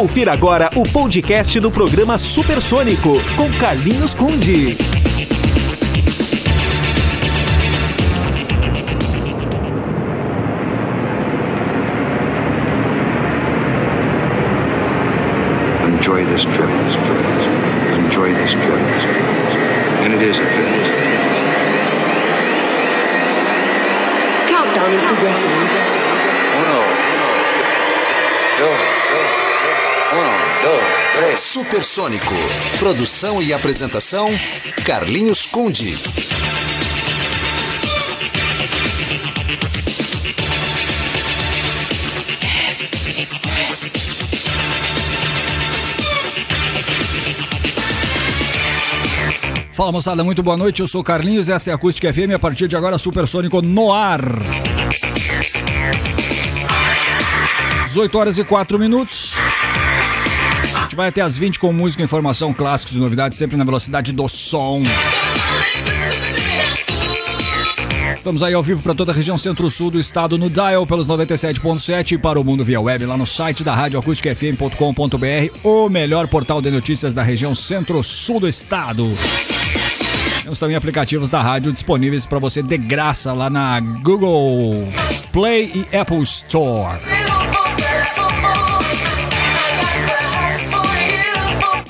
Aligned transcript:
Confira 0.00 0.32
agora 0.32 0.70
o 0.76 0.82
podcast 0.82 1.60
do 1.60 1.70
programa 1.70 2.16
Supersônico 2.16 3.20
com 3.36 3.50
Carlinhos 3.60 4.14
Conde. 4.14 4.74
Enjoy 15.84 16.24
this 16.24 16.46
trip. 16.46 16.70
Enjoy 18.06 18.32
this 18.36 18.52
trip. 18.52 18.72
And 20.02 20.14
it 20.14 20.22
is 20.22 20.38
a 20.38 20.46
trip. 20.46 21.10
Countdown 24.48 24.94
is 24.94 25.02
progressing. 25.02 25.50
Uno, 26.56 27.00
dos, 28.58 29.00
uno, 30.12 30.22
dos, 30.62 31.20
três. 31.20 31.40
Supersônico. 31.40 32.34
Produção 32.78 33.40
e 33.40 33.52
apresentação: 33.52 34.28
Carlinhos 34.84 35.46
Conde. 35.46 35.96
Fala 49.72 49.92
moçada, 49.92 50.24
muito 50.24 50.42
boa 50.42 50.56
noite. 50.56 50.80
Eu 50.80 50.88
sou 50.88 51.00
o 51.00 51.04
Carlinhos, 51.04 51.48
essa 51.48 51.70
é 51.70 51.72
a 51.72 51.76
Acústica 51.76 52.12
FM. 52.12 52.34
A 52.34 52.38
partir 52.38 52.66
de 52.68 52.76
agora, 52.76 52.98
Supersônico 52.98 53.62
no 53.62 53.92
ar. 53.92 54.20
18 57.86 58.18
horas 58.18 58.38
e 58.38 58.44
4 58.44 58.78
minutos. 58.78 59.34
Gente 60.90 60.96
vai 60.96 61.08
até 61.08 61.20
as 61.20 61.38
20 61.38 61.60
com 61.60 61.72
música, 61.72 62.02
informação, 62.02 62.52
clássicos 62.52 62.96
e 62.96 62.98
novidades, 62.98 63.38
sempre 63.38 63.56
na 63.56 63.62
velocidade 63.62 64.10
do 64.10 64.26
som. 64.28 64.82
Estamos 68.16 68.42
aí 68.42 68.54
ao 68.54 68.62
vivo 68.62 68.82
para 68.82 68.92
toda 68.92 69.12
a 69.12 69.14
região 69.14 69.38
centro-sul 69.38 69.92
do 69.92 70.00
estado 70.00 70.36
no 70.36 70.50
Dial 70.50 70.84
pelos 70.88 71.06
97.7 71.06 72.10
e 72.10 72.18
para 72.18 72.40
o 72.40 72.44
mundo 72.44 72.64
via 72.64 72.80
web 72.80 73.06
lá 73.06 73.16
no 73.16 73.24
site 73.24 73.62
da 73.62 73.72
Rádio 73.72 74.02
FM.com.br, 74.02 75.58
o 75.62 75.88
melhor 75.88 76.26
portal 76.26 76.60
de 76.60 76.72
notícias 76.72 77.14
da 77.14 77.22
região 77.22 77.54
centro-sul 77.54 78.40
do 78.40 78.48
estado. 78.48 79.08
Temos 80.42 80.58
também 80.58 80.74
aplicativos 80.74 81.30
da 81.30 81.40
rádio 81.40 81.72
disponíveis 81.72 82.26
para 82.26 82.40
você 82.40 82.64
de 82.64 82.76
graça 82.76 83.32
lá 83.32 83.48
na 83.48 83.78
Google 83.78 84.88
Play 85.30 85.70
e 85.72 85.96
Apple 85.96 86.24
Store. 86.24 86.98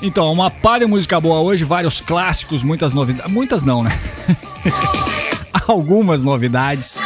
Então, 0.01 0.31
uma 0.31 0.49
de 0.79 0.85
música 0.87 1.19
boa 1.19 1.41
hoje, 1.41 1.63
vários 1.63 2.01
clássicos, 2.01 2.63
muitas 2.63 2.91
novidades. 2.91 3.31
Muitas 3.31 3.61
não, 3.61 3.83
né? 3.83 3.97
Algumas 5.67 6.23
novidades. 6.23 6.97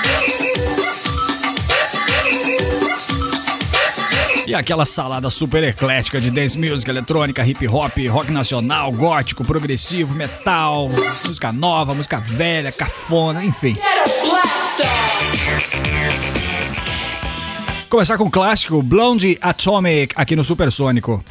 E 4.48 4.54
aquela 4.54 4.86
salada 4.86 5.30
super 5.30 5.64
eclética 5.64 6.22
de 6.22 6.32
dance 6.32 6.58
music, 6.58 6.90
eletrônica, 6.90 7.46
hip 7.46 7.68
hop, 7.68 7.98
rock 8.10 8.32
nacional, 8.32 8.92
gótico, 8.92 9.44
progressivo, 9.44 10.14
metal, 10.14 10.88
música 10.88 11.52
nova, 11.52 11.94
música 11.94 12.20
velha, 12.20 12.72
cafona, 12.72 13.44
enfim. 13.44 13.76
Começar 17.90 18.18
com 18.18 18.26
o 18.26 18.32
clássico 18.32 18.82
Blondie 18.82 19.38
Atomic 19.42 20.14
aqui 20.16 20.36
no 20.36 20.44
Supersônico. 20.44 21.24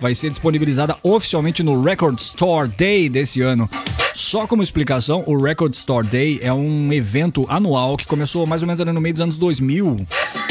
Vai 0.00 0.14
ser 0.14 0.30
disponibilizada 0.30 0.96
oficialmente 1.02 1.62
no 1.62 1.82
Record 1.82 2.18
Store 2.18 2.66
Day 2.66 3.10
desse 3.10 3.42
ano. 3.42 3.68
Só 4.14 4.46
como 4.46 4.62
explicação, 4.62 5.22
o 5.26 5.36
Record 5.36 5.74
Store 5.74 6.06
Day 6.06 6.38
é 6.40 6.50
um 6.50 6.90
evento 6.94 7.44
anual 7.50 7.94
que 7.94 8.06
começou 8.06 8.46
mais 8.46 8.62
ou 8.62 8.66
menos 8.66 8.80
ali 8.80 8.90
no 8.90 9.02
meio 9.02 9.12
dos 9.12 9.20
anos 9.20 9.36
2000, 9.36 10.06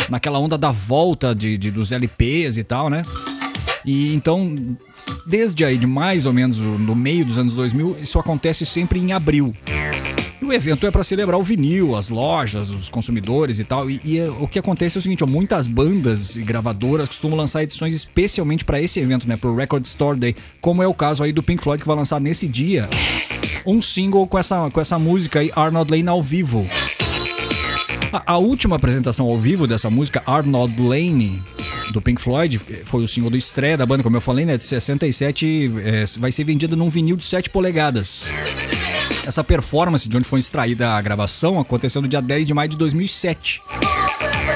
naquela 0.08 0.38
onda 0.38 0.60
da 0.60 0.70
volta 0.70 1.34
de, 1.34 1.58
de 1.58 1.72
dos 1.72 1.92
LPs 1.92 2.58
e 2.58 2.64
tal, 2.64 2.88
né? 2.88 3.02
E 3.84 4.14
então 4.14 4.56
Desde 5.25 5.66
aí 5.66 5.78
de 5.78 5.88
mais 5.88 6.25
ou 6.25 6.34
menos 6.34 6.57
no 6.57 6.96
meio 6.96 7.25
dos 7.25 7.38
anos 7.38 7.54
2000, 7.54 7.98
isso 8.02 8.19
acontece 8.19 8.66
sempre 8.66 9.00
em 9.00 9.12
abril. 9.13 9.56
E 10.42 10.46
o 10.46 10.54
evento 10.54 10.86
é 10.86 10.92
para 10.92 11.04
celebrar 11.04 11.40
o 11.40 11.44
vinil, 11.44 11.96
as 11.96 12.10
lojas, 12.10 12.69
os 12.69 12.90
consumidores 12.90 13.57
e 13.57 13.63
tal. 13.63 13.90
E, 13.90 14.00
e, 14.04 14.22
o 14.40 14.48
que 14.48 14.60
acontece 14.60 14.98
é 14.98 15.00
o 15.00 15.02
seguinte: 15.02 15.24
ó, 15.24 15.28
muitas 15.28 15.66
bandas 15.66 16.36
e 16.36 16.42
gravadoras 16.42 17.07
costumam 17.10 17.38
lançar 17.38 17.63
edições 17.63 17.94
especialmente 17.94 18.63
para 18.63 18.81
esse 18.81 19.00
evento, 19.00 19.28
né? 19.28 19.38
Pro 19.38 19.56
Record 19.56 19.86
Store 19.86 20.18
Day, 20.18 20.36
como 20.62 20.84
é 20.84 20.88
o 20.88 20.94
caso 20.94 21.24
aí 21.24 21.31
do 21.31 21.42
Pink 21.42 21.63
Floyd 21.63 21.81
que 21.81 21.88
vai 21.88 21.96
lançar 21.96 22.19
nesse 22.19 22.48
dia 22.48 22.88
um 23.66 23.81
single 23.81 24.28
com 24.28 24.38
essa, 24.38 24.69
com 24.69 24.80
essa 24.80 25.00
música 25.00 25.40
aí, 25.40 25.51
Arnold 25.56 25.92
Lane 25.92 26.08
ao 26.08 26.22
vivo. 26.22 26.68
A, 28.25 28.38
última 28.38 28.75
apresentação 28.75 29.25
ao 29.25 29.38
vivo 29.38 29.67
dessa 29.67 29.89
música, 29.89 30.23
Arnold 30.25 30.81
Lane, 30.81 31.41
do 31.91 32.01
Pink 32.01 32.21
Floyd, 32.21 32.59
foi 32.85 33.03
o 33.03 33.07
single 33.07 33.29
do 33.29 33.38
estreia 33.38 33.77
da 33.77 33.85
banda, 33.85 34.03
como 34.03 34.15
eu 34.15 34.21
falei, 34.21 34.45
né? 34.45 34.57
De 34.57 34.63
67, 34.63 35.71
é, 35.83 36.06
vai 36.19 36.31
ser 36.31 36.44
vendida 36.44 36.75
num 36.75 36.89
vinil 36.89 37.17
de 37.17 37.25
7 37.25 37.50
polegadas. 37.50 38.25
Essa 39.25 39.44
performance 39.44 40.07
de 40.07 40.15
onde 40.15 40.25
foi 40.25 40.39
extraída 40.39 40.91
a 40.91 41.01
gravação 41.01 41.59
aconteceu 41.59 42.01
no 42.01 42.07
dia 42.07 42.21
10 42.21 42.47
de 42.47 42.53
maio 42.53 42.69
de 42.69 42.77
2007. 42.77 43.62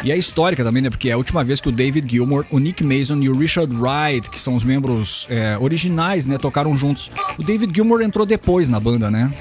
E 0.03 0.11
é 0.11 0.17
histórica 0.17 0.63
também, 0.63 0.81
né? 0.81 0.89
Porque 0.89 1.09
é 1.09 1.13
a 1.13 1.17
última 1.17 1.43
vez 1.43 1.59
que 1.59 1.67
o 1.67 1.71
David 1.71 2.09
Gilmour, 2.09 2.45
o 2.49 2.59
Nick 2.59 2.83
Mason 2.83 3.17
e 3.17 3.29
o 3.29 3.37
Richard 3.37 3.73
Wright, 3.75 4.29
que 4.29 4.39
são 4.39 4.55
os 4.55 4.63
membros 4.63 5.27
é, 5.29 5.57
originais, 5.59 6.25
né, 6.25 6.37
tocaram 6.37 6.77
juntos. 6.77 7.11
O 7.37 7.43
David 7.43 7.73
Gilmour 7.73 8.01
entrou 8.01 8.25
depois 8.25 8.69
na 8.69 8.79
banda, 8.79 9.11
né? 9.11 9.31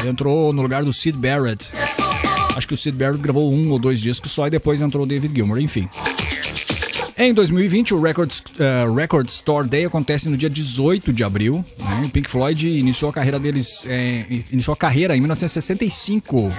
Ele 0.00 0.08
entrou 0.08 0.52
no 0.52 0.62
lugar 0.62 0.82
do 0.82 0.92
Sid 0.92 1.16
Barrett. 1.16 1.70
Acho 2.60 2.68
que 2.68 2.74
o 2.74 2.76
Sid 2.76 2.94
Barrett 2.94 3.22
gravou 3.22 3.50
um 3.50 3.70
ou 3.70 3.78
dois 3.78 3.98
discos 3.98 4.32
só 4.32 4.46
e 4.46 4.50
depois 4.50 4.82
entrou 4.82 5.04
o 5.04 5.06
David 5.06 5.34
Gilmour, 5.34 5.58
enfim. 5.58 5.88
Em 7.16 7.32
2020, 7.32 7.94
o 7.94 8.02
Record, 8.02 8.30
uh, 8.30 8.94
Record 8.94 9.26
Store 9.30 9.66
Day 9.66 9.86
acontece 9.86 10.28
no 10.28 10.36
dia 10.36 10.50
18 10.50 11.10
de 11.10 11.24
abril. 11.24 11.64
Né? 11.78 12.02
O 12.04 12.10
Pink 12.10 12.28
Floyd 12.28 12.68
iniciou 12.68 13.08
a 13.08 13.14
carreira 13.14 13.38
deles, 13.38 13.86
é, 13.88 14.26
iniciou 14.52 14.74
a 14.74 14.76
carreira 14.76 15.16
em 15.16 15.20
1965 15.20 16.52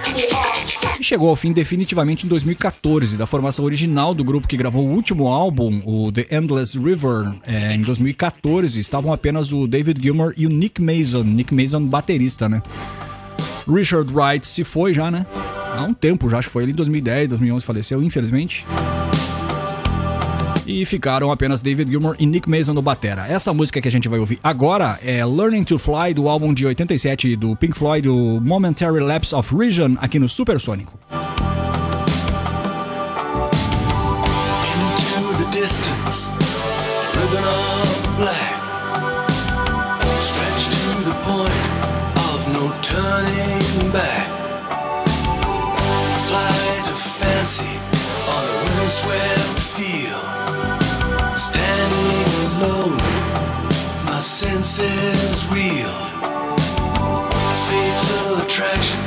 e 0.98 1.04
chegou 1.04 1.28
ao 1.28 1.36
fim 1.36 1.52
definitivamente 1.52 2.26
em 2.26 2.28
2014, 2.28 3.16
da 3.16 3.24
formação 3.24 3.64
original 3.64 4.12
do 4.12 4.24
grupo 4.24 4.48
que 4.48 4.56
gravou 4.56 4.84
o 4.84 4.90
último 4.90 5.28
álbum, 5.28 5.82
o 5.86 6.10
The 6.10 6.26
Endless 6.36 6.76
River, 6.76 7.32
é, 7.46 7.76
em 7.76 7.82
2014. 7.82 8.80
Estavam 8.80 9.12
apenas 9.12 9.52
o 9.52 9.68
David 9.68 10.02
Gilmour 10.02 10.34
e 10.36 10.48
o 10.48 10.50
Nick 10.50 10.82
Mason, 10.82 11.22
Nick 11.22 11.54
Mason 11.54 11.80
baterista, 11.86 12.48
né? 12.48 12.60
Richard 13.68 14.12
Wright 14.12 14.46
se 14.46 14.64
foi 14.64 14.94
já, 14.94 15.10
né? 15.10 15.26
Há 15.76 15.82
um 15.82 15.94
tempo 15.94 16.28
já, 16.28 16.38
acho 16.38 16.48
que 16.48 16.52
foi 16.52 16.64
ele 16.64 16.72
em 16.72 16.74
2010, 16.74 17.30
2011 17.30 17.64
faleceu, 17.64 18.02
infelizmente 18.02 18.64
e 20.66 20.84
ficaram 20.86 21.30
apenas 21.30 21.60
David 21.60 21.90
Gilmour 21.90 22.16
e 22.18 22.26
Nick 22.26 22.48
Mason 22.48 22.72
no 22.72 22.82
batera. 22.82 23.26
Essa 23.26 23.52
música 23.52 23.80
que 23.80 23.88
a 23.88 23.90
gente 23.90 24.08
vai 24.08 24.18
ouvir 24.18 24.38
agora 24.42 24.98
é 25.02 25.24
Learning 25.24 25.64
to 25.64 25.78
Fly 25.78 26.14
do 26.14 26.28
álbum 26.28 26.52
de 26.54 26.66
87 26.66 27.36
do 27.36 27.56
Pink 27.56 27.76
Floyd, 27.76 28.08
o 28.08 28.40
Momentary 28.40 29.00
Lapse 29.00 29.34
of 29.34 29.54
Region, 29.54 29.96
aqui 29.98 30.18
no 30.18 30.28
Supersônico. 30.28 30.98
Into 35.18 35.44
the 35.44 35.60
distance, 35.60 36.28
ribbon 37.14 37.44
of 37.44 38.16
black 38.16 38.51
on 48.92 49.04
a 49.04 49.08
windswept 49.08 49.60
field 49.60 50.42
Standing 51.36 52.28
alone, 52.60 52.96
my 54.04 54.18
senses 54.18 55.48
real. 55.50 55.92
Fatal 57.68 58.42
attraction 58.44 59.00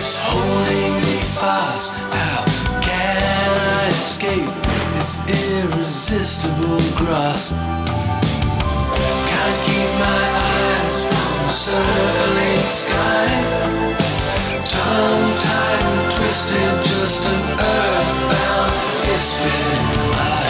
is 0.00 0.16
holding 0.16 0.94
me 1.02 1.18
fast. 1.36 2.02
How 2.12 2.44
can 2.80 3.20
I 3.20 3.88
escape 3.88 4.48
its 4.96 5.20
irresistible 5.28 6.80
grasp? 6.96 7.54
Can't 9.30 9.58
keep 9.66 9.90
my 10.00 10.22
eyes 10.48 10.96
from 11.04 11.32
the 11.44 11.52
circling 11.52 12.64
sky. 12.82 13.28
Tongue 14.64 15.28
tied 15.44 15.82
and 15.92 16.10
twisted, 16.10 16.84
just 16.84 17.24
an 17.26 17.40
earthbound 17.60 18.93
misfit. 19.14 19.54
I 20.16 20.43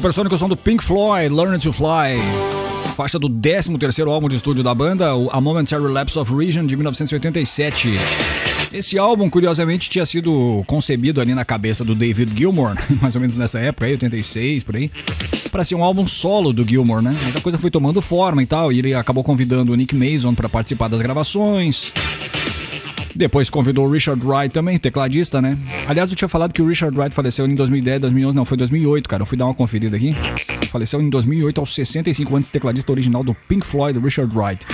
Supersônico 0.00 0.38
som 0.38 0.48
do 0.48 0.56
Pink 0.56 0.82
Floyd, 0.82 1.28
Learn 1.28 1.58
to 1.58 1.70
Fly. 1.74 2.16
Faixa 2.96 3.18
do 3.18 3.28
13º 3.28 4.10
álbum 4.10 4.30
de 4.30 4.36
estúdio 4.36 4.64
da 4.64 4.74
banda, 4.74 5.14
o 5.14 5.28
A 5.30 5.42
Momentary 5.42 5.82
Lapse 5.82 6.18
of 6.18 6.34
Region, 6.34 6.64
de 6.64 6.74
1987. 6.74 7.90
Esse 8.72 8.98
álbum, 8.98 9.28
curiosamente, 9.28 9.90
tinha 9.90 10.06
sido 10.06 10.64
concebido 10.66 11.20
ali 11.20 11.34
na 11.34 11.44
cabeça 11.44 11.84
do 11.84 11.94
David 11.94 12.32
Gilmour, 12.34 12.76
mais 12.98 13.14
ou 13.14 13.20
menos 13.20 13.36
nessa 13.36 13.58
época, 13.58 13.84
aí, 13.84 13.92
86, 13.92 14.62
por 14.62 14.74
aí, 14.74 14.90
para 15.52 15.64
ser 15.64 15.74
um 15.74 15.84
álbum 15.84 16.06
solo 16.06 16.50
do 16.50 16.66
Gilmour, 16.66 17.02
né? 17.02 17.14
Mas 17.22 17.36
a 17.36 17.40
coisa 17.42 17.58
foi 17.58 17.70
tomando 17.70 18.00
forma 18.00 18.42
e 18.42 18.46
tal, 18.46 18.72
e 18.72 18.78
ele 18.78 18.94
acabou 18.94 19.22
convidando 19.22 19.70
o 19.70 19.74
Nick 19.74 19.94
Mason 19.94 20.34
para 20.34 20.48
participar 20.48 20.88
das 20.88 21.02
gravações. 21.02 21.92
Depois 23.20 23.50
convidou 23.50 23.86
o 23.86 23.90
Richard 23.92 24.26
Wright 24.26 24.50
também, 24.50 24.78
tecladista, 24.78 25.42
né? 25.42 25.54
Aliás, 25.86 26.08
eu 26.08 26.16
tinha 26.16 26.26
falado 26.26 26.54
que 26.54 26.62
o 26.62 26.66
Richard 26.66 26.98
Wright 26.98 27.14
faleceu 27.14 27.46
em 27.46 27.54
2010, 27.54 28.00
2011, 28.00 28.34
não, 28.34 28.46
foi 28.46 28.56
2008, 28.56 29.06
cara. 29.06 29.20
Eu 29.20 29.26
fui 29.26 29.36
dar 29.36 29.44
uma 29.44 29.52
conferida 29.52 29.94
aqui. 29.94 30.14
Faleceu 30.72 31.02
em 31.02 31.10
2008 31.10 31.60
aos 31.60 31.74
65 31.74 32.34
anos, 32.34 32.48
tecladista 32.48 32.90
original 32.90 33.22
do 33.22 33.34
Pink 33.46 33.66
Floyd, 33.66 33.98
Richard 33.98 34.34
Wright. 34.34 34.66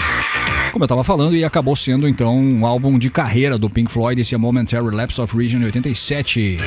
Como 0.72 0.84
eu 0.84 0.86
tava 0.86 1.02
falando, 1.02 1.34
e 1.34 1.42
acabou 1.42 1.74
sendo 1.74 2.06
então 2.08 2.38
um 2.38 2.64
álbum 2.64 2.96
de 3.00 3.10
carreira 3.10 3.58
do 3.58 3.68
Pink 3.68 3.90
Floyd, 3.90 4.20
esse 4.20 4.32
é 4.32 4.38
Momentary 4.38 4.94
Lapse 4.94 5.20
of 5.20 5.36
Region 5.36 5.64
87. 5.64 6.58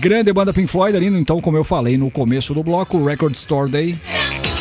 Grande 0.00 0.32
banda 0.32 0.52
Pink 0.52 0.66
Floyd 0.66 0.96
ali, 0.96 1.06
então, 1.06 1.40
como 1.40 1.56
eu 1.56 1.62
falei 1.62 1.96
no 1.96 2.10
começo 2.10 2.52
do 2.52 2.64
bloco, 2.64 3.04
Record 3.04 3.34
Store 3.34 3.70
Day. 3.70 3.94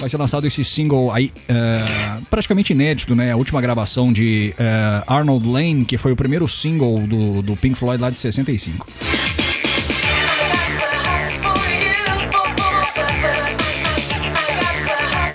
Vai 0.01 0.10
ser 0.10 0.17
lançado 0.17 0.48
esse 0.48 0.65
single 0.65 1.12
aí, 1.13 1.31
uh, 1.48 2.25
praticamente 2.25 2.74
inédito, 2.74 3.15
né? 3.15 3.31
A 3.31 3.38
última 3.38 3.62
gravação 3.62 4.12
de 4.12 4.51
uh, 4.58 5.03
Arnold 5.05 5.48
Lane, 5.48 5.86
que 5.86 5.96
foi 5.96 6.12
o 6.12 6.15
primeiro 6.15 6.48
single 6.48 6.98
do, 7.05 7.43
do 7.43 7.55
Pink 7.55 7.77
Floyd 7.77 8.01
lá 8.01 8.10
de 8.10 8.17
65. 8.17 8.88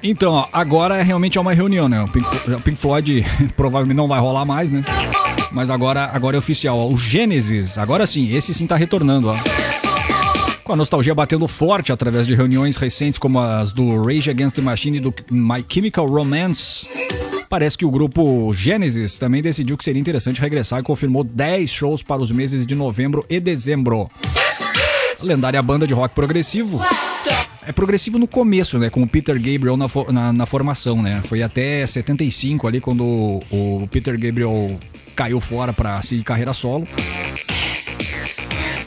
Então, 0.03 0.33
ó, 0.33 0.49
agora 0.53 1.01
realmente 1.01 1.39
é 1.39 1.41
uma 1.41 1.53
reunião, 1.53 1.89
né? 1.89 2.03
O 2.03 2.09
Pink, 2.09 2.27
o 2.51 2.61
Pink 2.61 2.79
Floyd 2.79 3.25
provavelmente 3.57 3.97
não 3.97 4.09
vai 4.09 4.19
rolar 4.19 4.45
mais, 4.45 4.73
né? 4.73 4.85
Mas 5.53 5.71
agora, 5.71 6.11
agora 6.13 6.37
é 6.37 6.39
oficial, 6.39 6.77
ó. 6.77 6.89
O 6.89 6.99
Genesis, 6.99 7.79
agora 7.79 8.05
sim, 8.05 8.35
esse 8.35 8.53
sim 8.53 8.67
tá 8.67 8.75
retornando, 8.75 9.29
ó. 9.29 9.37
Com 10.67 10.73
a 10.73 10.77
nostalgia 10.77 11.15
batendo 11.15 11.47
forte 11.47 11.93
através 11.93 12.27
de 12.27 12.35
reuniões 12.35 12.77
recentes 12.77 13.21
como 13.21 13.39
as 13.39 13.71
do 13.71 14.03
Rage 14.03 14.29
Against 14.29 14.57
the 14.57 14.63
Machine 14.63 14.97
e 14.97 15.01
do 15.01 15.15
My 15.31 15.65
Chemical 15.69 16.09
Romance. 16.09 16.89
Parece 17.49 17.79
que 17.79 17.85
o 17.85 17.91
grupo 17.91 18.53
Genesis 18.53 19.17
também 19.17 19.41
decidiu 19.41 19.79
que 19.79 19.85
seria 19.85 20.01
interessante 20.01 20.41
regressar 20.41 20.81
e 20.81 20.83
confirmou 20.83 21.23
10 21.23 21.71
shows 21.71 22.03
para 22.03 22.21
os 22.21 22.33
meses 22.33 22.67
de 22.67 22.75
novembro 22.75 23.25
e 23.31 23.39
dezembro. 23.39 24.11
A 25.21 25.25
lendária 25.25 25.63
banda 25.63 25.87
de 25.87 25.95
rock 25.95 26.17
progressivo. 26.17 26.85
É 27.65 27.71
progressivo 27.71 28.19
no 28.19 28.27
começo, 28.27 28.77
né? 28.77 28.91
Com 28.91 29.05
o 29.05 29.09
Peter 29.09 29.37
Gabriel 29.37 29.77
na, 29.77 29.87
na, 30.11 30.33
na 30.33 30.47
formação, 30.47 31.01
né? 31.01 31.23
Foi 31.27 31.45
até 31.45 31.87
75 31.87 32.67
ali 32.67 32.81
quando 32.81 33.05
o, 33.05 33.41
o 33.53 33.89
Peter 33.93 34.19
Gabriel 34.19 34.77
caiu 35.15 35.39
fora 35.39 35.73
para 35.73 36.03
seguir 36.03 36.25
carreira 36.25 36.53
solo. 36.53 36.89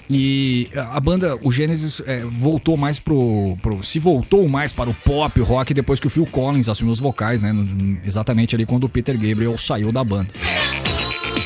E 0.09 0.67
a 0.75 0.99
banda, 0.99 1.37
o 1.43 1.51
Genesis, 1.51 2.01
é, 2.05 2.17
voltou 2.19 2.75
mais 2.75 2.97
pro, 2.97 3.55
pro- 3.61 3.83
Se 3.83 3.99
voltou 3.99 4.47
mais 4.49 4.71
para 4.73 4.89
o 4.89 4.93
pop, 4.93 5.39
rock, 5.41 5.71
depois 5.73 5.99
que 5.99 6.07
o 6.07 6.09
Phil 6.09 6.25
Collins 6.25 6.67
assumiu 6.67 6.91
os 6.93 6.99
vocais, 6.99 7.43
né? 7.43 7.53
Exatamente 8.03 8.55
ali 8.55 8.65
quando 8.65 8.85
o 8.85 8.89
Peter 8.89 9.15
Gabriel 9.15 9.55
saiu 9.57 9.91
da 9.91 10.03
banda. 10.03 10.27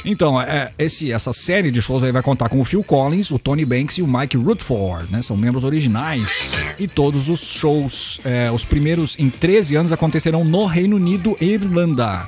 Então, 0.05 0.39
é, 0.41 0.71
esse, 0.77 1.11
essa 1.11 1.31
série 1.31 1.71
de 1.71 1.81
shows 1.81 2.03
aí 2.03 2.11
vai 2.11 2.21
contar 2.21 2.49
com 2.49 2.59
o 2.59 2.63
Phil 2.65 2.83
Collins, 2.83 3.31
o 3.31 3.39
Tony 3.39 3.65
Banks 3.65 3.97
e 3.97 4.01
o 4.01 4.07
Mike 4.07 4.35
Rutherford, 4.37 5.11
né? 5.11 5.21
São 5.21 5.35
membros 5.37 5.63
originais. 5.63 6.75
E 6.79 6.87
todos 6.87 7.29
os 7.29 7.39
shows, 7.41 8.19
é, 8.25 8.49
os 8.51 8.63
primeiros 8.65 9.17
em 9.19 9.29
13 9.29 9.75
anos, 9.75 9.91
acontecerão 9.93 10.43
no 10.45 10.65
Reino 10.65 10.95
Unido 10.95 11.37
e 11.39 11.51
Irlanda, 11.51 12.25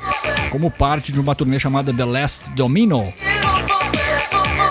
como 0.52 0.70
parte 0.72 1.12
de 1.12 1.20
uma 1.20 1.34
turnê 1.36 1.60
chamada 1.60 1.94
The 1.94 2.06
Last 2.06 2.50
Domino. 2.52 3.14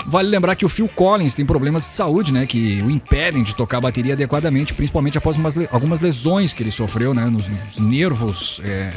Vale 0.07 0.29
lembrar 0.29 0.55
que 0.55 0.63
o 0.65 0.69
Phil 0.69 0.87
Collins 0.87 1.33
tem 1.33 1.45
problemas 1.45 1.83
de 1.83 1.89
saúde, 1.89 2.31
né? 2.31 2.45
Que 2.45 2.81
o 2.83 2.91
impedem 2.91 3.41
de 3.43 3.55
tocar 3.55 3.77
a 3.77 3.81
bateria 3.81 4.13
adequadamente, 4.13 4.73
principalmente 4.73 5.17
após 5.17 5.35
umas 5.35 5.55
algumas 5.73 5.99
lesões 5.99 6.53
que 6.53 6.61
ele 6.61 6.71
sofreu, 6.71 7.13
né? 7.13 7.25
Nos, 7.25 7.47
nos 7.47 7.77
nervos, 7.79 8.61
é, 8.63 8.91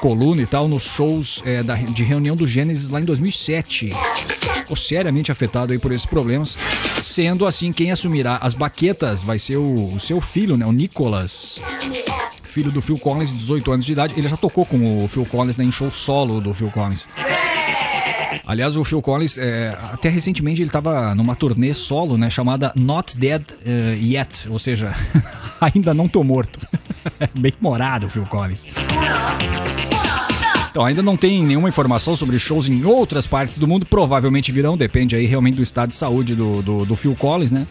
coluna 0.00 0.40
e 0.42 0.46
tal, 0.46 0.68
nos 0.68 0.84
shows 0.84 1.42
é, 1.44 1.62
da- 1.64 1.74
de 1.74 2.02
reunião 2.04 2.36
do 2.36 2.46
Gênesis 2.46 2.88
lá 2.88 3.00
em 3.00 3.04
2007. 3.04 3.90
Ficou 4.54 4.76
seriamente 4.76 5.32
afetado 5.32 5.72
aí 5.72 5.78
por 5.80 5.90
esses 5.90 6.06
problemas. 6.06 6.56
Sendo 7.02 7.44
assim, 7.46 7.72
quem 7.72 7.90
assumirá 7.90 8.36
as 8.40 8.54
baquetas 8.54 9.22
vai 9.22 9.38
ser 9.40 9.56
o, 9.56 9.94
o 9.94 10.00
seu 10.00 10.20
filho, 10.20 10.56
né? 10.56 10.64
O 10.64 10.72
Nicholas. 10.72 11.60
Filho 12.44 12.70
do 12.70 12.80
Phil 12.80 12.98
Collins, 12.98 13.30
de 13.30 13.36
18 13.36 13.72
anos 13.72 13.84
de 13.84 13.92
idade. 13.92 14.14
Ele 14.16 14.28
já 14.28 14.36
tocou 14.36 14.64
com 14.64 15.04
o 15.04 15.08
Phil 15.08 15.26
Collins 15.26 15.56
né, 15.56 15.64
em 15.64 15.72
show 15.72 15.90
solo 15.90 16.40
do 16.40 16.54
Phil 16.54 16.70
Collins. 16.70 17.06
Aliás, 18.46 18.76
o 18.76 18.84
Phil 18.84 19.02
Collins, 19.02 19.38
é, 19.38 19.76
até 19.92 20.08
recentemente 20.08 20.62
ele 20.62 20.68
estava 20.68 21.12
numa 21.16 21.34
turnê 21.34 21.74
solo, 21.74 22.16
né, 22.16 22.30
chamada 22.30 22.72
Not 22.76 23.18
Dead 23.18 23.42
eh, 23.66 23.98
Yet, 24.00 24.48
ou 24.48 24.56
seja, 24.56 24.94
ainda 25.60 25.92
não 25.92 26.06
tô 26.06 26.22
morto. 26.22 26.60
Bem 27.34 27.52
morado 27.60 28.06
o 28.06 28.10
Phil 28.10 28.24
Collins. 28.26 28.64
Então, 30.70 30.84
ainda 30.84 31.02
não 31.02 31.16
tem 31.16 31.44
nenhuma 31.44 31.68
informação 31.68 32.14
sobre 32.14 32.38
shows 32.38 32.68
em 32.68 32.84
outras 32.84 33.26
partes 33.26 33.58
do 33.58 33.66
mundo, 33.66 33.84
provavelmente 33.84 34.52
virão, 34.52 34.76
depende 34.76 35.16
aí 35.16 35.26
realmente 35.26 35.56
do 35.56 35.62
estado 35.62 35.88
de 35.88 35.96
saúde 35.96 36.36
do, 36.36 36.62
do, 36.62 36.84
do 36.84 36.94
Phil 36.94 37.16
Collins, 37.16 37.50
né? 37.50 37.66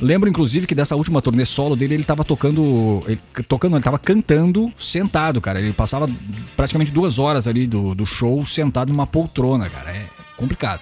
Lembro, 0.00 0.28
inclusive, 0.28 0.66
que 0.66 0.74
dessa 0.74 0.96
última 0.96 1.22
turnê 1.22 1.44
solo 1.44 1.76
dele, 1.76 1.94
ele 1.94 2.04
tava 2.04 2.24
tocando. 2.24 3.00
Ele, 3.06 3.18
tocando, 3.48 3.76
ele 3.76 3.84
tava 3.84 3.98
cantando 3.98 4.72
sentado, 4.76 5.40
cara. 5.40 5.60
Ele 5.60 5.72
passava 5.72 6.08
praticamente 6.56 6.90
duas 6.90 7.18
horas 7.18 7.46
ali 7.46 7.66
do, 7.66 7.94
do 7.94 8.04
show 8.04 8.44
sentado 8.44 8.92
numa 8.92 9.06
poltrona, 9.06 9.68
cara. 9.68 9.90
É 9.90 10.04
complicado. 10.36 10.80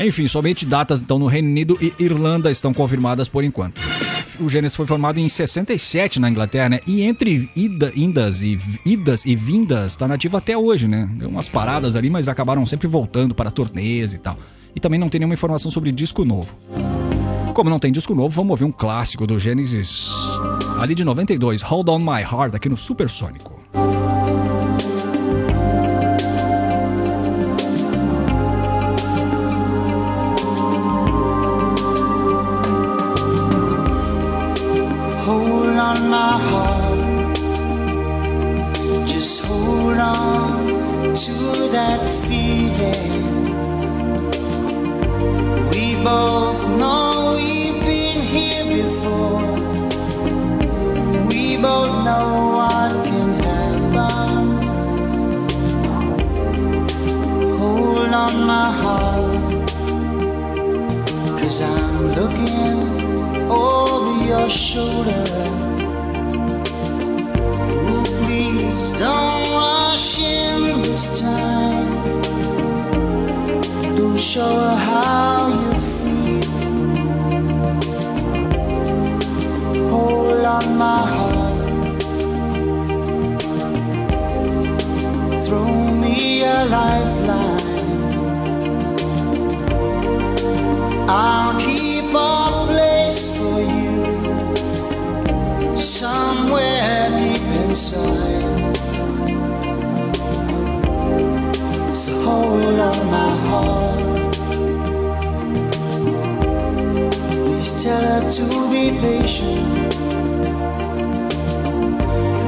Enfim, 0.00 0.26
somente 0.26 0.66
datas 0.66 1.00
então 1.00 1.18
no 1.18 1.26
Reino 1.26 1.48
Unido 1.48 1.78
e 1.80 1.94
Irlanda 2.02 2.50
estão 2.50 2.74
confirmadas 2.74 3.28
por 3.28 3.44
enquanto. 3.44 3.80
O 4.40 4.50
Genesis 4.50 4.74
foi 4.74 4.86
formado 4.86 5.20
em 5.20 5.28
67 5.28 6.18
na 6.18 6.28
Inglaterra, 6.28 6.68
né? 6.68 6.80
E 6.84 7.02
entre 7.02 7.48
ida, 7.54 7.92
indas 7.94 8.42
e 8.42 8.58
idas 8.84 9.24
e 9.24 9.36
vindas, 9.36 9.92
está 9.92 10.08
nativo 10.08 10.36
até 10.36 10.58
hoje, 10.58 10.88
né? 10.88 11.08
Deu 11.12 11.28
umas 11.28 11.48
paradas 11.48 11.94
ali, 11.94 12.10
mas 12.10 12.28
acabaram 12.28 12.66
sempre 12.66 12.88
voltando 12.88 13.34
para 13.34 13.52
turnês 13.52 14.12
e 14.12 14.18
tal. 14.18 14.36
E 14.74 14.80
também 14.80 14.98
não 14.98 15.08
tem 15.08 15.20
nenhuma 15.20 15.34
informação 15.34 15.70
sobre 15.70 15.92
disco 15.92 16.24
novo. 16.24 16.48
Como 17.54 17.70
não 17.70 17.78
tem 17.78 17.92
disco 17.92 18.16
novo, 18.16 18.34
vamos 18.34 18.50
ouvir 18.50 18.64
um 18.64 18.72
clássico 18.72 19.28
do 19.28 19.38
Genesis, 19.38 20.12
ali 20.80 20.92
de 20.92 21.04
92, 21.04 21.62
Hold 21.62 21.88
On 21.88 22.00
My 22.00 22.20
Heart, 22.20 22.56
aqui 22.56 22.68
no 22.68 22.76
Supersônico. 22.76 23.54
both 46.04 46.78
know 46.78 47.23
Cause 61.44 61.60
I'm 61.62 62.08
looking 62.18 62.78
over 63.48 64.24
your 64.26 64.50
shoulder. 64.50 65.24
Ooh, 67.90 68.04
please 68.24 68.92
don't 68.98 69.52
rush 69.52 70.18
in 70.18 70.82
this 70.82 71.20
time. 71.20 71.86
Don't 73.96 74.18
show 74.18 74.42
her 74.42 74.76
how 74.76 75.48
you 75.48 75.72
feel. 75.98 76.50
Hold 79.90 80.44
on, 80.44 80.76
my 80.76 81.06
heart. 81.06 81.23
Throw 85.44 85.92
me 86.00 86.42
a 86.42 86.64
lifeline. 86.64 87.60
I'll 91.06 91.60
keep 91.60 92.14
a 92.14 92.66
place 92.66 93.28
for 93.36 93.60
you 93.60 94.56
somewhere 95.76 97.10
deep 97.18 97.46
inside. 97.62 98.74
So 101.94 102.12
hold 102.24 102.80
on, 102.80 103.06
my 103.10 103.30
heart. 103.48 104.34
Please 107.44 107.72
tell 107.84 108.00
her 108.00 108.28
to 108.30 108.44
be 108.72 108.98
patient. 108.98 109.92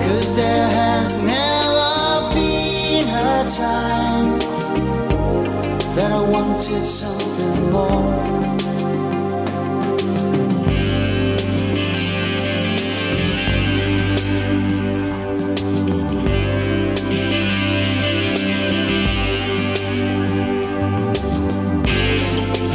Cause 0.02 0.34
there 0.34 0.68
has 0.70 1.18
never 1.22 1.65
time 3.56 4.38
that 5.96 6.12
I 6.12 6.20
wanted 6.30 6.84
something 6.84 7.72
more. 7.72 8.36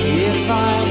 If 0.04 0.50
I 0.50 0.82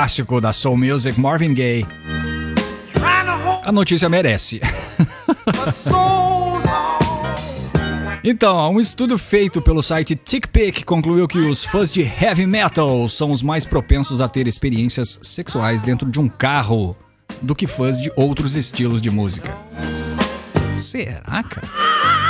Clássico 0.00 0.40
da 0.40 0.50
Soul 0.50 0.78
Music, 0.78 1.20
Marvin 1.20 1.52
Gaye. 1.52 1.86
A 3.62 3.70
notícia 3.70 4.08
merece. 4.08 4.58
Então, 8.22 8.74
um 8.74 8.78
estudo 8.78 9.16
feito 9.16 9.62
pelo 9.62 9.82
site 9.82 10.14
TickPick 10.14 10.84
concluiu 10.84 11.26
que 11.26 11.38
os 11.38 11.64
fãs 11.64 11.90
de 11.90 12.02
heavy 12.02 12.44
metal 12.44 13.08
são 13.08 13.30
os 13.30 13.42
mais 13.42 13.64
propensos 13.64 14.20
a 14.20 14.28
ter 14.28 14.46
experiências 14.46 15.18
sexuais 15.22 15.82
dentro 15.82 16.06
de 16.10 16.20
um 16.20 16.28
carro 16.28 16.94
do 17.40 17.54
que 17.54 17.66
fãs 17.66 17.98
de 17.98 18.12
outros 18.14 18.56
estilos 18.56 19.00
de 19.00 19.10
música. 19.10 19.56
Será, 20.76 21.42
cara? 21.42 22.29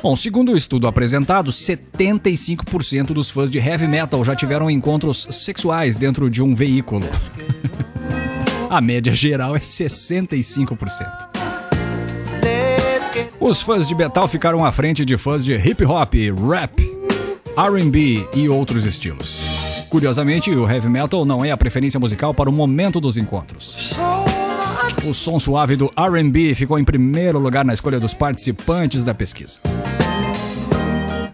Bom, 0.00 0.14
segundo 0.14 0.52
o 0.52 0.56
estudo 0.56 0.86
apresentado, 0.86 1.50
75% 1.50 3.06
dos 3.06 3.30
fãs 3.30 3.50
de 3.50 3.58
heavy 3.58 3.88
metal 3.88 4.22
já 4.24 4.36
tiveram 4.36 4.70
encontros 4.70 5.26
sexuais 5.30 5.96
dentro 5.96 6.30
de 6.30 6.40
um 6.42 6.54
veículo. 6.54 7.04
A 8.70 8.80
média 8.80 9.12
geral 9.12 9.56
é 9.56 9.58
65%. 9.58 11.38
Os 13.40 13.62
fãs 13.62 13.88
de 13.88 13.94
metal 13.94 14.28
ficaram 14.28 14.64
à 14.64 14.70
frente 14.70 15.04
de 15.04 15.16
fãs 15.16 15.44
de 15.44 15.54
hip 15.54 15.84
hop, 15.84 16.14
rap, 16.48 16.80
RB 17.56 18.28
e 18.34 18.48
outros 18.48 18.84
estilos. 18.84 19.86
Curiosamente, 19.88 20.50
o 20.50 20.70
heavy 20.70 20.88
metal 20.88 21.24
não 21.24 21.44
é 21.44 21.50
a 21.50 21.56
preferência 21.56 21.98
musical 21.98 22.34
para 22.34 22.50
o 22.50 22.52
momento 22.52 23.00
dos 23.00 23.16
encontros. 23.16 23.98
O 25.08 25.14
som 25.14 25.40
suave 25.40 25.76
do 25.76 25.86
RB 25.96 26.54
ficou 26.54 26.78
em 26.78 26.84
primeiro 26.84 27.38
lugar 27.38 27.64
na 27.64 27.72
escolha 27.72 27.98
dos 27.98 28.12
participantes 28.12 29.02
da 29.02 29.14
pesquisa. 29.14 29.60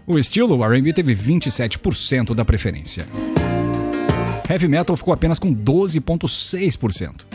O 0.07 0.19
estilo, 0.19 0.63
RB 0.63 0.93
teve 0.93 1.15
27% 1.15 2.35
da 2.35 2.45
preferência. 2.45 3.07
Heavy 4.47 4.67
metal 4.67 4.95
ficou 4.95 5.13
apenas 5.13 5.39
com 5.39 5.53
12,6%. 5.53 7.25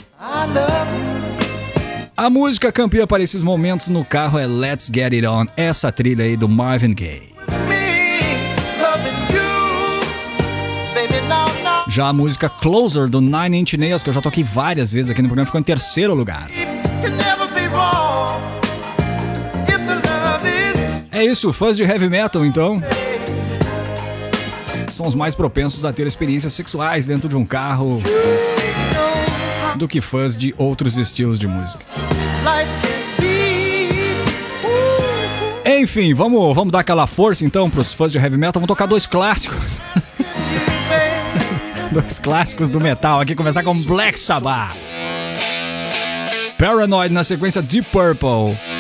A 2.17 2.31
música 2.31 2.71
campeã 2.71 3.07
para 3.07 3.23
esses 3.23 3.43
momentos 3.43 3.89
no 3.89 4.05
carro 4.05 4.39
é 4.39 4.47
Let's 4.47 4.91
Get 4.95 5.13
It 5.13 5.27
On, 5.27 5.47
essa 5.57 5.91
trilha 5.91 6.25
aí 6.25 6.37
do 6.37 6.49
Marvin 6.49 6.95
Gaye. 6.95 7.35
Já 11.89 12.07
a 12.07 12.13
música 12.13 12.49
Closer 12.49 13.09
do 13.09 13.21
Nine 13.21 13.59
Inch 13.59 13.77
Nails, 13.77 14.05
que 14.05 14.11
eu 14.11 14.13
já 14.13 14.23
toquei 14.23 14.45
várias 14.45 14.93
vezes 14.93 15.11
aqui 15.11 15.21
no 15.21 15.29
programa, 15.29 15.47
ficou 15.47 15.61
em 15.61 15.65
terceiro 15.65 16.15
lugar. 16.15 16.49
É 21.21 21.25
isso, 21.27 21.53
fãs 21.53 21.77
de 21.77 21.83
heavy 21.83 22.09
metal 22.09 22.47
então. 22.47 22.83
São 24.91 25.07
os 25.07 25.15
mais 25.15 25.35
propensos 25.35 25.85
a 25.85 25.93
ter 25.93 26.07
experiências 26.07 26.55
sexuais 26.55 27.05
dentro 27.07 27.29
de 27.29 27.37
um 27.37 27.45
carro 27.45 28.03
do 29.77 29.87
que 29.87 30.01
fãs 30.01 30.35
de 30.35 30.55
outros 30.57 30.97
estilos 30.97 31.39
de 31.39 31.47
música. 31.47 31.85
Enfim, 35.67 36.15
vamos, 36.15 36.55
vamos 36.55 36.73
dar 36.73 36.81
aquela 36.81 37.07
força 37.07 37.45
então 37.45 37.69
para 37.69 37.81
os 37.81 37.93
fãs 37.93 38.11
de 38.11 38.17
heavy 38.17 38.39
metal. 38.39 38.59
Vamos 38.59 38.69
tocar 38.69 38.87
dois 38.87 39.05
clássicos. 39.05 39.79
dois 41.93 42.19
clássicos 42.19 42.71
do 42.71 42.81
metal 42.81 43.21
aqui. 43.21 43.35
Começar 43.35 43.63
com 43.63 43.75
Black 43.83 44.19
Sabbath. 44.19 44.75
Paranoid 46.57 47.13
na 47.13 47.23
sequência 47.23 47.61
Deep 47.61 47.91
Purple. 47.91 48.80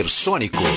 Supersônico. 0.00 0.69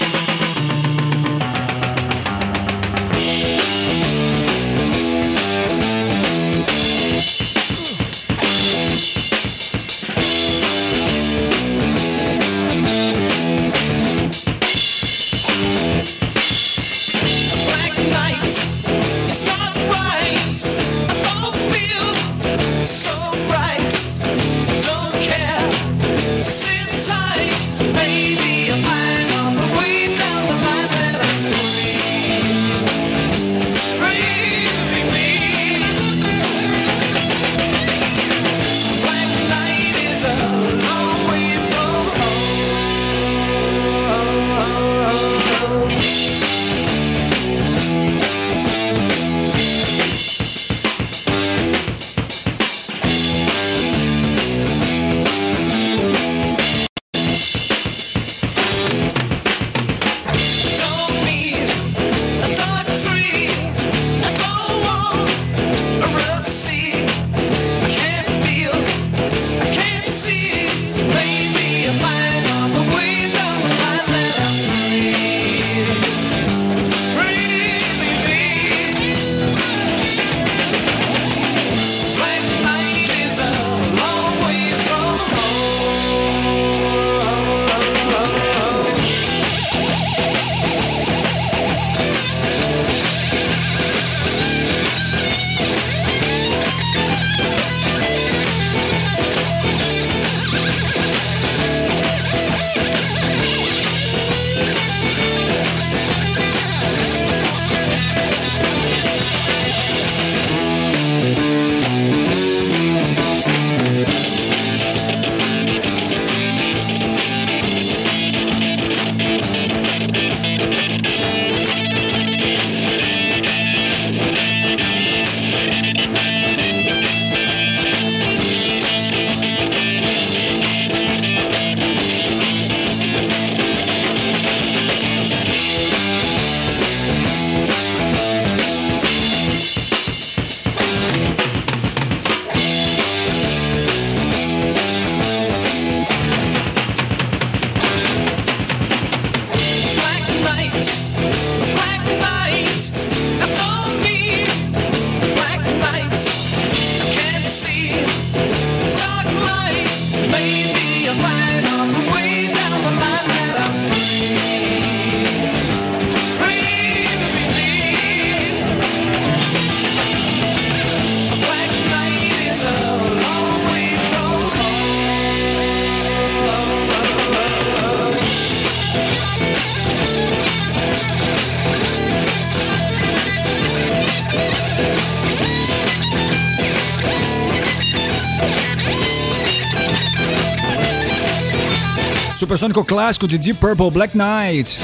Supersônico 192.53 192.85
clássico 192.85 193.27
de 193.27 193.39
Deep 193.39 193.59
Purple 193.59 193.89
Black 193.89 194.15
Knight. 194.15 194.77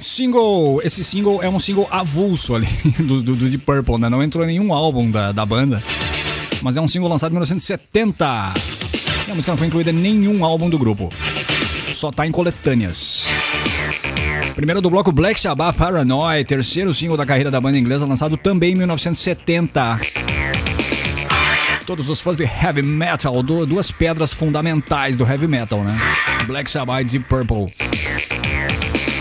Single, 0.00 0.80
esse 0.84 1.02
single 1.02 1.42
é 1.42 1.48
um 1.48 1.58
single 1.58 1.88
avulso 1.90 2.54
ali 2.54 2.68
do, 3.02 3.20
do, 3.20 3.34
do 3.34 3.48
Deep 3.48 3.64
Purple, 3.64 3.98
né? 3.98 4.08
Não 4.08 4.22
entrou 4.22 4.44
em 4.44 4.46
nenhum 4.46 4.72
álbum 4.72 5.10
da, 5.10 5.32
da 5.32 5.44
banda, 5.44 5.82
mas 6.62 6.76
é 6.76 6.80
um 6.80 6.86
single 6.86 7.08
lançado 7.08 7.32
em 7.32 7.34
1970. 7.34 8.24
E 9.26 9.30
a 9.32 9.34
música 9.34 9.50
não 9.50 9.58
foi 9.58 9.66
incluída 9.66 9.90
em 9.90 9.94
nenhum 9.94 10.44
álbum 10.44 10.70
do 10.70 10.78
grupo, 10.78 11.12
só 11.88 12.12
tá 12.12 12.24
em 12.24 12.30
coletâneas. 12.30 13.26
Primeiro 14.54 14.80
do 14.80 14.88
bloco 14.88 15.10
Black 15.10 15.40
Sabbath 15.40 15.76
Paranoid, 15.76 16.44
terceiro 16.44 16.94
single 16.94 17.16
da 17.16 17.26
carreira 17.26 17.50
da 17.50 17.60
banda 17.60 17.76
inglesa, 17.76 18.06
lançado 18.06 18.36
também 18.36 18.72
em 18.72 18.76
1970. 18.76 19.98
Todos 21.86 22.08
os 22.08 22.20
fãs 22.20 22.36
de 22.36 22.42
heavy 22.42 22.82
metal, 22.82 23.42
du- 23.42 23.64
duas 23.64 23.90
pedras 23.92 24.32
fundamentais 24.32 25.16
do 25.16 25.24
heavy 25.24 25.46
metal, 25.46 25.84
né? 25.84 25.96
Black 26.46 26.68
Sabbath 26.70 27.12
e 27.14 27.20
Purple. 27.20 27.72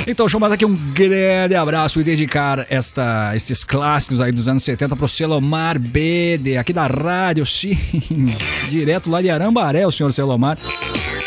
Então, 0.08 0.26
deixa 0.26 0.36
eu 0.36 0.40
mandar 0.40 0.56
aqui 0.56 0.66
um 0.66 0.76
grande 0.94 1.56
abraço 1.56 2.00
e 2.00 2.04
dedicar 2.04 2.66
esta, 2.70 3.32
estes 3.36 3.64
clássicos 3.64 4.20
aí 4.22 4.32
dos 4.32 4.48
anos 4.48 4.64
70 4.64 4.96
pro 4.96 5.08
Selomar 5.08 5.80
Bede, 5.80 6.58
aqui 6.58 6.72
da 6.74 6.86
rádio, 6.88 7.46
sim, 7.46 7.78
direto 8.70 9.10
lá 9.10 9.22
de 9.22 9.30
Arambaré, 9.32 9.86
o 9.86 9.92
senhor 9.92 10.12
Selomar, 10.14 10.58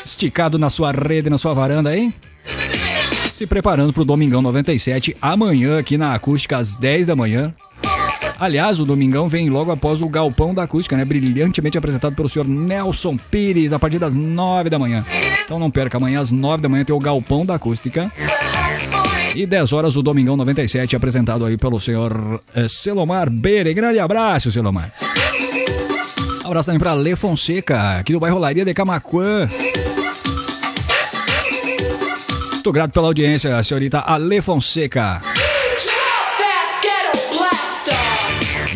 esticado 0.05 0.59
na 0.59 0.71
sua 0.71 0.93
rede, 0.93 1.29
na 1.31 1.39
sua 1.39 1.55
varanda 1.55 1.91
aí, 1.91 2.13
se 3.33 3.47
preparando 3.47 3.93
pro 3.93 4.05
Domingão 4.05 4.43
97, 4.43 5.17
amanhã 5.21 5.79
aqui 5.79 5.97
na 5.99 6.15
Acústica 6.15 6.57
às 6.57 6.75
10 6.77 7.07
da 7.09 7.17
manhã. 7.17 7.53
Aliás, 8.39 8.79
o 8.79 8.85
Domingão 8.85 9.29
vem 9.29 9.51
logo 9.51 9.73
após 9.73 10.01
o 10.01 10.09
Galpão 10.09 10.55
da 10.55 10.63
Acústica, 10.63 10.97
né? 10.97 11.05
Brilhantemente 11.05 11.77
apresentado 11.77 12.15
pelo 12.15 12.29
senhor 12.29 12.47
Nelson 12.47 13.17
Pires, 13.17 13.73
a 13.73 13.79
partir 13.79 13.99
das 13.99 14.15
9 14.15 14.71
da 14.71 14.79
manhã. 14.79 15.05
Então 15.45 15.59
não 15.59 15.71
perca, 15.71 15.97
amanhã 15.97 16.21
às 16.21 16.31
9 16.31 16.63
da 16.63 16.69
manhã 16.69 16.85
tem 16.85 16.95
o 16.95 17.01
Galpão 17.01 17.45
da 17.45 17.57
Acústica. 17.57 18.11
E 19.35 19.45
10 19.45 19.73
horas 19.73 19.97
o 19.97 20.03
Domingão 20.03 20.37
97, 20.37 20.95
apresentado 20.95 21.45
aí 21.45 21.57
pelo 21.57 21.81
senhor 21.81 22.41
eh, 22.55 22.69
Selomar 22.69 23.29
Beire. 23.29 23.75
Grande 23.75 23.99
abraço, 23.99 24.53
Selomar. 24.53 24.93
Abraço 26.45 26.67
também 26.67 26.79
pra 26.79 26.95
Lê 26.95 27.17
Fonseca, 27.17 27.99
aqui 27.99 28.13
do 28.13 28.21
bairro 28.21 28.39
Laria 28.39 28.65
de 28.65 28.73
Camacuã. 28.73 29.49
Muito 32.69 32.73
grato 32.73 32.93
pela 32.93 33.07
audiência, 33.07 33.63
senhorita 33.63 34.01
Ale 34.01 34.43
Fonseca. 34.43 35.23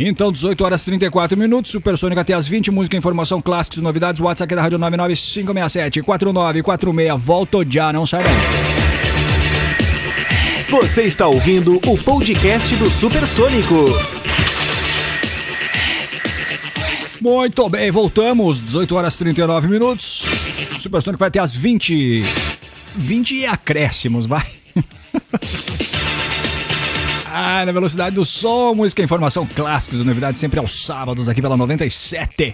Então, 0.00 0.32
18 0.32 0.64
horas 0.64 0.80
e 0.82 0.84
34 0.86 1.36
minutos, 1.36 1.70
Supersônica 1.70 2.20
até 2.20 2.32
as 2.32 2.48
20, 2.48 2.70
música, 2.70 2.96
informação, 2.96 3.38
clássicos, 3.40 3.78
novidades, 3.78 4.20
WhatsApp 4.20 4.44
aqui 4.44 4.56
da 4.56 4.62
Rádio 4.62 4.78
99567-4946. 4.78 7.18
Volto 7.18 7.64
já, 7.68 7.92
não 7.92 8.06
sai 8.06 8.24
daí. 8.24 8.34
Você 10.70 11.02
está 11.02 11.26
ouvindo 11.26 11.78
o 11.86 11.98
podcast 11.98 12.74
do 12.76 12.90
Supersônico. 12.90 13.84
Muito 17.20 17.68
bem, 17.68 17.90
voltamos, 17.90 18.58
18 18.60 18.96
horas 18.96 19.14
e 19.14 19.18
39 19.18 19.68
minutos. 19.68 20.24
Supersônico 20.80 21.20
vai 21.20 21.28
até 21.28 21.38
as 21.38 21.54
20. 21.54 22.24
20 22.96 23.34
e 23.34 23.46
acréscimos, 23.46 24.26
vai. 24.26 24.46
Ah, 27.34 27.64
na 27.64 27.72
velocidade 27.72 28.14
do 28.14 28.26
som, 28.26 28.74
música, 28.74 29.02
informação, 29.02 29.46
clássicos 29.46 30.04
novidades 30.04 30.38
sempre 30.38 30.60
aos 30.60 30.84
sábados 30.84 31.30
aqui 31.30 31.40
pela 31.40 31.56
97. 31.56 32.52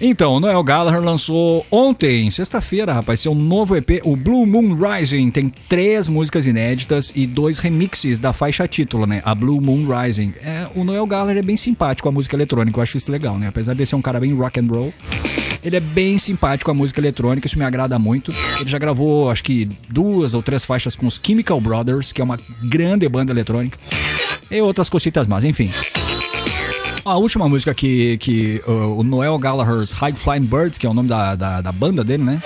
Então, 0.04 0.40
Noel 0.40 0.64
Gallagher 0.64 1.00
lançou 1.00 1.64
ontem, 1.70 2.28
sexta-feira, 2.28 2.92
rapaz, 2.92 3.20
seu 3.20 3.36
novo 3.36 3.76
EP, 3.76 4.00
o 4.02 4.16
Blue 4.16 4.44
Moon 4.44 4.74
Rising. 4.74 5.30
Tem 5.30 5.48
três 5.68 6.08
músicas 6.08 6.44
inéditas 6.44 7.12
e 7.14 7.24
dois 7.24 7.60
remixes 7.60 8.18
da 8.18 8.32
faixa 8.32 8.66
título, 8.66 9.06
né? 9.06 9.22
A 9.24 9.32
Blue 9.32 9.60
Moon 9.60 9.86
Rising. 9.86 10.34
É, 10.42 10.66
o 10.74 10.82
Noel 10.82 11.06
Gallagher 11.06 11.38
é 11.38 11.46
bem 11.46 11.56
simpático 11.56 12.02
com 12.02 12.08
a 12.08 12.12
música 12.12 12.34
eletrônica, 12.34 12.76
eu 12.76 12.82
acho 12.82 12.96
isso 12.96 13.12
legal, 13.12 13.38
né? 13.38 13.46
Apesar 13.46 13.74
de 13.74 13.86
ser 13.86 13.94
um 13.94 14.02
cara 14.02 14.18
bem 14.18 14.34
rock 14.34 14.58
and 14.58 14.66
roll. 14.68 14.92
Ele 15.64 15.76
é 15.76 15.80
bem 15.80 16.18
simpático 16.18 16.70
a 16.70 16.74
música 16.74 17.00
eletrônica, 17.00 17.46
isso 17.46 17.58
me 17.58 17.64
agrada 17.64 17.98
muito. 17.98 18.32
Ele 18.60 18.68
já 18.68 18.78
gravou, 18.78 19.30
acho 19.30 19.44
que, 19.44 19.68
duas 19.88 20.34
ou 20.34 20.42
três 20.42 20.64
faixas 20.64 20.96
com 20.96 21.06
os 21.06 21.20
Chemical 21.24 21.60
Brothers, 21.60 22.12
que 22.12 22.20
é 22.20 22.24
uma 22.24 22.38
grande 22.62 23.08
banda 23.08 23.32
eletrônica. 23.32 23.78
E 24.50 24.60
outras 24.60 24.88
cositas 24.88 25.26
mais, 25.26 25.44
enfim. 25.44 25.70
A 27.04 27.16
última 27.16 27.48
música 27.48 27.74
que, 27.74 28.16
que 28.18 28.62
uh, 28.66 28.98
o 28.98 29.02
Noel 29.02 29.38
Gallagher's 29.38 29.90
High 29.92 30.12
Flying 30.12 30.44
Birds, 30.44 30.78
que 30.78 30.86
é 30.86 30.90
o 30.90 30.94
nome 30.94 31.08
da, 31.08 31.34
da, 31.34 31.60
da 31.60 31.72
banda 31.72 32.04
dele, 32.04 32.22
né? 32.22 32.40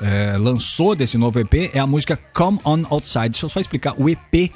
é, 0.00 0.36
lançou 0.38 0.94
desse 0.94 1.18
novo 1.18 1.38
EP 1.40 1.70
é 1.74 1.78
a 1.78 1.86
música 1.86 2.18
Come 2.32 2.58
On 2.64 2.84
Outside. 2.90 3.30
Deixa 3.30 3.46
eu 3.46 3.50
só 3.50 3.60
explicar. 3.60 3.94
O 3.96 4.08
EP 4.08 4.52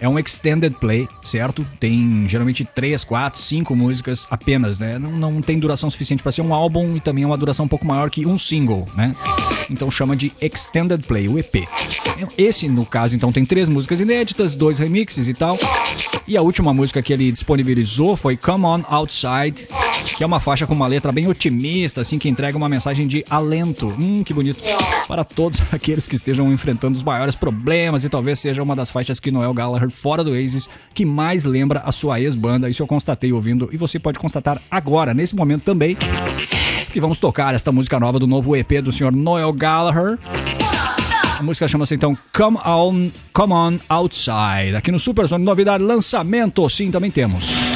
é 0.00 0.08
um 0.08 0.18
extended 0.18 0.76
play, 0.78 1.08
certo? 1.22 1.66
Tem 1.78 2.26
geralmente 2.28 2.64
3, 2.64 3.04
4, 3.04 3.40
5 3.40 3.76
músicas 3.76 4.26
apenas, 4.30 4.80
né? 4.80 4.98
Não, 4.98 5.10
não 5.12 5.42
tem 5.42 5.58
duração 5.58 5.90
suficiente 5.90 6.22
para 6.22 6.32
ser 6.32 6.42
um 6.42 6.52
álbum 6.52 6.96
e 6.96 7.00
também 7.00 7.24
é 7.24 7.26
uma 7.26 7.36
duração 7.36 7.64
um 7.64 7.68
pouco 7.68 7.86
maior 7.86 8.10
que 8.10 8.26
um 8.26 8.38
single, 8.38 8.86
né? 8.96 9.14
Então 9.70 9.90
chama 9.90 10.16
de 10.16 10.32
extended 10.40 11.04
play, 11.06 11.28
o 11.28 11.38
EP. 11.38 11.66
Esse, 12.38 12.68
no 12.68 12.86
caso, 12.86 13.14
então, 13.14 13.32
tem 13.32 13.44
três 13.44 13.68
músicas 13.68 14.00
inéditas, 14.00 14.54
dois 14.54 14.78
remixes 14.78 15.28
e 15.28 15.34
tal. 15.34 15.58
E 16.26 16.36
a 16.36 16.42
última 16.42 16.72
música 16.72 17.02
que 17.02 17.12
ele 17.12 17.30
disponibilizou 17.30 18.16
foi 18.16 18.36
Come 18.36 18.64
On 18.64 18.82
Outside, 18.88 19.68
que 20.14 20.22
é 20.22 20.26
uma 20.26 20.40
faixa 20.40 20.66
com 20.66 20.74
uma 20.74 20.86
letra 20.86 21.10
bem 21.10 21.26
otimista, 21.26 22.00
assim, 22.00 22.18
que 22.18 22.28
entrega 22.28 22.56
uma 22.56 22.68
mensagem 22.68 23.06
de 23.06 23.24
alento. 23.28 23.88
Hum, 23.98 24.22
que 24.24 24.32
bonito. 24.32 24.60
Para 25.08 25.24
todos 25.24 25.62
aqueles 25.72 26.06
que 26.06 26.16
estejam 26.16 26.52
enfrentando 26.52 26.96
os 26.96 27.02
maiores 27.02 27.34
problemas 27.34 28.04
e 28.04 28.08
talvez 28.08 28.38
seja 28.38 28.62
uma 28.62 28.76
das 28.76 28.90
faixas 28.90 29.18
que 29.18 29.30
Noel 29.30 29.52
Gallagher, 29.52 29.90
fora 29.90 30.22
do 30.22 30.30
Oasis, 30.30 30.68
que 30.94 31.04
mais 31.04 31.44
lembra 31.44 31.80
a 31.80 31.92
sua 31.92 32.20
ex-banda. 32.20 32.68
Isso 32.68 32.82
eu 32.82 32.86
constatei 32.86 33.32
ouvindo 33.32 33.68
e 33.72 33.76
você 33.76 33.98
pode 33.98 34.18
constatar 34.18 34.60
agora, 34.70 35.12
nesse 35.12 35.34
momento 35.34 35.62
também, 35.62 35.96
que 36.92 37.00
vamos 37.00 37.18
tocar 37.18 37.54
esta 37.54 37.72
música 37.72 37.98
nova 38.00 38.18
do 38.18 38.26
novo 38.26 38.56
EP 38.56 38.80
do 38.82 38.92
senhor 38.92 39.12
Noel 39.12 39.52
Gallagher. 39.52 40.18
A 41.38 41.42
música 41.42 41.68
chama-se 41.68 41.94
então 41.94 42.16
Come 42.34 42.56
On, 42.64 43.10
Come 43.32 43.52
On 43.52 43.78
Outside. 43.90 44.74
Aqui 44.74 44.90
no 44.90 44.98
Super 44.98 45.28
Sonic 45.28 45.44
Novidade, 45.44 45.84
lançamento, 45.84 46.66
sim, 46.70 46.90
também 46.90 47.10
temos. 47.10 47.75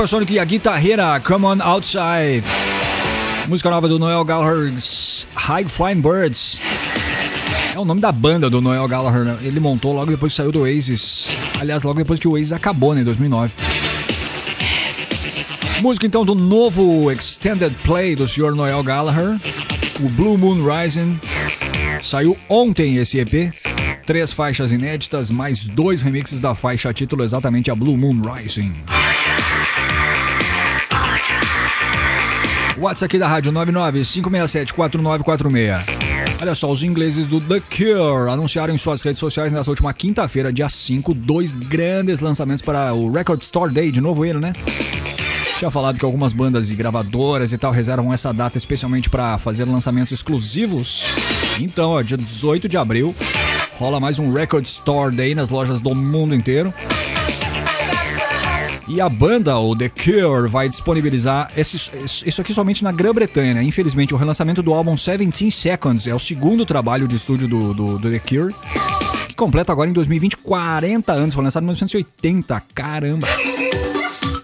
Supersonic 0.00 0.32
e 0.32 0.38
a 0.38 0.44
guitarreira 0.46 1.20
Come 1.20 1.44
On 1.44 1.58
Outside. 1.60 2.42
Música 3.46 3.68
nova 3.68 3.86
do 3.86 3.98
Noel 3.98 4.24
Gallagher, 4.24 4.72
High 5.34 5.68
Flying 5.68 6.00
Birds. 6.00 6.58
É 7.74 7.78
o 7.78 7.84
nome 7.84 8.00
da 8.00 8.10
banda 8.10 8.48
do 8.48 8.62
Noel 8.62 8.88
Gallagher. 8.88 9.24
né? 9.24 9.38
Ele 9.42 9.60
montou 9.60 9.92
logo 9.92 10.10
depois 10.10 10.32
que 10.32 10.38
saiu 10.38 10.50
do 10.50 10.60
Oasis. 10.60 11.28
Aliás, 11.60 11.82
logo 11.82 11.98
depois 11.98 12.18
que 12.18 12.26
o 12.26 12.30
Oasis 12.30 12.50
acabou, 12.54 12.94
né, 12.94 13.02
em 13.02 13.04
2009. 13.04 13.52
Música 15.82 16.06
então 16.06 16.24
do 16.24 16.34
novo 16.34 17.12
Extended 17.12 17.74
Play 17.84 18.16
do 18.16 18.26
Sr. 18.26 18.54
Noel 18.54 18.82
Gallagher, 18.82 19.38
o 20.00 20.08
Blue 20.08 20.38
Moon 20.38 20.64
Rising. 20.64 21.20
Saiu 22.02 22.38
ontem 22.48 22.96
esse 22.96 23.18
EP. 23.18 23.52
Três 24.06 24.32
faixas 24.32 24.72
inéditas, 24.72 25.30
mais 25.30 25.68
dois 25.68 26.00
remixes 26.00 26.40
da 26.40 26.54
faixa 26.54 26.90
título 26.90 27.22
exatamente 27.22 27.70
a 27.70 27.74
Blue 27.74 27.98
Moon 27.98 28.22
Rising. 28.22 28.72
WhatsApp 32.80 33.04
aqui 33.04 33.18
da 33.18 33.28
rádio 33.28 33.52
995674946. 33.52 35.82
Olha 36.40 36.54
só, 36.54 36.70
os 36.70 36.82
ingleses 36.82 37.28
do 37.28 37.38
The 37.38 37.60
Cure 37.60 38.30
anunciaram 38.30 38.74
em 38.74 38.78
suas 38.78 39.02
redes 39.02 39.20
sociais 39.20 39.52
nessa 39.52 39.68
última 39.68 39.92
quinta-feira, 39.92 40.50
dia 40.50 40.66
5, 40.66 41.12
dois 41.12 41.52
grandes 41.52 42.20
lançamentos 42.20 42.62
para 42.62 42.94
o 42.94 43.12
Record 43.12 43.42
Store 43.42 43.70
Day, 43.70 43.92
de 43.92 44.00
novo 44.00 44.24
ele, 44.24 44.40
né? 44.40 44.54
Tinha 45.58 45.70
falado 45.70 45.98
que 45.98 46.06
algumas 46.06 46.32
bandas 46.32 46.70
e 46.70 46.74
gravadoras 46.74 47.52
e 47.52 47.58
tal 47.58 47.70
reservam 47.70 48.14
essa 48.14 48.32
data 48.32 48.56
especialmente 48.56 49.10
para 49.10 49.36
fazer 49.36 49.66
lançamentos 49.66 50.10
exclusivos. 50.10 51.04
Então, 51.60 51.90
ó, 51.90 52.00
dia 52.00 52.16
18 52.16 52.66
de 52.66 52.78
abril, 52.78 53.14
rola 53.78 54.00
mais 54.00 54.18
um 54.18 54.32
Record 54.32 54.64
Store 54.64 55.14
Day 55.14 55.34
nas 55.34 55.50
lojas 55.50 55.82
do 55.82 55.94
mundo 55.94 56.34
inteiro. 56.34 56.72
E 58.92 59.00
a 59.00 59.08
banda, 59.08 59.56
o 59.56 59.76
The 59.76 59.88
Cure, 59.88 60.48
vai 60.48 60.68
disponibilizar 60.68 61.50
esse- 61.56 61.90
isso 62.26 62.40
aqui 62.40 62.52
somente 62.52 62.82
na 62.82 62.90
Grã-Bretanha, 62.90 63.54
né? 63.54 63.62
Infelizmente, 63.62 64.12
o 64.12 64.16
relançamento 64.16 64.62
do 64.64 64.74
álbum 64.74 64.96
17 64.96 65.48
Seconds 65.50 66.06
é 66.08 66.14
o 66.14 66.18
segundo 66.18 66.66
trabalho 66.66 67.06
de 67.06 67.14
estúdio 67.14 67.46
do, 67.46 67.72
do, 67.72 67.98
do 67.98 68.10
The 68.10 68.18
Cure, 68.18 68.52
que 69.28 69.34
completa 69.36 69.70
agora 69.70 69.88
em 69.88 69.92
2020 69.92 70.36
40 70.38 71.12
anos, 71.12 71.34
foi 71.34 71.44
lançado 71.44 71.62
em 71.62 71.66
1980. 71.66 72.62
Caramba! 72.74 73.28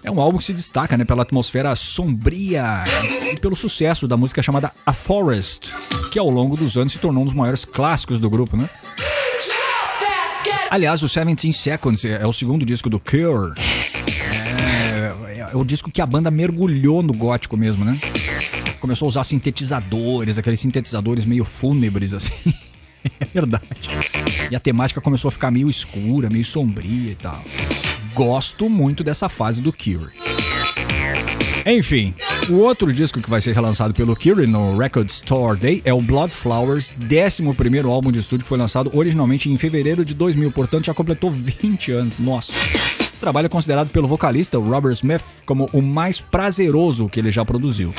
É 0.01 0.09
um 0.09 0.21
álbum 0.21 0.37
que 0.37 0.45
se 0.45 0.53
destaca 0.53 0.95
né, 0.95 1.03
pela 1.03 1.23
atmosfera 1.23 1.75
sombria 1.75 2.85
e 3.33 3.37
pelo 3.41 3.55
sucesso 3.57 4.07
da 4.07 4.15
música 4.15 4.41
chamada 4.41 4.71
A 4.85 4.93
Forest, 4.93 5.73
que 6.09 6.17
ao 6.17 6.29
longo 6.29 6.55
dos 6.55 6.77
anos 6.77 6.93
se 6.93 6.99
tornou 6.99 7.23
um 7.23 7.25
dos 7.25 7.35
maiores 7.35 7.65
clássicos 7.65 8.17
do 8.17 8.29
grupo, 8.29 8.55
né? 8.55 8.69
Aliás, 10.69 11.01
o 11.03 11.07
17 11.07 11.51
Seconds 11.53 12.05
é 12.05 12.21
é 12.21 12.25
o 12.27 12.31
segundo 12.31 12.65
disco 12.65 12.89
do 12.89 12.99
Cure. 12.99 13.53
É, 15.51 15.57
o 15.57 15.63
disco 15.63 15.91
que 15.91 16.01
a 16.01 16.05
banda 16.05 16.31
mergulhou 16.31 17.01
no 17.01 17.13
gótico 17.13 17.57
mesmo, 17.57 17.83
né? 17.83 17.97
Começou 18.79 19.07
a 19.07 19.09
usar 19.09 19.23
sintetizadores, 19.23 20.37
aqueles 20.37 20.59
sintetizadores 20.59 21.25
meio 21.25 21.45
fúnebres, 21.45 22.13
assim. 22.13 22.33
É 23.21 23.25
verdade. 23.25 23.63
E 24.51 24.55
a 24.55 24.59
temática 24.59 24.99
começou 24.99 25.29
a 25.29 25.31
ficar 25.31 25.49
meio 25.49 25.69
escura, 25.69 26.29
meio 26.29 26.43
sombria 26.43 27.11
e 27.11 27.15
tal. 27.15 27.41
Gosto 28.13 28.69
muito 28.69 29.01
dessa 29.01 29.29
fase 29.29 29.61
do 29.61 29.71
Cure. 29.71 30.11
Enfim, 31.65 32.13
o 32.49 32.55
outro 32.55 32.91
disco 32.93 33.21
que 33.21 33.29
vai 33.29 33.41
ser 33.41 33.53
relançado 33.53 33.93
pelo 33.93 34.15
Cure 34.15 34.47
no 34.47 34.77
Record 34.77 35.09
Store 35.09 35.57
Day 35.57 35.81
é 35.85 35.93
o 35.93 36.01
Blood 36.01 36.33
Flowers, 36.33 36.93
11 37.01 37.87
álbum 37.87 38.11
de 38.11 38.19
estúdio 38.19 38.43
que 38.43 38.49
foi 38.49 38.57
lançado 38.57 38.89
originalmente 38.93 39.49
em 39.49 39.57
fevereiro 39.57 40.03
de 40.05 40.13
2000, 40.13 40.51
portanto 40.51 40.85
já 40.85 40.93
completou 40.93 41.29
20 41.29 41.91
anos. 41.91 42.13
Nossa. 42.19 42.53
Esse 43.17 43.21
trabalho 43.23 43.47
é 43.47 43.49
considerado 43.49 43.89
pelo 43.89 44.07
vocalista 44.07 44.59
Robert 44.59 44.91
Smith 44.91 45.23
como 45.43 45.67
o 45.73 45.81
mais 45.81 46.21
prazeroso 46.21 47.09
que 47.09 47.19
ele 47.19 47.31
já 47.31 47.43
produziu. 47.43 47.91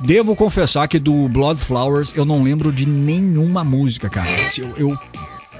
Devo 0.00 0.34
confessar 0.34 0.88
que 0.88 0.98
do 0.98 1.28
Blood 1.28 1.60
Flowers 1.60 2.12
eu 2.16 2.24
não 2.24 2.42
lembro 2.42 2.72
de 2.72 2.88
nenhuma 2.88 3.62
música, 3.62 4.10
cara. 4.10 4.26
Eu, 4.58 4.74
eu 4.76 4.98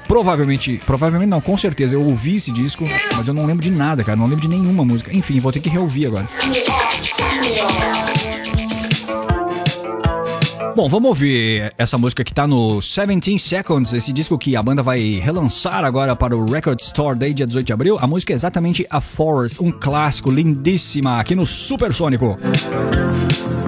provavelmente, 0.09 0.83
provavelmente 0.85 1.29
não, 1.29 1.41
com 1.41 1.57
certeza 1.57 1.95
eu 1.95 2.03
ouvi 2.03 2.35
esse 2.35 2.51
disco, 2.51 2.85
mas 3.17 3.29
eu 3.29 3.33
não 3.35 3.47
lembro 3.47 3.63
de 3.63 3.71
nada, 3.71 4.03
cara. 4.03 4.17
Não 4.17 4.27
lembro 4.27 4.41
de 4.41 4.49
nenhuma 4.49 4.85
música. 4.85 5.17
Enfim, 5.17 5.39
vou 5.39 5.53
ter 5.53 5.61
que 5.61 5.69
reouvir 5.69 6.07
agora. 6.07 6.29
Bom, 10.77 10.91
vamos 10.91 11.09
ouvir 11.09 11.73
essa 11.79 11.97
música 11.97 12.23
que 12.23 12.35
tá 12.35 12.47
no 12.47 12.81
17 12.81 13.39
Seconds, 13.39 13.95
esse 13.95 14.13
disco 14.13 14.37
que 14.37 14.55
a 14.55 14.63
banda 14.63 14.83
vai 14.83 15.01
relançar 15.15 15.87
agora 15.87 16.15
para 16.15 16.37
o 16.37 16.45
Record 16.45 16.79
Store 16.81 17.19
Day, 17.19 17.33
dia 17.33 17.47
18 17.47 17.67
de 17.67 17.73
abril. 17.73 17.97
A 17.99 18.07
música 18.07 18.35
é 18.35 18.37
exatamente 18.37 18.87
A 18.91 19.01
Forest, 19.01 19.63
um 19.63 19.73
clássico 19.73 20.31
lindíssima 20.31 21.19
aqui 21.19 21.35
no 21.35 21.47
Supersônico. 21.47 22.39
Just 23.31 23.66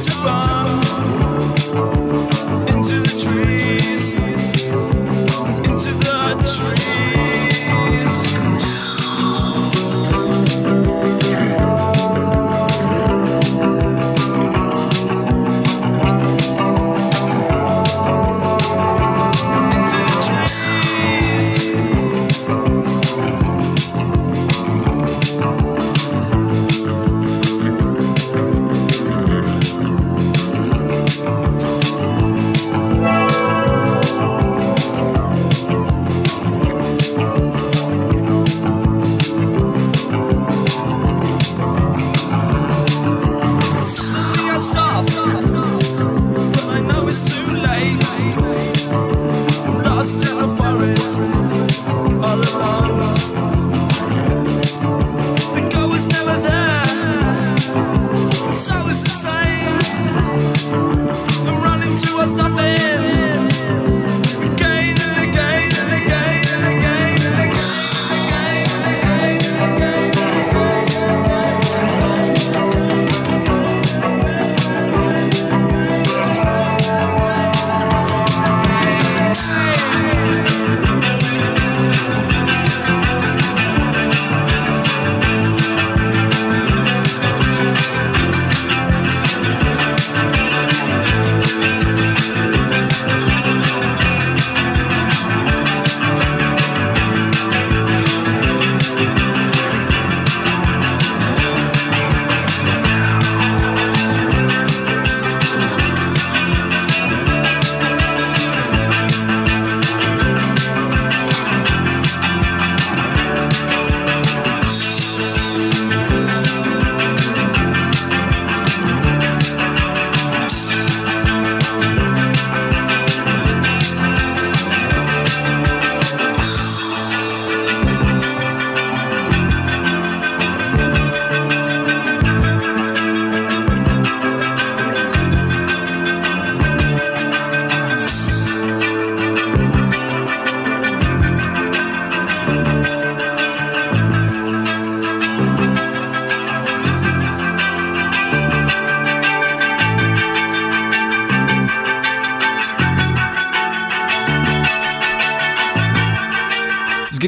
to 0.00 0.22
run 0.22 0.49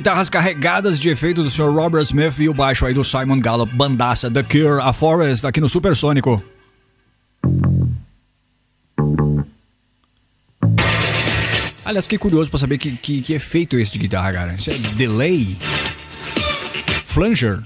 guitarras 0.03 0.29
carregadas 0.29 0.99
de 0.99 1.09
efeito 1.11 1.45
do 1.45 1.49
Sr. 1.49 1.73
Robert 1.73 2.03
Smith 2.03 2.41
e 2.41 2.49
o 2.49 2.53
baixo 2.53 2.85
aí 2.85 2.93
do 2.93 3.05
Simon 3.05 3.39
Gallup, 3.39 3.73
bandaça 3.73 4.29
The 4.29 4.43
Cure, 4.43 4.81
A 4.83 4.93
Forest, 4.93 5.47
aqui 5.47 5.61
no 5.61 5.69
Supersônico. 5.69 6.43
Aliás, 11.85 12.05
fiquei 12.07 12.19
curioso 12.19 12.51
pra 12.51 12.59
saber 12.59 12.79
que, 12.79 12.97
que, 12.97 13.23
que 13.23 13.33
efeito 13.33 13.77
é 13.77 13.81
esse 13.81 13.93
de 13.93 14.01
guitarra, 14.01 14.33
cara. 14.33 14.55
Isso 14.55 14.71
é 14.71 14.75
delay? 14.97 15.57
Flanger? 17.05 17.63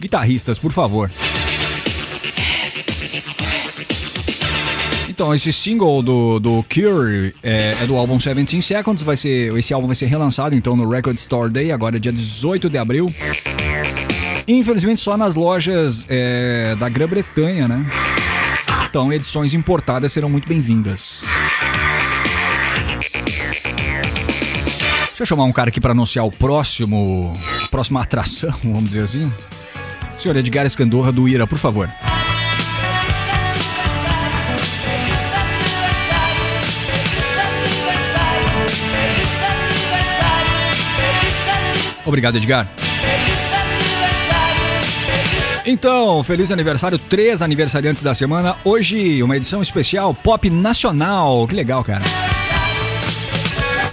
Guitarristas, 0.00 0.58
por 0.58 0.72
favor. 0.72 1.10
Então, 5.14 5.32
esse 5.32 5.52
single 5.52 6.02
do, 6.02 6.40
do 6.40 6.64
Cure 6.64 7.32
é, 7.40 7.76
é 7.80 7.86
do 7.86 7.96
álbum 7.96 8.16
17 8.16 8.60
Seconds. 8.60 9.00
Vai 9.00 9.16
ser, 9.16 9.56
esse 9.56 9.72
álbum 9.72 9.86
vai 9.86 9.94
ser 9.94 10.06
relançado 10.06 10.56
então 10.56 10.74
no 10.74 10.88
Record 10.88 11.16
Store 11.18 11.48
Day, 11.48 11.70
agora 11.70 12.00
dia 12.00 12.10
18 12.10 12.68
de 12.68 12.76
abril. 12.76 13.06
Infelizmente 14.48 15.00
só 15.00 15.16
nas 15.16 15.36
lojas 15.36 16.04
é, 16.08 16.74
da 16.80 16.88
Grã-Bretanha, 16.88 17.68
né? 17.68 17.86
Então, 18.90 19.12
edições 19.12 19.54
importadas 19.54 20.12
serão 20.12 20.28
muito 20.28 20.48
bem-vindas. 20.48 21.22
Deixa 25.06 25.22
eu 25.22 25.26
chamar 25.26 25.44
um 25.44 25.52
cara 25.52 25.68
aqui 25.68 25.80
para 25.80 25.92
anunciar 25.92 26.26
o 26.26 26.32
próximo. 26.32 27.38
Próxima 27.70 28.02
atração, 28.02 28.52
vamos 28.64 28.86
dizer 28.86 29.04
assim. 29.04 29.32
Senhor 30.18 30.36
Edgar 30.36 30.66
Escandorra 30.66 31.12
do 31.12 31.28
Ira, 31.28 31.46
por 31.46 31.58
favor. 31.58 31.88
Obrigado, 42.04 42.36
Edgar. 42.36 42.68
Então, 45.66 46.22
feliz 46.22 46.50
aniversário, 46.50 46.98
três 46.98 47.40
aniversariantes 47.40 48.02
da 48.02 48.14
semana. 48.14 48.54
Hoje, 48.62 49.22
uma 49.22 49.36
edição 49.36 49.62
especial 49.62 50.12
Pop 50.12 50.48
Nacional. 50.50 51.46
Que 51.48 51.54
legal, 51.54 51.82
cara. 51.82 52.02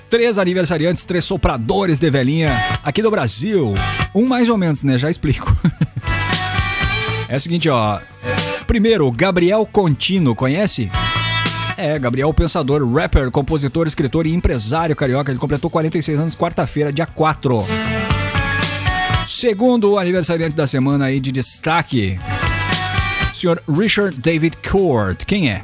Três 0.09 0.37
aniversariantes, 0.37 1.05
três 1.05 1.23
sopradores 1.23 1.97
de 1.97 2.09
velhinha 2.09 2.51
aqui 2.83 3.01
do 3.01 3.09
Brasil. 3.09 3.73
Um 4.13 4.27
mais 4.27 4.49
ou 4.49 4.57
menos, 4.57 4.83
né? 4.83 4.97
Já 4.97 5.09
explico. 5.09 5.55
É 7.29 7.37
o 7.37 7.39
seguinte, 7.39 7.69
ó. 7.69 7.97
Primeiro, 8.67 9.09
Gabriel 9.09 9.65
Contino, 9.65 10.35
conhece? 10.35 10.91
É, 11.83 11.97
Gabriel 11.97 12.31
Pensador, 12.33 12.87
rapper, 12.93 13.31
compositor, 13.31 13.87
escritor 13.87 14.27
e 14.27 14.33
empresário 14.33 14.95
carioca. 14.95 15.31
Ele 15.31 15.39
completou 15.39 15.69
46 15.69 16.19
anos 16.19 16.35
quarta-feira, 16.35 16.93
dia 16.93 17.05
4. 17.07 17.65
Segundo 19.27 19.97
aniversariante 19.97 20.55
da 20.55 20.67
semana 20.67 21.05
aí 21.05 21.19
de 21.19 21.31
destaque, 21.31 22.19
senhor 23.33 23.61
Richard 23.67 24.15
David 24.17 24.57
Court. 24.69 25.23
Quem 25.25 25.49
é? 25.49 25.63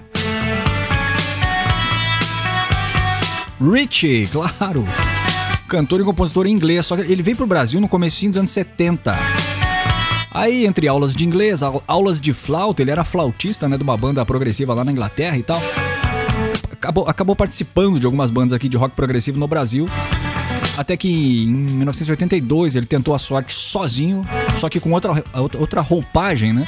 Richie, 3.61 4.27
claro. 4.27 4.85
Cantor 5.67 6.01
e 6.01 6.03
compositor 6.03 6.47
inglês, 6.47 6.85
só 6.85 6.95
que 6.95 7.01
ele 7.11 7.21
veio 7.21 7.35
pro 7.37 7.45
Brasil 7.47 7.79
no 7.81 7.87
comecinho 7.87 8.31
dos 8.31 8.37
anos 8.39 8.51
70. 8.51 9.15
Aí, 10.31 10.65
entre 10.65 10.87
aulas 10.87 11.13
de 11.13 11.25
inglês, 11.25 11.61
au- 11.63 11.83
aulas 11.87 12.21
de 12.21 12.31
flauta, 12.31 12.81
ele 12.81 12.91
era 12.91 13.03
flautista, 13.03 13.67
né, 13.67 13.75
de 13.77 13.83
uma 13.83 13.97
banda 13.97 14.25
progressiva 14.25 14.73
lá 14.73 14.83
na 14.83 14.91
Inglaterra 14.91 15.37
e 15.37 15.43
tal. 15.43 15.59
Acabou, 16.79 17.09
acabou 17.09 17.35
participando 17.35 17.99
de 17.99 18.05
algumas 18.05 18.29
bandas 18.29 18.53
aqui 18.53 18.69
de 18.69 18.77
rock 18.77 18.95
progressivo 18.95 19.39
no 19.39 19.47
Brasil. 19.47 19.89
Até 20.77 20.95
que 20.95 21.45
em 21.45 21.51
1982 21.51 22.75
ele 22.75 22.85
tentou 22.85 23.15
a 23.15 23.19
sorte 23.19 23.51
sozinho, 23.53 24.23
só 24.59 24.69
que 24.69 24.79
com 24.79 24.91
outra, 24.91 25.23
outra 25.33 25.81
roupagem, 25.81 26.53
né? 26.53 26.67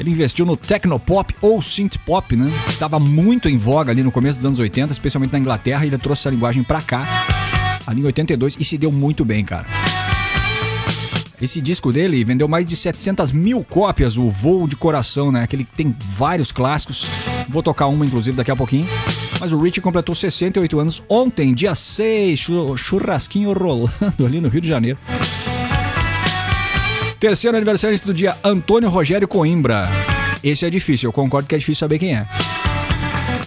Ele 0.00 0.10
investiu 0.10 0.46
no 0.46 0.56
technopop 0.56 1.34
ou 1.40 1.60
synthpop, 1.60 2.34
né? 2.34 2.50
Estava 2.68 2.98
muito 2.98 3.48
em 3.48 3.58
voga 3.58 3.92
ali 3.92 4.02
no 4.02 4.10
começo 4.10 4.38
dos 4.38 4.46
anos 4.46 4.58
80, 4.58 4.92
especialmente 4.92 5.32
na 5.32 5.38
Inglaterra, 5.38 5.84
e 5.84 5.88
ele 5.88 5.98
trouxe 5.98 6.22
essa 6.22 6.30
linguagem 6.30 6.62
pra 6.62 6.80
cá, 6.80 7.06
ali 7.86 8.00
em 8.00 8.04
82, 8.04 8.56
e 8.58 8.64
se 8.64 8.78
deu 8.78 8.90
muito 8.90 9.24
bem, 9.24 9.44
cara. 9.44 9.66
Esse 11.40 11.60
disco 11.60 11.92
dele 11.92 12.24
vendeu 12.24 12.48
mais 12.48 12.64
de 12.64 12.74
700 12.74 13.32
mil 13.32 13.62
cópias, 13.62 14.16
o 14.16 14.30
Voo 14.30 14.66
de 14.66 14.76
Coração, 14.76 15.30
né? 15.30 15.42
Aquele 15.42 15.64
que 15.64 15.74
tem 15.74 15.94
vários 16.00 16.50
clássicos. 16.50 17.06
Vou 17.48 17.62
tocar 17.62 17.86
uma, 17.86 18.04
inclusive, 18.04 18.36
daqui 18.36 18.50
a 18.50 18.56
pouquinho. 18.56 18.86
Mas 19.40 19.52
o 19.52 19.58
Rich 19.60 19.80
completou 19.80 20.14
68 20.14 20.78
anos 20.80 21.02
ontem, 21.08 21.52
dia 21.54 21.74
6, 21.74 22.38
chu- 22.40 22.76
churrasquinho 22.76 23.52
rolando 23.52 24.24
ali 24.26 24.40
no 24.40 24.48
Rio 24.48 24.60
de 24.60 24.68
Janeiro. 24.68 24.98
Terceiro 27.20 27.56
aniversário 27.56 27.98
do 28.04 28.12
dia, 28.14 28.36
Antônio 28.44 28.88
Rogério 28.88 29.26
Coimbra. 29.26 29.88
Esse 30.42 30.66
é 30.66 30.70
difícil, 30.70 31.08
eu 31.08 31.12
concordo 31.12 31.48
que 31.48 31.54
é 31.54 31.58
difícil 31.58 31.80
saber 31.80 31.98
quem 31.98 32.14
é. 32.14 32.26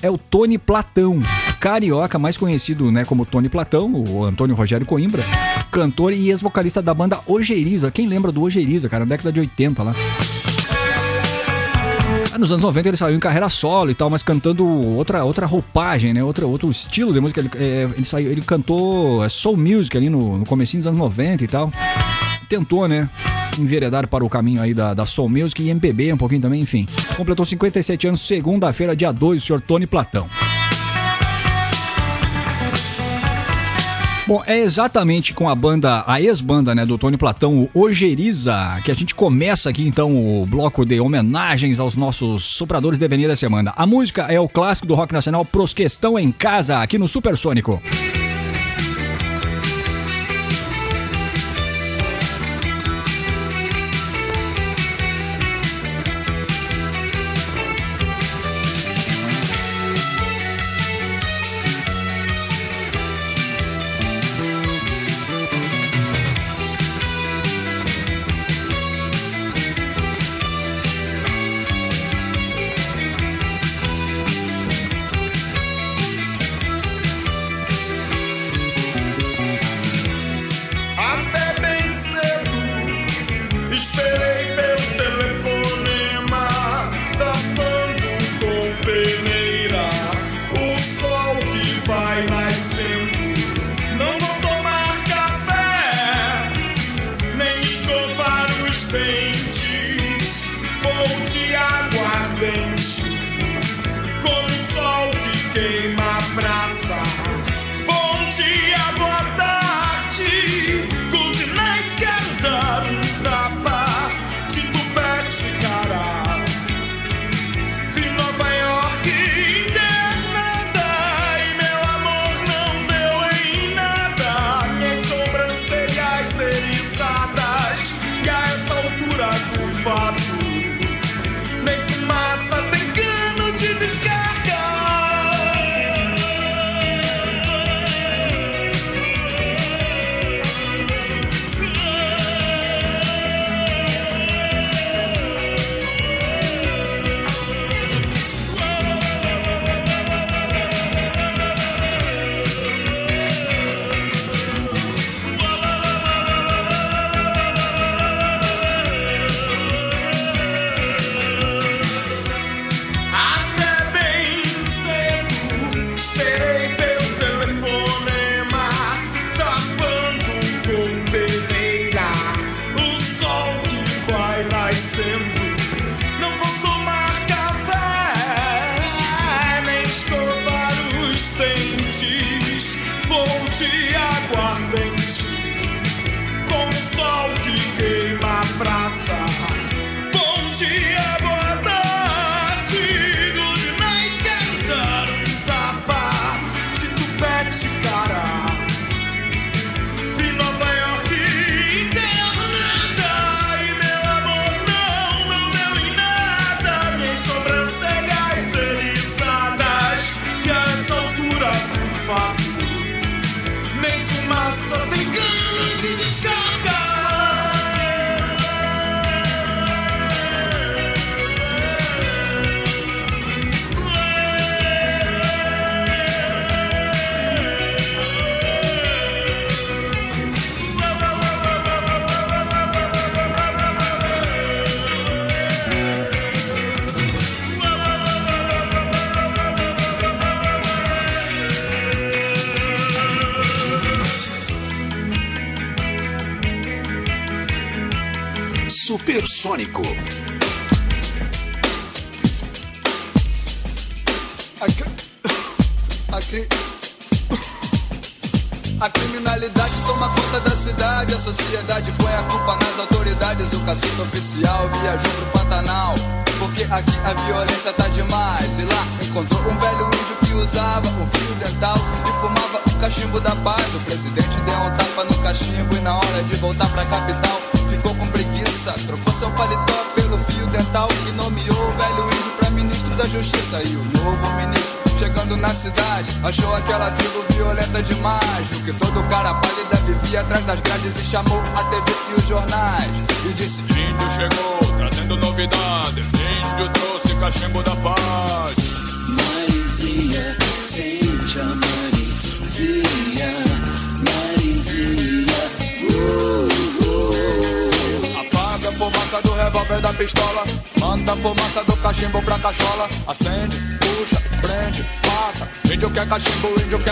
É 0.02 0.10
o 0.10 0.18
Tony 0.18 0.58
Platão, 0.58 1.22
carioca 1.60 2.18
mais 2.18 2.36
conhecido 2.38 2.91
né, 2.91 3.06
como 3.06 3.26
Tony 3.26 3.47
Platão, 3.50 3.93
o 4.08 4.24
Antônio 4.24 4.56
Rogério 4.56 4.86
Coimbra, 4.86 5.24
cantor 5.72 6.14
e 6.14 6.30
ex-vocalista 6.30 6.82
da 6.82 6.93
banda 6.93 7.20
Ojeriza. 7.28 7.91
Quem 7.91 8.08
lembra 8.08 8.32
do 8.32 8.41
Ojeriza, 8.41 8.89
cara, 8.89 9.06
década 9.06 9.32
de 9.32 9.39
80 9.39 9.84
lá. 9.84 9.93
Ah, 12.32 12.38
Nos 12.38 12.52
anos 12.52 12.62
90 12.62 12.90
ele 12.90 12.98
saiu 12.98 13.16
em 13.16 13.20
carreira 13.20 13.50
solo 13.50 13.90
e 13.90 13.96
tal, 13.96 14.10
mas 14.10 14.22
cantando 14.22 14.66
outra, 14.66 15.24
outra 15.24 15.46
roupagem, 15.46 16.14
né? 16.14 16.24
Outra, 16.24 16.46
outro 16.46 16.70
estilo 16.70 17.14
de 17.14 17.20
música. 17.20 17.42
Ele, 17.42 17.50
é, 17.56 17.90
ele, 17.96 18.06
saiu, 18.06 18.32
ele 18.32 18.42
cantou 18.42 19.24
é, 19.24 19.30
soul 19.30 19.58
music 19.58 19.96
ali 19.98 20.10
no, 20.10 20.38
no 20.38 20.46
comecinho 20.46 20.82
dos 20.82 20.88
anos 20.88 20.98
90 21.00 21.44
e 21.44 21.48
tal. 21.48 21.72
Tentou, 22.48 22.88
né? 22.88 23.10
Enveredar 23.58 24.08
para 24.08 24.24
o 24.24 24.30
caminho 24.30 24.62
aí 24.62 24.74
da, 24.74 24.94
da 24.94 25.06
soul 25.06 25.28
music 25.30 25.62
e 25.62 25.70
MPB 25.70 26.14
um 26.14 26.18
pouquinho 26.18 26.42
também, 26.42 26.62
enfim. 26.62 26.88
Completou 27.18 27.46
57 27.46 28.08
anos, 28.08 28.22
segunda-feira, 28.22 28.96
dia 28.96 29.12
2, 29.12 29.42
o 29.42 29.46
senhor 29.46 29.62
Tony 29.62 29.86
Platão. 29.86 30.28
Bom, 34.30 34.44
é 34.46 34.60
exatamente 34.60 35.34
com 35.34 35.50
a 35.50 35.56
banda, 35.56 36.04
a 36.06 36.22
ex-banda, 36.22 36.76
né, 36.76 36.86
do 36.86 37.00
Tony 37.00 37.18
Platão, 37.18 37.68
o 37.74 37.82
Ojeriza, 37.82 38.80
que 38.86 38.92
a 38.92 38.94
gente 38.94 39.16
começa 39.16 39.72
aqui 39.72 39.82
então 39.88 40.16
o 40.16 40.46
bloco 40.46 40.86
de 40.86 41.00
homenagens 41.00 41.80
aos 41.80 41.96
nossos 41.96 42.46
sopradores 42.46 43.00
de 43.00 43.06
avenida 43.06 43.30
da 43.30 43.36
semana. 43.36 43.74
A 43.76 43.88
música 43.88 44.32
é 44.32 44.40
o 44.40 44.48
clássico 44.48 44.86
do 44.86 44.94
rock 44.94 45.12
nacional 45.14 45.44
Pros 45.44 45.74
Questão 45.74 46.20
em 46.20 46.32
Casa, 46.32 46.78
aqui 46.78 47.00
no 47.00 47.08
Supersônico. 47.08 47.82
Supersônico. 47.82 48.19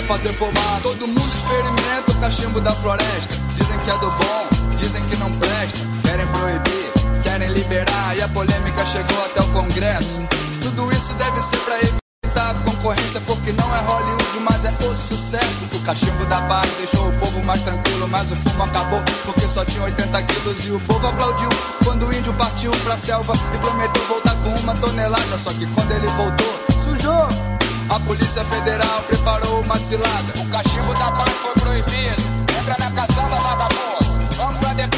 Fazer 0.07 0.33
fumaça. 0.33 0.83
Todo 0.83 1.05
mundo 1.05 1.31
experimenta 1.35 2.11
o 2.11 2.15
cachimbo 2.15 2.61
da 2.61 2.71
floresta. 2.71 3.35
Dizem 3.59 3.77
que 3.79 3.89
é 3.89 3.97
do 3.97 4.09
bom, 4.11 4.47
dizem 4.79 5.03
que 5.03 5.17
não 5.17 5.31
presta. 5.33 5.85
Querem 6.03 6.25
proibir, 6.27 7.21
querem 7.23 7.49
liberar. 7.49 8.17
E 8.17 8.21
a 8.21 8.27
polêmica 8.29 8.85
chegou 8.85 9.25
até 9.25 9.41
o 9.41 9.47
Congresso. 9.47 10.19
Tudo 10.61 10.89
isso 10.93 11.13
deve 11.13 11.41
ser 11.41 11.57
pra 11.57 11.77
evitar 11.79 12.51
a 12.51 12.53
concorrência, 12.53 13.21
porque 13.21 13.51
não 13.51 13.75
é 13.75 13.79
Hollywood, 13.81 14.39
mas 14.39 14.63
é 14.63 14.69
o 14.69 14.95
sucesso. 14.95 15.65
O 15.73 15.79
cachimbo 15.81 16.25
da 16.25 16.39
paz 16.41 16.69
deixou 16.77 17.09
o 17.09 17.13
povo 17.19 17.43
mais 17.43 17.61
tranquilo, 17.61 18.07
mas 18.07 18.31
o 18.31 18.35
fumo 18.37 18.63
acabou, 18.63 19.01
porque 19.25 19.47
só 19.47 19.65
tinha 19.65 19.83
80 19.83 20.23
quilos. 20.23 20.65
E 20.65 20.71
o 20.71 20.79
povo 20.81 21.05
aplaudiu 21.05 21.49
quando 21.83 22.07
o 22.07 22.15
índio 22.15 22.33
partiu 22.33 22.71
pra 22.85 22.97
selva 22.97 23.33
e 23.53 23.57
prometeu 23.57 24.03
voltar 24.05 24.35
com 24.35 24.49
uma 24.61 24.73
tonelada. 24.75 25.37
Só 25.37 25.51
que 25.51 25.67
quando 25.67 25.91
ele 25.91 26.07
voltou, 26.07 26.59
sujou. 26.81 27.46
A 27.89 27.99
Polícia 28.01 28.43
Federal 28.43 29.01
preparou 29.03 29.61
uma 29.61 29.79
cilada. 29.79 30.33
O 30.39 30.49
cachimbo 30.49 30.93
da 30.93 31.11
paz 31.11 31.29
foi 31.41 31.53
proibido. 31.53 32.21
Entra 32.59 32.75
na 32.79 32.91
caçamba, 32.91 33.37
vagabundo. 33.37 34.35
Vamos 34.35 34.59
pra 34.59 34.73
DP. 34.73 34.97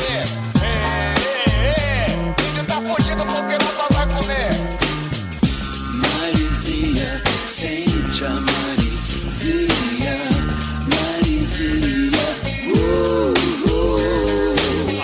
Índio 2.50 2.66
tá 2.66 2.76
fugido 2.76 3.26
porque 3.26 3.58
só 3.76 3.88
vai 3.94 4.08
comer. 4.08 4.50
Marizia, 5.94 7.24
sente 7.46 8.26
a 8.26 8.30
Marizia, 8.30 9.68
Marizia, 10.90 12.10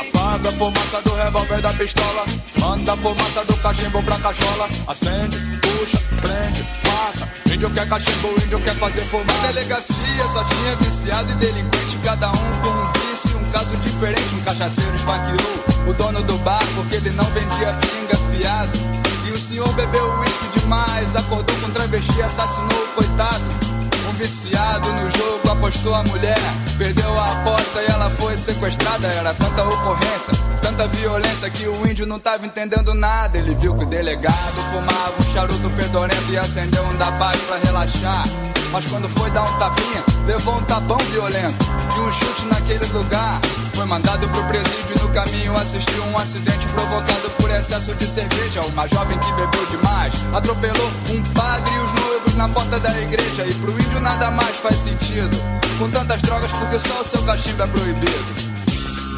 Apaga 0.01 0.49
a 0.49 0.53
fumaça 0.53 1.01
do 1.01 1.13
revólver 1.13 1.61
da 1.61 1.73
pistola. 1.73 2.25
Manda 2.65 2.93
a 2.93 2.97
fumaça 2.97 3.45
do 3.45 3.55
cachimbo 3.57 4.01
pra 4.01 4.17
cachola. 4.17 4.67
Acende, 4.87 5.37
puxa, 5.61 5.99
prende, 6.19 6.63
passa. 6.83 7.29
Índio 7.45 7.69
quer 7.69 7.87
cachimbo, 7.87 8.29
índio 8.43 8.59
quer 8.59 8.75
fazer 8.77 9.01
Na 9.01 9.05
fumaça. 9.05 9.53
delegacia 9.53 10.27
só 10.27 10.43
tinha 10.45 10.75
viciado 10.77 11.31
e 11.31 11.35
delinquente, 11.35 11.95
cada 12.03 12.31
um 12.31 12.61
com 12.63 12.69
um 12.69 12.91
vício, 12.93 13.37
um 13.37 13.51
caso 13.51 13.77
diferente. 13.77 14.33
Um 14.33 14.41
cachaceiro 14.41 14.95
esfaqueou 14.95 15.63
o 15.87 15.93
dono 15.93 16.23
do 16.23 16.39
bar 16.39 16.65
porque 16.73 16.95
ele 16.95 17.11
não 17.11 17.25
vendia 17.25 17.71
pinga 17.73 18.17
fiado. 18.31 18.79
E 19.27 19.31
o 19.31 19.39
senhor 19.39 19.71
bebeu 19.73 20.19
uísque 20.19 20.59
demais, 20.59 21.15
acordou 21.15 21.55
com 21.57 21.69
travesti, 21.69 22.19
assassinou 22.23 22.83
o 22.83 22.87
coitado. 22.95 23.74
Viciado 24.17 24.93
no 24.93 25.09
jogo 25.11 25.51
apostou 25.51 25.93
a 25.93 26.01
mulher, 26.03 26.39
perdeu 26.77 27.19
a 27.19 27.25
aposta 27.25 27.81
e 27.81 27.85
ela 27.85 28.09
foi 28.09 28.37
sequestrada. 28.37 29.07
Era 29.07 29.33
tanta 29.33 29.63
ocorrência, 29.63 30.33
tanta 30.61 30.87
violência 30.87 31.49
que 31.49 31.67
o 31.67 31.87
índio 31.87 32.05
não 32.05 32.17
tava 32.17 32.45
entendendo 32.45 32.93
nada. 32.93 33.37
Ele 33.37 33.53
viu 33.55 33.75
que 33.75 33.83
o 33.83 33.87
delegado 33.87 34.55
fumava 34.71 35.13
um 35.19 35.33
charuto 35.33 35.69
fedorento 35.71 36.31
e 36.31 36.37
acendeu 36.37 36.83
um 36.85 36.95
da 36.95 37.11
paz 37.13 37.39
pra 37.41 37.57
relaxar. 37.57 38.23
Mas 38.71 38.85
quando 38.85 39.07
foi 39.09 39.29
dar 39.31 39.43
um 39.43 39.57
tapinha, 39.57 40.03
levou 40.25 40.57
um 40.57 40.63
tapão 40.63 40.97
violento 41.11 41.65
e 41.95 41.99
um 41.99 42.11
chute 42.11 42.45
naquele 42.47 42.85
lugar. 42.87 43.39
Foi 43.73 43.85
mandado 43.85 44.27
pro 44.29 44.43
presídio 44.45 44.95
no 45.01 45.09
caminho 45.09 45.55
assistiu 45.57 46.03
um 46.05 46.17
acidente 46.17 46.67
provocado 46.69 47.29
por 47.37 47.49
excesso 47.49 47.93
de 47.95 48.07
cerveja. 48.07 48.61
Uma 48.61 48.87
jovem 48.87 49.17
que 49.19 49.31
bebeu 49.33 49.65
demais 49.67 50.13
atropelou 50.33 50.91
um 51.09 51.23
padre 51.33 51.73
e 51.73 51.79
os 51.79 51.93
noivos 52.01 52.35
na 52.35 52.49
porta 52.49 52.79
da 52.79 53.01
igreja. 53.01 53.45
E 53.47 53.53
pro 53.55 53.71
índio 53.71 53.99
nada 53.99 54.31
mais 54.31 54.55
faz 54.57 54.75
sentido. 54.75 55.37
Com 55.79 55.89
tantas 55.89 56.21
drogas, 56.21 56.51
porque 56.51 56.79
só 56.79 57.01
o 57.01 57.03
seu 57.03 57.21
cachimbo 57.23 57.63
é 57.63 57.67
proibido. 57.67 58.45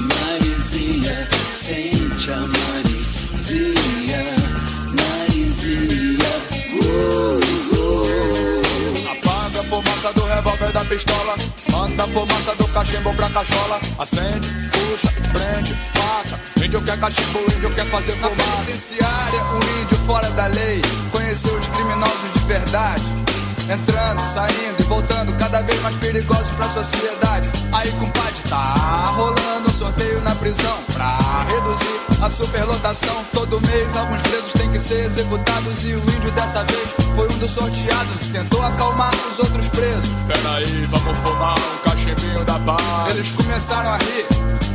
Marizia, 0.02 1.28
sente 1.54 2.32
a 2.32 2.38
Marizia, 2.38 4.24
Marizia, 4.88 6.28
Apaga 6.48 7.37
a 7.37 7.37
fumaça 9.68 10.14
do 10.14 10.26
revólver 10.26 10.72
da 10.72 10.86
pistola. 10.86 11.36
Manda 11.72 12.04
a 12.04 12.08
fumaça 12.08 12.56
do 12.56 12.68
cachimbo 12.70 13.14
pra 13.14 13.30
cachola. 13.30 13.80
Acende, 14.00 14.50
puxa, 14.72 15.14
prende, 15.34 15.78
passa. 15.94 16.40
Índio 16.64 16.82
quer 16.82 17.00
cachimbo, 17.00 17.40
índio 17.56 17.70
quer 17.76 17.86
fazer 17.86 18.16
Na 18.16 18.30
fumaça. 18.30 18.52
penitenciária, 18.56 19.44
um 19.54 19.82
índio 19.84 19.98
fora 20.06 20.30
da 20.32 20.48
lei 20.48 20.82
conheceu 21.12 21.54
os 21.54 21.68
criminosos 21.68 22.34
de 22.34 22.46
verdade. 22.46 23.04
Entrando, 23.70 24.22
saindo 24.26 24.80
e 24.80 24.84
voltando, 24.84 25.34
cada 25.38 25.62
vez 25.62 25.82
mais 25.82 25.96
perigosos 25.98 26.50
pra 26.52 26.70
sociedade. 26.70 27.50
Aí, 27.74 27.92
compadre, 28.00 28.42
tá 28.50 28.74
rolando 29.14 29.68
um 29.68 29.72
sorteio 29.72 30.22
na 30.22 30.34
prisão 30.36 30.78
pra 30.94 31.18
reduzir 31.50 32.00
a 32.22 32.30
superlotação. 32.30 33.26
Todo 33.34 33.60
mês, 33.68 33.98
alguns 33.98 34.22
presos 34.22 34.54
têm 34.54 34.72
que 34.72 34.80
ser 34.80 35.06
executados. 35.06 35.84
E 35.84 35.96
o 35.96 36.00
índio 36.00 36.32
dessa 36.32 36.64
vez 36.64 36.88
foi 37.14 37.28
um 37.30 37.38
dos 37.40 37.52
sorteados 37.52 38.28
e 38.28 38.32
tentou 38.32 38.66
acalmar 38.66 39.14
os 39.30 39.38
outros 39.40 39.68
presos. 39.68 40.10
Peraí, 40.26 40.86
vamos 40.86 41.18
fumar 41.20 41.58
um 41.60 41.90
cachimbinho 41.90 42.46
da 42.46 42.58
paz. 42.60 43.16
Eles 43.16 43.32
começaram 43.34 43.92
a 43.92 43.98
rir 43.98 44.26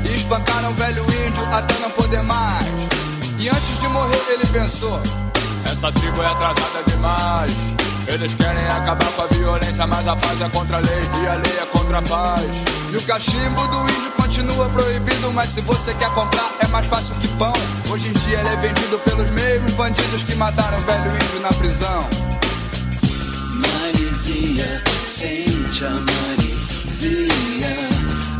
e 0.04 0.14
espancaram 0.14 0.70
o 0.70 0.74
velho 0.74 1.02
índio 1.04 1.54
até 1.54 1.78
não 1.78 1.90
poder 1.92 2.22
mais. 2.22 2.66
E 3.38 3.48
antes 3.48 3.80
de 3.80 3.88
morrer, 3.88 4.22
ele 4.28 4.46
pensou. 4.48 5.00
Essa 5.64 5.90
tribo 5.92 6.22
é 6.22 6.26
atrasada 6.26 6.82
demais. 6.86 7.52
Eles 8.06 8.34
querem 8.34 8.66
acabar 8.66 9.10
com 9.12 9.22
a 9.22 9.26
violência, 9.26 9.86
mas 9.86 10.06
a 10.06 10.16
paz 10.16 10.40
é 10.40 10.48
contra 10.48 10.76
a 10.76 10.80
lei 10.80 11.08
e 11.22 11.26
a 11.26 11.34
lei 11.34 11.58
é 11.58 11.66
contra 11.66 11.98
a 11.98 12.02
paz. 12.02 12.44
E 12.92 12.96
o 12.96 13.02
cachimbo 13.02 13.66
do 13.68 13.90
índio 13.90 14.12
continua 14.12 14.68
proibido, 14.68 15.32
mas 15.32 15.50
se 15.50 15.60
você 15.62 15.94
quer 15.94 16.10
comprar 16.10 16.52
é 16.60 16.66
mais 16.68 16.86
fácil 16.86 17.14
que 17.16 17.28
pão. 17.38 17.52
Hoje 17.90 18.08
em 18.08 18.12
dia 18.12 18.40
ele 18.40 18.48
é 18.48 18.56
vendido 18.56 18.98
pelos 19.00 19.30
mesmos 19.30 19.72
bandidos 19.72 20.22
que 20.22 20.34
mataram 20.34 20.78
o 20.78 20.80
velho 20.82 21.14
índio 21.14 21.40
na 21.40 21.52
prisão. 21.52 22.08
Marizia, 23.54 24.82
sente 25.06 25.84
a 25.84 25.90
Marizia, 25.90 27.68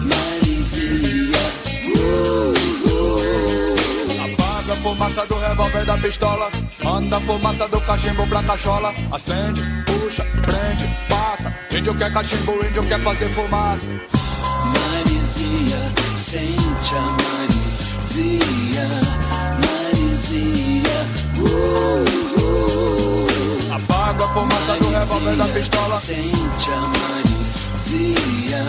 Marizia, 0.03 1.39
a 2.59 2.62
fumaça 4.83 5.25
do 5.27 5.39
revólver 5.39 5.85
da 5.85 5.97
pistola. 5.97 6.51
Manda 6.83 7.17
a 7.17 7.21
fumaça 7.21 7.69
do 7.69 7.81
cachimbo 7.81 8.27
pra 8.27 8.43
cachola. 8.43 8.93
Acende, 9.13 9.63
puxa, 9.87 10.25
prende, 10.43 10.87
passa. 11.09 11.55
Índio 11.71 11.95
quer 11.95 12.13
cachimbo, 12.13 12.53
índio 12.67 12.85
quer 12.87 13.01
fazer 13.03 13.31
fumaça. 13.33 13.91
Marizia, 14.65 15.79
sente 16.19 16.95
a 16.97 17.03
Marizia, 17.23 18.89
Marizia, 19.63 20.99
Apaga 23.75 24.25
a 24.25 24.29
fumaça 24.29 24.75
do 24.77 24.91
revólver 24.91 25.37
da 25.37 25.47
pistola. 25.47 25.95
Sente 25.95 26.71
a 26.71 26.81
Marizia, 26.99 28.65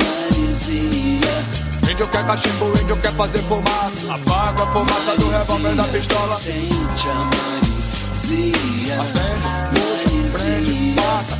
Marizia, 0.00 1.63
Índio 1.90 2.08
quer 2.08 2.24
cachimbo, 2.26 2.72
índio 2.80 2.96
quer 2.96 3.12
fazer 3.12 3.42
fumaça. 3.42 4.14
Apaga 4.14 4.62
a 4.62 4.66
fumaça 4.66 5.16
do 5.16 5.28
revólver 5.28 5.74
da 5.74 5.84
pistola. 5.84 6.34
sente 6.34 7.08
a 7.08 7.14
Marizia, 7.14 9.00
Acende, 9.00 9.48
puxa, 9.70 10.38
prende, 10.38 10.94
passa. 10.96 11.38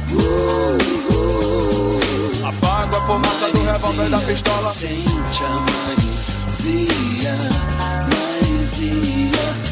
Apaga 2.49 2.97
a 2.97 3.01
fumaça 3.01 3.49
do 3.49 3.65
revólver 3.65 4.11
da 4.11 4.19
pistola. 4.19 4.71
sente 4.71 5.45
a 5.45 5.51
Marizia, 5.67 7.35
Marizia. 8.11 9.65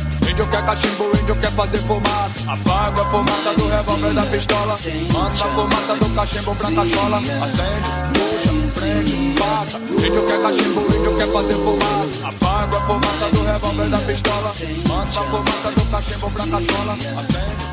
quer 0.50 0.64
cachimbo, 0.64 1.10
índio 1.20 1.36
quer 1.36 1.52
fazer 1.52 1.78
fumaça. 1.78 2.40
Apaga 2.50 3.02
a 3.02 3.04
fumaça 3.06 3.52
do 3.54 3.68
revólver 3.68 4.14
da 4.14 4.22
pistola. 4.22 4.74
Manda 5.12 5.44
a 5.44 5.48
fumaça 5.48 5.94
do 5.96 6.08
cachimbo 6.14 6.54
pra 6.54 6.72
cachola. 6.72 7.18
Acende, 7.42 7.80
puxa, 8.14 8.51
prende, 8.78 9.34
passa. 9.38 9.78
Índio 9.78 10.26
quer 10.26 10.40
cachimbo, 10.42 10.80
índio 10.80 11.16
quer 11.16 11.28
fazer 11.32 11.54
fumaça. 11.54 12.28
Apaga 12.28 12.78
a 12.78 12.80
fumaça 12.80 13.28
do 13.28 13.42
revólver 13.44 13.88
da 13.88 13.98
pistola. 13.98 14.52
Manda 14.88 15.20
a 15.20 15.24
fumaça 15.24 15.70
do 15.70 15.84
cachimbo 15.90 16.30
pra 16.30 16.46
cachola. 16.46 16.92
Acende, 16.92 17.66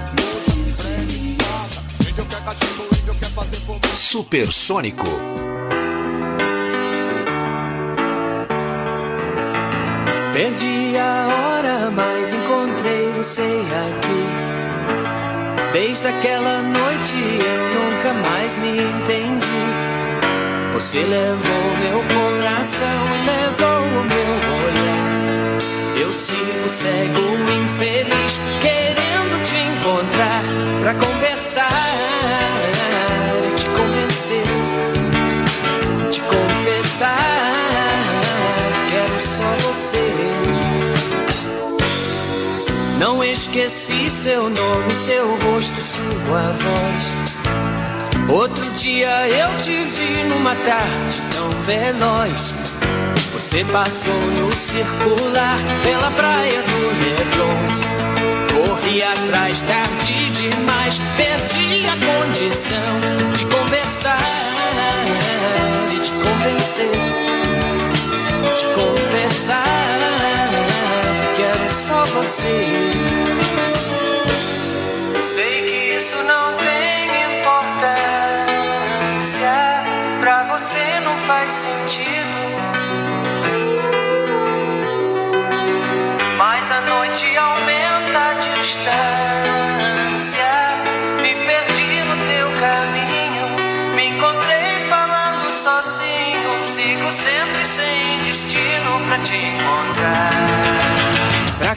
prende, 0.78 1.38
passa. 1.38 2.10
Índio 2.10 2.26
quer 2.26 2.44
cachimbo, 2.44 2.84
índio 3.02 3.16
quer 3.16 3.30
fazer 3.30 3.58
fumaça. 3.58 3.96
Supersônico. 3.96 5.08
Perdi 10.34 10.98
a 10.98 11.28
hora, 11.28 11.92
mas 11.92 12.34
encontrei 12.34 13.12
você 13.18 13.42
aqui. 13.42 14.50
Desde 15.74 16.08
aquela 16.08 16.62
noite 16.62 17.14
eu 17.14 17.74
nunca 17.74 18.14
mais 18.14 18.58
me 18.58 18.82
entendi. 18.82 19.89
Você 20.80 21.00
levou 21.00 21.78
meu 21.78 22.00
coração 22.06 23.04
e 23.14 23.26
levou 23.26 23.82
o 24.00 24.04
meu 24.06 24.32
olhar. 24.64 25.58
Eu 26.00 26.10
sigo 26.14 26.70
cego, 26.70 27.20
infeliz, 27.52 28.40
querendo 28.62 29.44
te 29.44 29.58
encontrar 29.58 30.42
pra 30.80 30.94
conversar 30.94 31.70
e 33.46 33.56
te 33.56 33.66
convencer, 33.66 34.48
te 36.12 36.22
confessar. 36.22 37.12
Quero 38.90 39.20
só 39.20 39.50
você. 39.68 40.08
Não 43.00 43.22
esqueci 43.22 44.10
seu 44.10 44.50
nome, 44.50 44.96
seu 44.96 45.36
rosto, 45.36 45.78
sua 45.78 46.54
voz. 46.54 47.19
Dia 48.80 49.28
eu 49.28 49.58
te 49.58 49.74
vi 49.74 50.24
numa 50.30 50.56
tarde 50.56 51.22
tão 51.36 51.50
veloz. 51.64 52.54
Você 53.34 53.66
passou 53.66 54.14
no 54.14 54.50
circular 54.54 55.58
pela 55.84 56.10
praia 56.12 56.64
do 56.64 56.78
Leblon. 57.04 57.58
Corri 58.54 59.04
atrás 59.04 59.60
tarde 59.60 60.30
demais, 60.30 60.98
perdi 61.18 61.88
a 61.88 61.98
condição 61.98 63.34
de 63.34 63.46
conversar 63.54 64.22
e 65.94 66.00
te 66.00 66.14
convencer, 66.14 66.92
te 68.58 68.66
confessar. 68.76 69.66
Quero 71.36 71.70
só 71.74 72.06
você. 72.06 73.39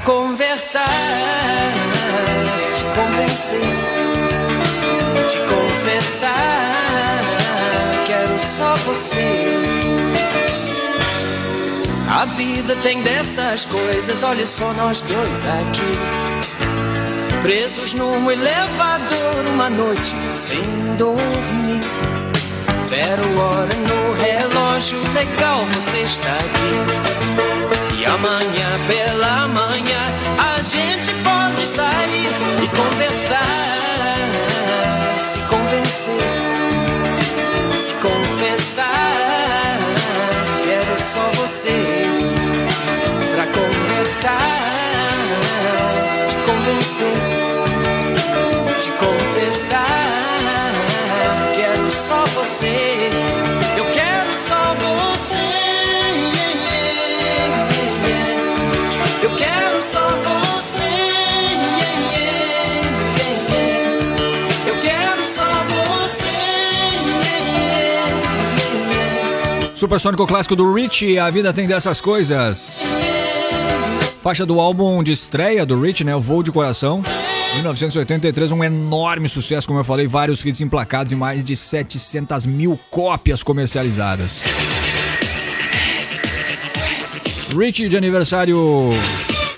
Conversar, 0.05 0.88
te 2.76 2.84
convencer, 2.94 3.61
te 5.28 5.38
confessar. 5.38 6.32
Quero 8.07 8.38
só 8.38 8.76
você. 8.84 9.53
A 12.11 12.24
vida 12.26 12.76
tem 12.82 13.03
dessas 13.03 13.64
coisas, 13.64 14.22
olha 14.22 14.44
só 14.46 14.72
nós 14.74 15.03
dois 15.03 15.44
aqui. 15.46 15.98
Presos 17.40 17.94
num 17.94 18.30
elevador 18.30 19.46
uma 19.53 19.70
noite 19.70 20.14
sem 20.34 20.96
dormir. 20.96 21.80
Zero 22.82 23.38
hora 23.38 23.74
no 23.74 24.12
relógio, 24.14 24.98
legal 25.14 25.64
você 25.64 26.03
está 26.03 26.28
aqui. 26.28 27.81
E 28.03 28.05
amanhã 28.05 28.68
pela 28.88 29.46
manhã 29.46 30.00
a 30.36 30.61
gente 30.61 31.14
pode 31.22 31.64
sair 31.64 32.32
e 32.61 32.66
conversar, 32.76 33.46
se 35.22 35.38
convencer, 35.42 36.20
se 37.76 37.92
confessar. 38.03 39.78
Quero 40.64 41.00
só 41.00 41.30
você 41.42 42.09
pra 43.36 43.46
conversar, 43.46 44.48
te 46.26 46.34
convencer, 46.44 47.20
te 48.80 48.90
confessar. 48.98 49.91
Supersônico 69.82 70.24
clássico 70.28 70.54
do 70.54 70.72
Rich, 70.72 71.18
A 71.18 71.28
Vida 71.28 71.52
Tem 71.52 71.66
Dessas 71.66 72.00
Coisas. 72.00 72.84
Faixa 74.20 74.46
do 74.46 74.60
álbum 74.60 75.02
de 75.02 75.10
estreia 75.10 75.66
do 75.66 75.80
Rich, 75.80 76.04
né? 76.04 76.14
O 76.14 76.20
Voo 76.20 76.40
de 76.40 76.52
Coração. 76.52 77.02
1983, 77.56 78.52
um 78.52 78.62
enorme 78.62 79.28
sucesso, 79.28 79.66
como 79.66 79.80
eu 79.80 79.84
falei, 79.84 80.06
vários 80.06 80.44
hits 80.44 80.60
emplacados 80.60 81.10
e 81.10 81.16
mais 81.16 81.42
de 81.42 81.56
700 81.56 82.46
mil 82.46 82.78
cópias 82.92 83.42
comercializadas. 83.42 84.44
Rich 87.52 87.88
de 87.88 87.96
aniversário 87.96 88.88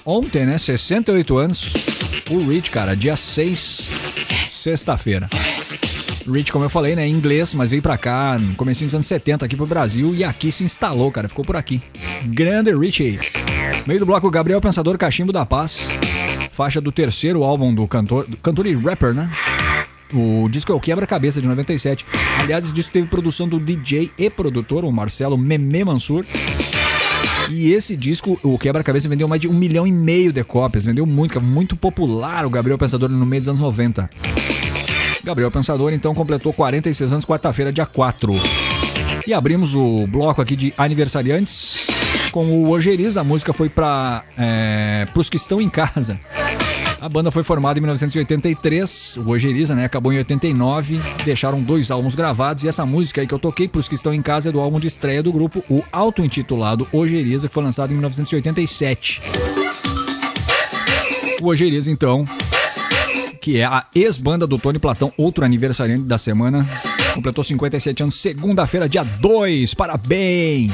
ontem, 0.06 0.46
né? 0.46 0.56
68 0.56 1.36
anos. 1.36 1.70
O 2.30 2.48
Rich, 2.48 2.70
cara, 2.70 2.96
dia 2.96 3.14
6, 3.14 3.82
sexta-feira. 4.48 5.28
Rich, 6.26 6.50
como 6.52 6.64
eu 6.64 6.70
falei, 6.70 6.96
né, 6.96 7.06
em 7.06 7.12
inglês, 7.12 7.54
mas 7.54 7.70
veio 7.70 7.82
pra 7.82 7.98
cá 7.98 8.38
no 8.38 8.54
comecinho 8.54 8.88
dos 8.88 8.94
anos 8.94 9.06
70 9.06 9.44
aqui 9.44 9.56
pro 9.56 9.66
Brasil 9.66 10.14
e 10.14 10.24
aqui 10.24 10.50
se 10.50 10.64
instalou, 10.64 11.10
cara, 11.10 11.28
ficou 11.28 11.44
por 11.44 11.56
aqui. 11.56 11.82
Grande 12.24 12.74
Richie. 12.74 13.18
Meio 13.86 14.00
do 14.00 14.06
bloco 14.06 14.30
Gabriel 14.30 14.60
Pensador 14.60 14.96
Cachimbo 14.96 15.32
da 15.32 15.44
Paz. 15.44 15.88
Faixa 16.52 16.80
do 16.80 16.90
terceiro 16.92 17.42
álbum 17.42 17.74
do 17.74 17.86
cantor, 17.86 18.26
do 18.26 18.36
cantor 18.38 18.66
e 18.66 18.74
rapper, 18.74 19.12
né? 19.12 19.30
O 20.12 20.48
disco 20.48 20.70
é 20.70 20.74
o 20.74 20.80
Quebra-Cabeça 20.80 21.40
de 21.40 21.48
97. 21.48 22.06
Aliás, 22.40 22.64
esse 22.64 22.72
disco 22.72 22.92
teve 22.92 23.08
produção 23.08 23.48
do 23.48 23.58
DJ 23.58 24.10
e 24.16 24.30
produtor, 24.30 24.84
o 24.84 24.92
Marcelo 24.92 25.36
Meme 25.36 25.84
Mansur. 25.84 26.24
E 27.50 27.72
esse 27.72 27.96
disco, 27.96 28.38
o 28.42 28.58
Quebra-Cabeça, 28.58 29.08
vendeu 29.08 29.28
mais 29.28 29.40
de 29.40 29.48
um 29.48 29.52
milhão 29.52 29.86
e 29.86 29.92
meio 29.92 30.32
de 30.32 30.42
cópias. 30.44 30.84
Vendeu 30.84 31.04
muito, 31.04 31.40
muito 31.40 31.76
popular 31.76 32.46
o 32.46 32.50
Gabriel 32.50 32.78
Pensador 32.78 33.08
no 33.08 33.26
meio 33.26 33.42
dos 33.42 33.48
anos 33.48 33.60
90. 33.60 34.08
Gabriel 35.24 35.50
Pensador, 35.50 35.92
então, 35.92 36.14
completou 36.14 36.52
46 36.52 37.12
anos, 37.12 37.24
quarta-feira, 37.24 37.72
dia 37.72 37.86
4. 37.86 38.32
E 39.26 39.32
abrimos 39.32 39.74
o 39.74 40.06
bloco 40.06 40.42
aqui 40.42 40.54
de 40.54 40.74
aniversariantes 40.76 41.86
com 42.30 42.44
o 42.44 42.68
Ojeriz. 42.68 43.16
A 43.16 43.24
música 43.24 43.52
foi 43.54 43.70
para 43.70 44.22
é, 44.36 45.08
os 45.14 45.30
que 45.30 45.36
estão 45.36 45.60
em 45.60 45.70
casa. 45.70 46.20
A 47.00 47.08
banda 47.08 47.30
foi 47.30 47.42
formada 47.42 47.78
em 47.78 47.82
1983, 47.82 49.18
o 49.18 49.30
Ojeriza, 49.30 49.74
né? 49.74 49.84
Acabou 49.84 50.12
em 50.12 50.18
89, 50.18 51.00
deixaram 51.24 51.60
dois 51.60 51.90
álbuns 51.90 52.14
gravados 52.14 52.64
e 52.64 52.68
essa 52.68 52.86
música 52.86 53.20
aí 53.20 53.26
que 53.26 53.34
eu 53.34 53.38
toquei 53.38 53.68
pros 53.68 53.88
que 53.88 53.94
estão 53.94 54.12
em 54.12 54.22
casa 54.22 54.48
é 54.48 54.52
do 54.52 54.60
álbum 54.60 54.80
de 54.80 54.86
estreia 54.86 55.22
do 55.22 55.30
grupo, 55.32 55.62
o 55.68 55.82
auto-intitulado 55.92 56.86
Ojeriza, 56.92 57.48
que 57.48 57.54
foi 57.54 57.62
lançado 57.62 57.90
em 57.90 57.94
1987. 57.94 59.20
O 61.42 61.46
Ojeriza, 61.46 61.90
então, 61.90 62.26
que 63.45 63.61
é 63.61 63.64
a 63.66 63.84
ex-banda 63.95 64.47
do 64.47 64.59
Tony 64.59 64.78
Platão, 64.78 65.12
outro 65.18 65.45
aniversariante 65.45 66.05
da 66.05 66.16
semana, 66.16 66.66
completou 67.12 67.45
57 67.45 68.03
anos, 68.03 68.14
segunda-feira, 68.14 68.88
dia 68.88 69.05
2. 69.05 69.74
Parabéns! 69.74 70.72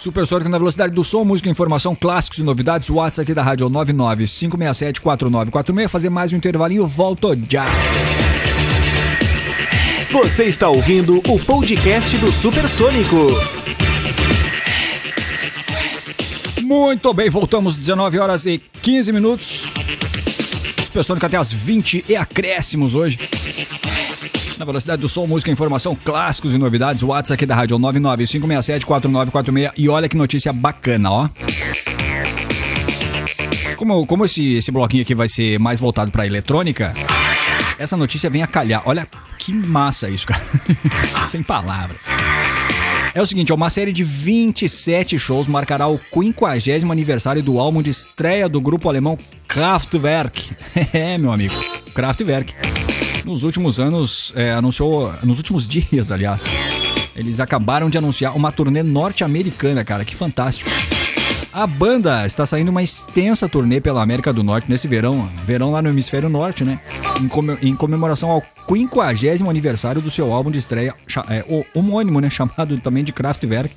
Supersônico 0.00 0.48
na 0.48 0.56
velocidade 0.56 0.94
do 0.94 1.04
som, 1.04 1.22
música, 1.22 1.50
informação, 1.50 1.94
clássicos 1.94 2.38
e 2.38 2.42
novidades. 2.42 2.88
O 2.88 2.94
WhatsApp 2.94 3.24
aqui 3.24 3.34
da 3.34 3.42
rádio 3.42 3.64
é 3.64 3.66
o 3.66 3.70
995674946. 3.70 5.88
Fazer 5.88 6.08
mais 6.08 6.32
um 6.32 6.36
intervalinho, 6.36 6.86
volto 6.86 7.38
já. 7.46 7.66
Você 10.10 10.44
está 10.44 10.70
ouvindo 10.70 11.20
o 11.28 11.38
podcast 11.40 12.16
do 12.16 12.32
Supersônico. 12.32 13.26
Muito 16.64 17.12
bem, 17.12 17.28
voltamos 17.28 17.76
19 17.76 18.18
horas 18.18 18.46
e 18.46 18.58
15 18.80 19.12
minutos. 19.12 19.66
Supersônico 20.86 21.26
até 21.26 21.36
as 21.36 21.52
20 21.52 22.06
e 22.08 22.16
acréscimos 22.16 22.94
hoje. 22.94 23.18
Na 24.58 24.64
velocidade 24.64 25.02
do 25.02 25.08
som, 25.08 25.26
música, 25.26 25.50
informação, 25.50 25.94
clássicos 25.94 26.54
e 26.54 26.58
novidades. 26.58 27.02
O 27.02 27.08
WhatsApp 27.08 27.34
aqui 27.34 27.44
da 27.44 27.54
Rádio 27.54 27.78
995674946. 27.78 29.72
E 29.76 29.90
olha 29.90 30.08
que 30.08 30.16
notícia 30.16 30.54
bacana, 30.54 31.10
ó. 31.10 31.28
Como, 33.76 34.06
como 34.06 34.24
esse, 34.24 34.54
esse 34.54 34.70
bloquinho 34.70 35.02
aqui 35.02 35.14
vai 35.14 35.28
ser 35.28 35.58
mais 35.58 35.78
voltado 35.78 36.10
pra 36.10 36.26
eletrônica, 36.26 36.94
essa 37.78 37.94
notícia 37.94 38.30
vem 38.30 38.42
a 38.42 38.46
calhar. 38.46 38.80
Olha 38.86 39.06
que 39.38 39.52
massa 39.52 40.08
isso, 40.08 40.26
cara. 40.26 40.42
Sem 41.28 41.42
palavras. 41.42 42.00
É 43.14 43.22
o 43.22 43.26
seguinte, 43.26 43.52
uma 43.52 43.70
série 43.70 43.92
de 43.92 44.02
27 44.02 45.16
shows 45.20 45.46
marcará 45.46 45.86
o 45.86 46.00
50 46.12 46.90
aniversário 46.90 47.44
do 47.44 47.60
álbum 47.60 47.80
de 47.80 47.88
estreia 47.88 48.48
do 48.48 48.60
grupo 48.60 48.88
alemão 48.88 49.16
Kraftwerk. 49.46 50.50
É, 50.92 51.16
meu 51.16 51.30
amigo, 51.30 51.54
Kraftwerk. 51.94 52.52
Nos 53.24 53.44
últimos 53.44 53.78
anos, 53.78 54.32
é, 54.34 54.50
anunciou, 54.52 55.14
nos 55.22 55.38
últimos 55.38 55.66
dias, 55.68 56.10
aliás, 56.10 56.44
eles 57.14 57.38
acabaram 57.38 57.88
de 57.88 57.96
anunciar 57.96 58.36
uma 58.36 58.50
turnê 58.50 58.82
norte-americana, 58.82 59.84
cara, 59.84 60.04
que 60.04 60.16
fantástico. 60.16 60.68
A 61.54 61.68
banda 61.68 62.26
está 62.26 62.44
saindo 62.44 62.70
uma 62.70 62.82
extensa 62.82 63.48
turnê 63.48 63.80
pela 63.80 64.02
América 64.02 64.32
do 64.32 64.42
Norte 64.42 64.68
nesse 64.68 64.88
verão, 64.88 65.28
verão 65.46 65.70
lá 65.70 65.80
no 65.80 65.88
hemisfério 65.88 66.28
norte, 66.28 66.64
né? 66.64 66.80
Em, 67.22 67.28
come- 67.28 67.56
em 67.62 67.76
comemoração 67.76 68.28
ao 68.28 68.42
50 68.68 69.48
aniversário 69.48 70.02
do 70.02 70.10
seu 70.10 70.32
álbum 70.32 70.50
de 70.50 70.58
estreia, 70.58 70.92
é, 71.30 71.44
homônimo, 71.72 72.18
né? 72.20 72.28
Chamado 72.34 72.76
também 72.78 73.04
de 73.04 73.12
Kraftwerk, 73.12 73.72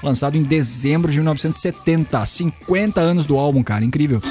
lançado 0.00 0.36
em 0.36 0.44
dezembro 0.44 1.10
de 1.10 1.18
1970. 1.18 2.24
50 2.24 3.00
anos 3.00 3.26
do 3.26 3.36
álbum, 3.36 3.64
cara, 3.64 3.84
incrível. 3.84 4.22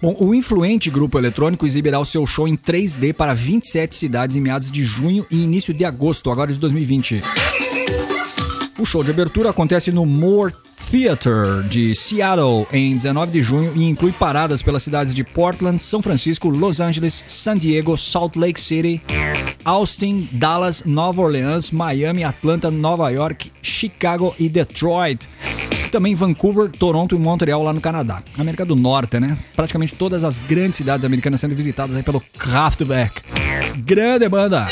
Bom, 0.00 0.16
o 0.18 0.34
influente 0.34 0.88
grupo 0.88 1.18
eletrônico 1.18 1.66
exibirá 1.66 1.98
o 1.98 2.04
seu 2.06 2.26
show 2.26 2.48
em 2.48 2.56
3D 2.56 3.12
para 3.12 3.34
27 3.34 3.94
cidades 3.94 4.36
em 4.36 4.40
meados 4.40 4.70
de 4.70 4.82
junho 4.82 5.26
e 5.30 5.42
início 5.42 5.74
de 5.74 5.84
agosto, 5.84 6.30
agora 6.30 6.50
de 6.50 6.58
2020. 6.58 7.22
O 8.78 8.86
show 8.86 9.04
de 9.04 9.10
abertura 9.10 9.50
acontece 9.50 9.90
no 9.92 10.04
Moore 10.06 10.54
Theater 10.90 11.62
de 11.68 11.94
Seattle 11.94 12.66
em 12.72 12.94
19 12.94 13.32
de 13.32 13.42
junho 13.42 13.72
e 13.74 13.84
inclui 13.84 14.12
paradas 14.12 14.62
pelas 14.62 14.82
cidades 14.82 15.14
de 15.14 15.24
Portland, 15.24 15.80
São 15.80 16.00
Francisco, 16.00 16.48
Los 16.48 16.80
Angeles, 16.80 17.24
San 17.26 17.56
Diego, 17.56 17.96
Salt 17.96 18.36
Lake 18.36 18.60
City, 18.60 19.00
Austin, 19.64 20.28
Dallas, 20.32 20.84
Nova 20.84 21.20
Orleans, 21.22 21.70
Miami, 21.70 22.22
Atlanta, 22.22 22.70
Nova 22.70 23.10
York, 23.10 23.50
Chicago 23.60 24.34
e 24.38 24.48
Detroit. 24.48 25.28
Também 25.90 26.14
Vancouver, 26.14 26.70
Toronto 26.70 27.16
e 27.16 27.18
Montreal 27.18 27.62
lá 27.62 27.72
no 27.72 27.80
Canadá. 27.80 28.22
América 28.38 28.64
do 28.64 28.76
Norte, 28.76 29.18
né? 29.18 29.36
Praticamente 29.54 29.94
todas 29.94 30.24
as 30.24 30.36
grandes 30.36 30.76
cidades 30.76 31.04
americanas 31.04 31.40
sendo 31.40 31.54
visitadas 31.54 31.96
aí 31.96 32.02
pelo 32.02 32.20
Kraftwerk. 32.38 33.22
Grande 33.78 34.28
banda! 34.28 34.66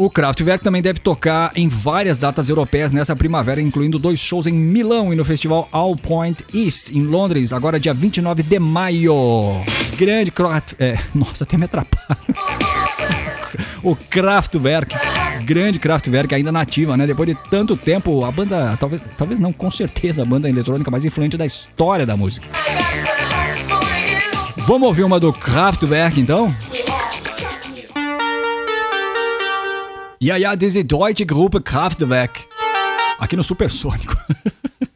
O 0.00 0.08
Kraftwerk 0.08 0.64
também 0.64 0.80
deve 0.80 0.98
tocar 0.98 1.52
em 1.54 1.68
várias 1.68 2.16
datas 2.16 2.48
europeias 2.48 2.90
nessa 2.90 3.14
primavera, 3.14 3.60
incluindo 3.60 3.98
dois 3.98 4.18
shows 4.18 4.46
em 4.46 4.52
Milão 4.54 5.12
e 5.12 5.16
no 5.16 5.26
festival 5.26 5.68
All 5.70 5.94
Point 5.94 6.42
East, 6.54 6.90
em 6.90 7.02
Londres, 7.02 7.52
agora 7.52 7.78
dia 7.78 7.92
29 7.92 8.42
de 8.42 8.58
maio. 8.58 9.62
Grande 9.98 10.30
Kraft... 10.30 10.72
É, 10.78 10.98
nossa, 11.14 11.44
até 11.44 11.58
me 11.58 11.66
atrapalha. 11.66 12.16
O 13.82 13.94
Kraftwerk, 13.94 14.96
grande 15.44 15.78
Kraftwerk, 15.78 16.34
ainda 16.34 16.50
nativa, 16.50 16.96
né? 16.96 17.06
Depois 17.06 17.28
de 17.28 17.36
tanto 17.50 17.76
tempo, 17.76 18.24
a 18.24 18.30
banda, 18.30 18.78
talvez, 18.80 19.02
talvez 19.18 19.38
não, 19.38 19.52
com 19.52 19.70
certeza, 19.70 20.22
a 20.22 20.24
banda 20.24 20.48
eletrônica 20.48 20.90
mais 20.90 21.04
influente 21.04 21.36
da 21.36 21.44
história 21.44 22.06
da 22.06 22.16
música. 22.16 22.48
Vamos 24.66 24.88
ouvir 24.88 25.04
uma 25.04 25.20
do 25.20 25.30
Kraftwerk, 25.30 26.18
então? 26.18 26.54
Ja, 30.22 30.36
ja, 30.36 30.54
diese 30.54 30.84
deutsche 30.84 31.24
Gruppe 31.24 31.62
Kraftwerk. 31.62 32.46
Aqui 33.18 33.36
no 33.36 33.42
Supersônico. 33.42 34.18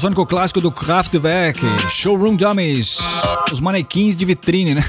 Supersônico 0.00 0.24
clássico 0.24 0.62
do 0.62 0.72
Kraftwerk, 0.72 1.60
Showroom 1.90 2.34
Dummies, 2.34 3.00
os 3.52 3.60
manequins 3.60 4.16
de 4.16 4.24
vitrine, 4.24 4.74
né? 4.74 4.82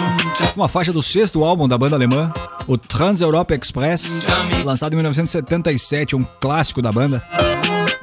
Uma 0.56 0.66
faixa 0.66 0.94
do 0.94 1.02
sexto 1.02 1.44
álbum 1.44 1.68
da 1.68 1.76
banda 1.76 1.94
alemã, 1.94 2.32
o 2.66 2.78
Trans 2.78 3.20
Europe 3.20 3.52
Express, 3.52 4.24
lançado 4.64 4.94
em 4.94 4.96
1977, 4.96 6.16
um 6.16 6.24
clássico 6.40 6.80
da 6.80 6.90
banda. 6.90 7.22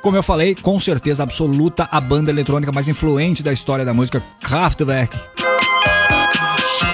Como 0.03 0.15
eu 0.15 0.21
falei, 0.21 0.53
com 0.53 0.79
certeza 0.79 1.23
absoluta 1.23 1.89
a 1.91 1.99
banda 1.99 2.29
eletrônica 2.29 2.71
mais 2.71 2.87
influente 2.87 3.41
da 3.41 3.51
história 3.51 3.83
da 3.83 3.91
música 3.91 4.21
Kraftwerk. 4.39 5.17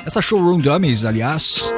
Essa 0.06 0.22
Showroom 0.22 0.60
Dummies, 0.60 1.04
aliás, 1.04 1.70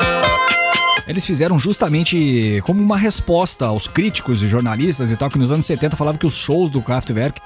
eles 1.11 1.25
fizeram 1.25 1.59
justamente 1.59 2.61
como 2.63 2.81
uma 2.81 2.97
resposta 2.97 3.65
aos 3.65 3.85
críticos 3.85 4.41
e 4.41 4.47
jornalistas 4.47 5.11
e 5.11 5.17
tal, 5.17 5.29
que 5.29 5.37
nos 5.37 5.51
anos 5.51 5.65
70 5.65 5.95
falavam 5.97 6.17
que 6.17 6.25
os 6.25 6.35
shows 6.35 6.71
do 6.71 6.81
Kraftwerk, 6.81 7.41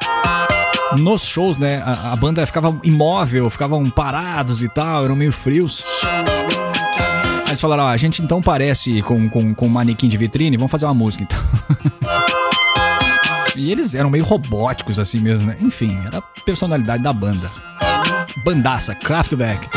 nos 1.00 1.26
shows, 1.26 1.58
né, 1.58 1.82
a, 1.84 2.14
a 2.14 2.16
banda 2.16 2.46
ficava 2.46 2.80
imóvel, 2.84 3.50
ficavam 3.50 3.90
parados 3.90 4.62
e 4.62 4.70
tal, 4.70 5.04
eram 5.04 5.16
meio 5.16 5.32
frios. 5.32 5.84
Aí 6.04 7.50
eles 7.50 7.60
falaram, 7.60 7.86
ah, 7.86 7.92
a 7.92 7.98
gente 7.98 8.22
então 8.22 8.40
parece 8.40 9.02
com, 9.02 9.28
com, 9.30 9.56
com 9.56 9.66
um 9.66 9.70
manequim 9.70 10.08
de 10.08 10.16
vitrine, 10.16 10.58
vamos 10.58 10.72
fazer 10.72 10.86
uma 10.86 10.94
música 10.94 11.24
então. 11.24 11.40
e 13.58 13.72
eles 13.72 13.96
eram 13.96 14.12
meio 14.12 14.24
robóticos 14.24 15.00
assim 15.00 15.20
mesmo, 15.20 15.48
né? 15.48 15.58
Enfim, 15.60 16.00
era 16.06 16.20
a 16.20 16.22
personalidade 16.22 17.02
da 17.02 17.12
banda. 17.12 17.50
Bandaça, 18.44 18.94
Kraftwerk. 18.94 19.68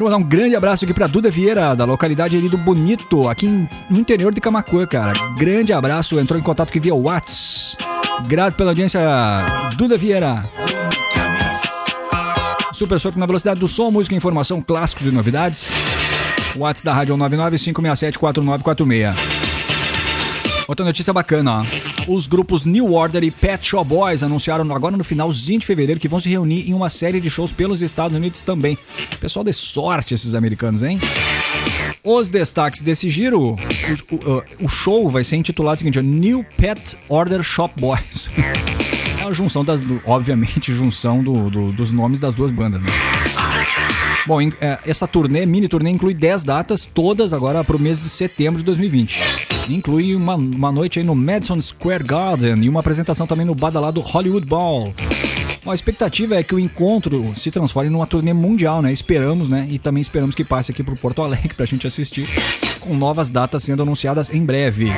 Deixa 0.00 0.08
eu 0.08 0.18
mandar 0.18 0.26
um 0.26 0.30
grande 0.30 0.56
abraço 0.56 0.86
aqui 0.86 0.94
pra 0.94 1.06
Duda 1.06 1.30
Vieira, 1.30 1.76
da 1.76 1.84
localidade 1.84 2.34
ali 2.34 2.48
do 2.48 2.56
Bonito, 2.56 3.28
aqui 3.28 3.68
no 3.90 3.98
interior 3.98 4.32
de 4.32 4.40
Camacuã, 4.40 4.86
cara. 4.86 5.12
Grande 5.36 5.74
abraço, 5.74 6.18
entrou 6.18 6.40
em 6.40 6.42
contato 6.42 6.70
aqui 6.70 6.80
via 6.80 6.94
Whats. 6.94 7.76
Grato 8.26 8.54
pela 8.54 8.70
audiência, 8.70 8.98
Duda 9.76 9.98
Vieira. 9.98 10.42
Super 12.72 12.98
Soco 12.98 13.18
na 13.18 13.26
velocidade 13.26 13.60
do 13.60 13.68
som, 13.68 13.90
música, 13.90 14.14
informação, 14.14 14.62
clássicos 14.62 15.04
e 15.04 15.10
novidades. 15.10 15.70
Whats 16.56 16.82
da 16.82 16.94
Rádio 16.94 17.14
995674946. 17.18 19.39
Outra 20.70 20.84
notícia 20.84 21.12
bacana, 21.12 21.62
ó. 21.62 21.64
Os 22.06 22.28
grupos 22.28 22.64
New 22.64 22.92
Order 22.94 23.24
e 23.24 23.30
Pet 23.32 23.66
Shop 23.66 23.84
Boys 23.88 24.22
anunciaram 24.22 24.72
agora 24.72 24.96
no 24.96 25.02
finalzinho 25.02 25.58
de 25.58 25.66
fevereiro 25.66 25.98
que 25.98 26.06
vão 26.06 26.20
se 26.20 26.28
reunir 26.28 26.70
em 26.70 26.74
uma 26.74 26.88
série 26.88 27.20
de 27.20 27.28
shows 27.28 27.50
pelos 27.50 27.82
Estados 27.82 28.16
Unidos 28.16 28.40
também. 28.42 28.78
Pessoal 29.20 29.44
de 29.44 29.52
sorte 29.52 30.14
esses 30.14 30.32
americanos, 30.32 30.84
hein? 30.84 31.00
Os 32.04 32.28
destaques 32.28 32.82
desse 32.82 33.10
giro, 33.10 33.40
o, 33.40 33.54
o- 34.14 34.44
o 34.66 34.68
show 34.68 35.10
vai 35.10 35.24
ser 35.24 35.34
intitulado 35.38 35.74
o 35.74 35.78
seguinte, 35.78 36.00
New 36.00 36.46
Pet 36.56 36.96
Order 37.08 37.42
Shop 37.42 37.74
Boys. 37.80 38.30
É 39.20 39.24
a 39.24 39.32
junção 39.34 39.62
das, 39.62 39.82
obviamente, 40.06 40.72
junção 40.74 41.22
do- 41.22 41.50
do- 41.50 41.72
dos 41.72 41.90
nomes 41.92 42.18
das 42.20 42.32
duas 42.32 42.50
bandas, 42.50 42.80
né? 42.80 42.88
Bom, 44.26 44.40
é, 44.40 44.78
essa 44.86 45.08
turnê, 45.08 45.46
mini 45.46 45.66
turnê, 45.66 45.90
inclui 45.90 46.14
10 46.14 46.42
datas, 46.42 46.84
todas 46.84 47.32
agora 47.32 47.64
para 47.64 47.76
o 47.76 47.80
mês 47.80 48.00
de 48.00 48.08
setembro 48.08 48.58
de 48.58 48.64
2020. 48.64 49.20
Inclui 49.70 50.14
uma, 50.14 50.34
uma 50.34 50.70
noite 50.70 50.98
aí 50.98 51.04
no 51.04 51.14
Madison 51.14 51.60
Square 51.60 52.04
Garden 52.04 52.62
e 52.62 52.68
uma 52.68 52.80
apresentação 52.80 53.26
também 53.26 53.46
no 53.46 53.54
badalado 53.54 54.00
Hollywood 54.00 54.46
Bowl. 54.46 54.92
A 55.66 55.74
expectativa 55.74 56.36
é 56.36 56.42
que 56.42 56.54
o 56.54 56.58
encontro 56.58 57.32
se 57.36 57.50
transforme 57.50 57.90
numa 57.90 58.06
turnê 58.06 58.32
mundial, 58.32 58.80
né? 58.80 58.92
Esperamos, 58.92 59.48
né? 59.48 59.66
E 59.70 59.78
também 59.78 60.00
esperamos 60.00 60.34
que 60.34 60.44
passe 60.44 60.72
aqui 60.72 60.82
pro 60.82 60.96
Porto 60.96 61.22
Alegre 61.22 61.54
pra 61.54 61.66
gente 61.66 61.86
assistir, 61.86 62.26
com 62.80 62.94
novas 62.94 63.30
datas 63.30 63.62
sendo 63.62 63.82
anunciadas 63.82 64.32
em 64.32 64.44
breve. 64.44 64.90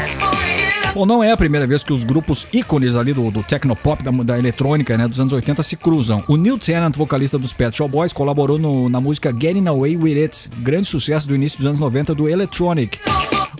Bom, 0.94 1.06
não 1.06 1.24
é 1.24 1.32
a 1.32 1.36
primeira 1.38 1.66
vez 1.66 1.82
que 1.82 1.90
os 1.92 2.04
grupos 2.04 2.46
ícones 2.52 2.96
ali 2.96 3.14
do, 3.14 3.30
do 3.30 3.42
tecnopop, 3.42 4.02
da, 4.02 4.10
da 4.10 4.38
eletrônica, 4.38 4.96
né, 4.98 5.08
dos 5.08 5.18
anos 5.18 5.32
80 5.32 5.62
se 5.62 5.74
cruzam. 5.74 6.22
O 6.28 6.36
Neil 6.36 6.58
Tennant, 6.58 6.94
vocalista 6.96 7.38
dos 7.38 7.50
Pet 7.54 7.74
Shop 7.74 7.90
Boys, 7.90 8.12
colaborou 8.12 8.58
no- 8.58 8.90
na 8.90 9.00
música 9.00 9.32
Getting 9.32 9.66
Away 9.68 9.96
With 9.96 10.22
It, 10.22 10.50
grande 10.58 10.86
sucesso 10.86 11.26
do 11.26 11.34
início 11.34 11.56
dos 11.58 11.66
anos 11.66 11.80
90 11.80 12.14
do 12.14 12.28
Electronic. 12.28 12.98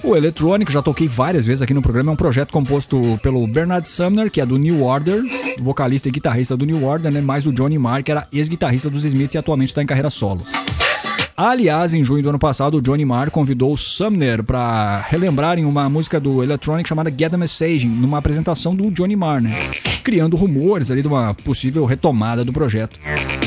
O 0.05 0.15
Electronic, 0.15 0.71
já 0.71 0.83
toquei 0.83 1.09
várias 1.09 1.47
vezes 1.47 1.63
aqui 1.63 1.73
no 1.73 1.81
programa, 1.81 2.11
é 2.11 2.15
um 2.15 2.17
projeto 2.17 2.51
composto 2.53 3.19
pelo 3.23 3.47
Bernard 3.47 3.89
Sumner, 3.89 4.31
que 4.31 4.41
é 4.41 4.45
do 4.45 4.59
New 4.59 4.83
Order, 4.83 5.23
vocalista 5.59 6.09
e 6.09 6.11
guitarrista 6.11 6.55
do 6.55 6.67
New 6.67 6.85
Order, 6.85 7.11
né, 7.11 7.23
mais 7.23 7.47
o 7.47 7.53
Johnny 7.53 7.79
Marr, 7.79 8.03
que 8.05 8.11
era 8.11 8.27
ex-guitarrista 8.31 8.91
dos 8.91 9.07
Smiths 9.07 9.35
e 9.37 9.39
atualmente 9.39 9.69
está 9.71 9.83
em 9.83 9.87
carreira 9.87 10.11
solo. 10.11 10.43
Aliás, 11.37 11.95
em 11.95 12.05
junho 12.05 12.23
do 12.23 12.29
ano 12.29 12.39
passado, 12.39 12.77
o 12.77 12.83
Johnny 12.83 13.05
Marr 13.05 13.31
convidou 13.31 13.73
o 13.73 13.77
Sumner 13.77 14.45
para 14.45 15.01
relembrarem 15.09 15.65
uma 15.65 15.89
música 15.89 16.21
do 16.21 16.43
Electronic 16.43 16.89
chamada 16.89 17.11
Get 17.11 17.31
the 17.31 17.37
Message, 17.37 17.87
numa 17.87 18.19
apresentação 18.19 18.75
do 18.75 18.91
Johnny 18.91 19.17
Marr, 19.17 19.41
né? 19.41 19.51
Criando 20.05 20.37
rumores 20.37 20.91
ali 20.91 21.01
de 21.01 21.09
uma 21.09 21.35
possível 21.35 21.85
retomada 21.85 22.45
do 22.45 22.53
projeto. 22.53 22.99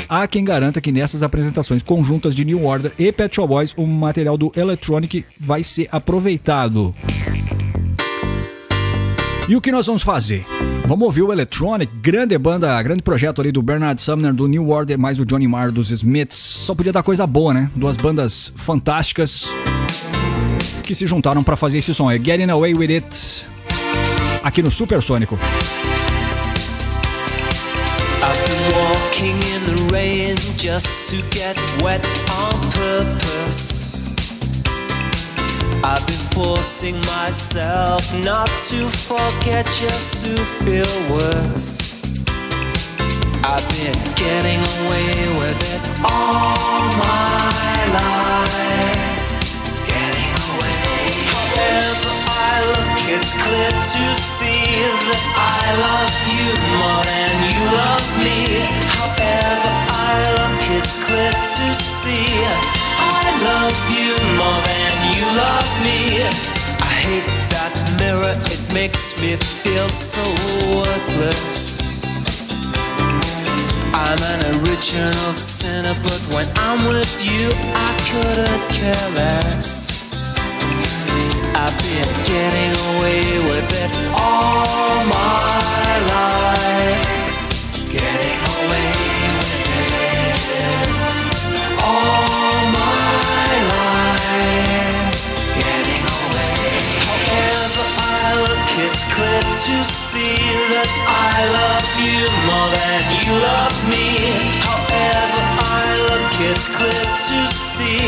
Há 0.10 0.28
quem 0.28 0.44
garanta 0.44 0.82
que 0.82 0.92
nessas 0.92 1.24
apresentações 1.24 1.84
conjuntas 1.84 2.36
de 2.36 2.44
New 2.44 2.66
Order 2.66 2.92
e 2.98 3.12
Pet 3.12 3.36
Shop 3.36 3.48
Boys, 3.48 3.74
o 3.78 3.86
material 3.86 4.38
do 4.38 4.52
Electronic 4.56 5.26
vai 5.40 5.64
ser 5.64 5.88
aproveitado. 5.92 6.94
E 9.48 9.56
o 9.56 9.62
que 9.62 9.72
nós 9.72 9.86
vamos 9.86 10.02
fazer? 10.02 10.44
Vamos 10.88 11.06
ouvir 11.06 11.22
o 11.22 11.32
Electronic, 11.32 11.92
grande 11.98 12.36
banda, 12.36 12.82
grande 12.82 13.04
projeto 13.04 13.42
ali 13.42 13.52
do 13.52 13.62
Bernard 13.62 14.02
Sumner, 14.02 14.34
do 14.34 14.48
New 14.48 14.70
Order, 14.70 14.98
mais 14.98 15.20
o 15.20 15.26
Johnny 15.26 15.48
Marr 15.48 15.72
dos 15.72 15.92
Smiths. 15.92 16.36
Só 16.36 16.74
podia 16.74 16.92
dar 16.92 17.04
coisa 17.04 17.28
boa, 17.28 17.54
né? 17.54 17.70
Duas 17.76 17.96
bandas 17.96 18.52
fantásticas 18.56 19.46
que 20.84 20.96
se 20.96 21.06
juntaram 21.06 21.44
para 21.44 21.56
fazer 21.56 21.78
esse 21.78 21.94
som. 21.94 22.10
É 22.10 22.18
Getting 22.18 22.50
Away 22.50 22.74
With 22.74 22.90
It, 22.90 23.46
aqui 24.44 24.64
no 24.64 24.72
Supersônico. 24.72 25.38
I've 28.24 28.44
been 28.46 28.74
walking 28.76 29.38
in 29.54 29.64
the 29.66 29.94
rain 29.94 30.36
just 30.58 31.12
to 31.12 31.18
get 31.36 31.56
wet 31.84 32.04
on 32.42 32.60
purpose. 32.72 33.75
I've 35.88 36.02
been 36.08 36.26
forcing 36.34 36.96
myself 37.14 38.02
not 38.24 38.48
to 38.74 38.90
forget 38.90 39.68
just 39.68 40.26
to 40.26 40.34
feel 40.66 40.94
worse. 41.14 42.02
I've 43.46 43.62
been 43.70 43.94
getting 44.18 44.62
away 44.82 45.14
with 45.38 45.62
it 45.78 45.86
all 46.02 46.90
my 46.98 47.78
life. 48.02 49.30
Getting 49.86 50.34
away. 50.50 51.06
However 51.30 52.14
I 52.34 52.56
look, 52.66 53.06
it's 53.14 53.38
clear 53.38 53.70
to 53.70 54.06
see 54.18 54.82
that 54.90 55.24
I 55.38 55.70
love 55.86 56.18
you 56.34 56.50
more 56.82 57.06
than 57.14 57.34
you 57.46 57.62
love 57.78 58.08
me. 58.26 58.42
However 58.90 59.70
I 60.02 60.34
look, 60.34 60.66
it's 60.82 60.98
clear 61.06 61.30
to 61.30 61.66
see 61.78 62.85
I 63.00 63.28
love 63.44 63.80
you 63.92 64.14
more 64.40 64.62
than 64.70 64.94
you 65.16 65.26
love 65.36 65.72
me. 65.84 66.00
I 66.82 66.92
hate 67.06 67.30
that 67.54 67.74
mirror, 68.00 68.36
it 68.52 68.62
makes 68.74 69.16
me 69.22 69.36
feel 69.36 69.90
so 69.90 70.24
worthless. 70.78 71.86
I'm 73.94 74.20
an 74.34 74.42
original 74.60 75.34
sinner, 75.34 75.96
but 76.04 76.22
when 76.36 76.48
I'm 76.58 76.80
with 76.88 77.16
you, 77.24 77.50
I 77.74 77.92
couldn't 78.08 78.64
care 78.70 79.08
less. 79.16 80.38
I've 81.56 81.78
been 81.80 82.12
getting 82.28 82.74
away 82.92 83.24
with 83.50 83.70
it 83.84 83.92
all 84.14 85.00
my 85.08 85.96
life. 86.12 87.26
Getting 87.90 88.40
away 88.60 88.90
with 89.40 90.52
it 90.60 90.75
you 103.26 103.34
love 103.42 103.78
me. 103.90 104.06
However 104.62 105.44
I 105.58 105.86
look, 106.10 106.34
it's 106.50 106.68
clear 106.70 106.92
to 106.92 107.38
see. 107.50 108.06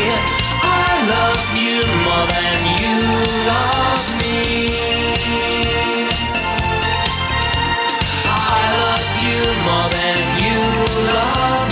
I 0.62 0.90
love 1.10 1.42
you 1.58 1.78
more 2.06 2.26
than 2.34 2.60
you 2.82 2.98
love 3.50 4.04
me. 4.22 4.70
I 8.26 8.62
love 8.78 9.08
you 9.26 9.40
more 9.66 9.88
than 9.98 10.22
you 10.44 10.60
love 11.12 11.67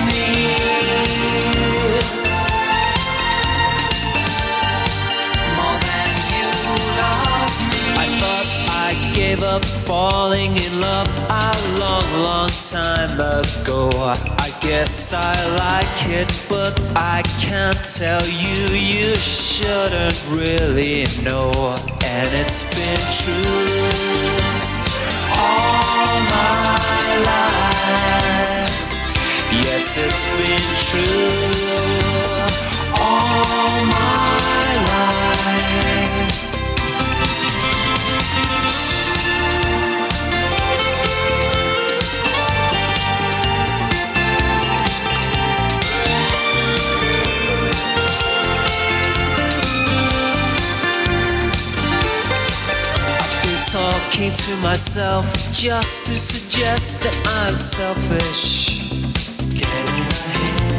gave 9.36 9.48
up 9.48 9.64
falling 9.64 10.52
in 10.52 10.80
love 10.80 11.08
a 11.30 11.78
long, 11.80 12.22
long 12.22 12.48
time 12.48 13.12
ago. 13.18 13.90
I 14.38 14.50
guess 14.60 15.14
I 15.14 15.34
like 15.56 16.10
it, 16.10 16.46
but 16.48 16.80
I 16.96 17.22
can't 17.40 17.82
tell 17.84 18.22
you. 18.26 18.76
You 18.76 19.14
shouldn't 19.16 20.26
really 20.30 21.04
know, 21.24 21.74
and 22.04 22.28
it's 22.40 22.64
been 22.74 23.00
true 23.20 23.66
all 25.36 26.20
my 26.30 27.16
life. 27.24 28.74
Yes, 29.52 29.96
it's 29.98 30.24
been 30.36 30.66
true 30.86 31.30
all 33.00 33.84
my 33.86 34.36
life. 34.88 36.65
Talking 53.76 54.32
to 54.32 54.56
myself 54.64 55.26
just 55.52 56.06
to 56.06 56.16
suggest 56.16 56.96
that 57.04 57.12
I'm 57.44 57.54
selfish. 57.54 58.88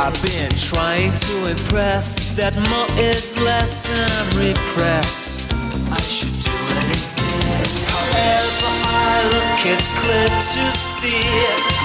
I've 0.02 0.18
been 0.26 0.50
trying 0.58 1.14
to 1.14 1.36
impress 1.54 2.34
that 2.42 2.58
more 2.58 2.90
is 2.98 3.38
less 3.46 3.94
and 3.94 4.02
I'm 4.18 4.50
repressed. 4.50 5.54
I 5.94 6.02
should 6.02 6.34
do 6.42 6.50
it 6.50 6.90
instead. 6.90 7.70
However 7.86 8.72
I 8.90 9.14
look, 9.30 9.62
it's 9.78 9.94
clear 9.94 10.30
to 10.34 10.64
see. 10.74 11.22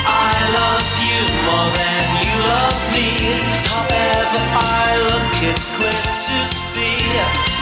I 0.08 0.32
love 0.56 0.88
you 0.96 1.20
more 1.44 1.68
than 1.76 2.04
you 2.24 2.34
love 2.56 2.80
me. 2.96 3.08
However 3.68 4.40
I 4.48 4.96
look, 5.12 5.32
it's 5.44 5.68
clear 5.76 5.92
to 5.92 6.36
see. 6.48 7.61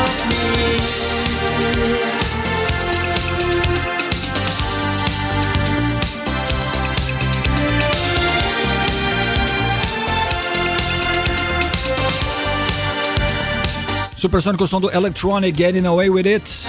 Supersônico, 14.21 14.67
som 14.67 14.79
do 14.79 14.91
Electronic 14.91 15.57
Getting 15.57 15.83
Away 15.87 16.07
With 16.07 16.27
It. 16.27 16.67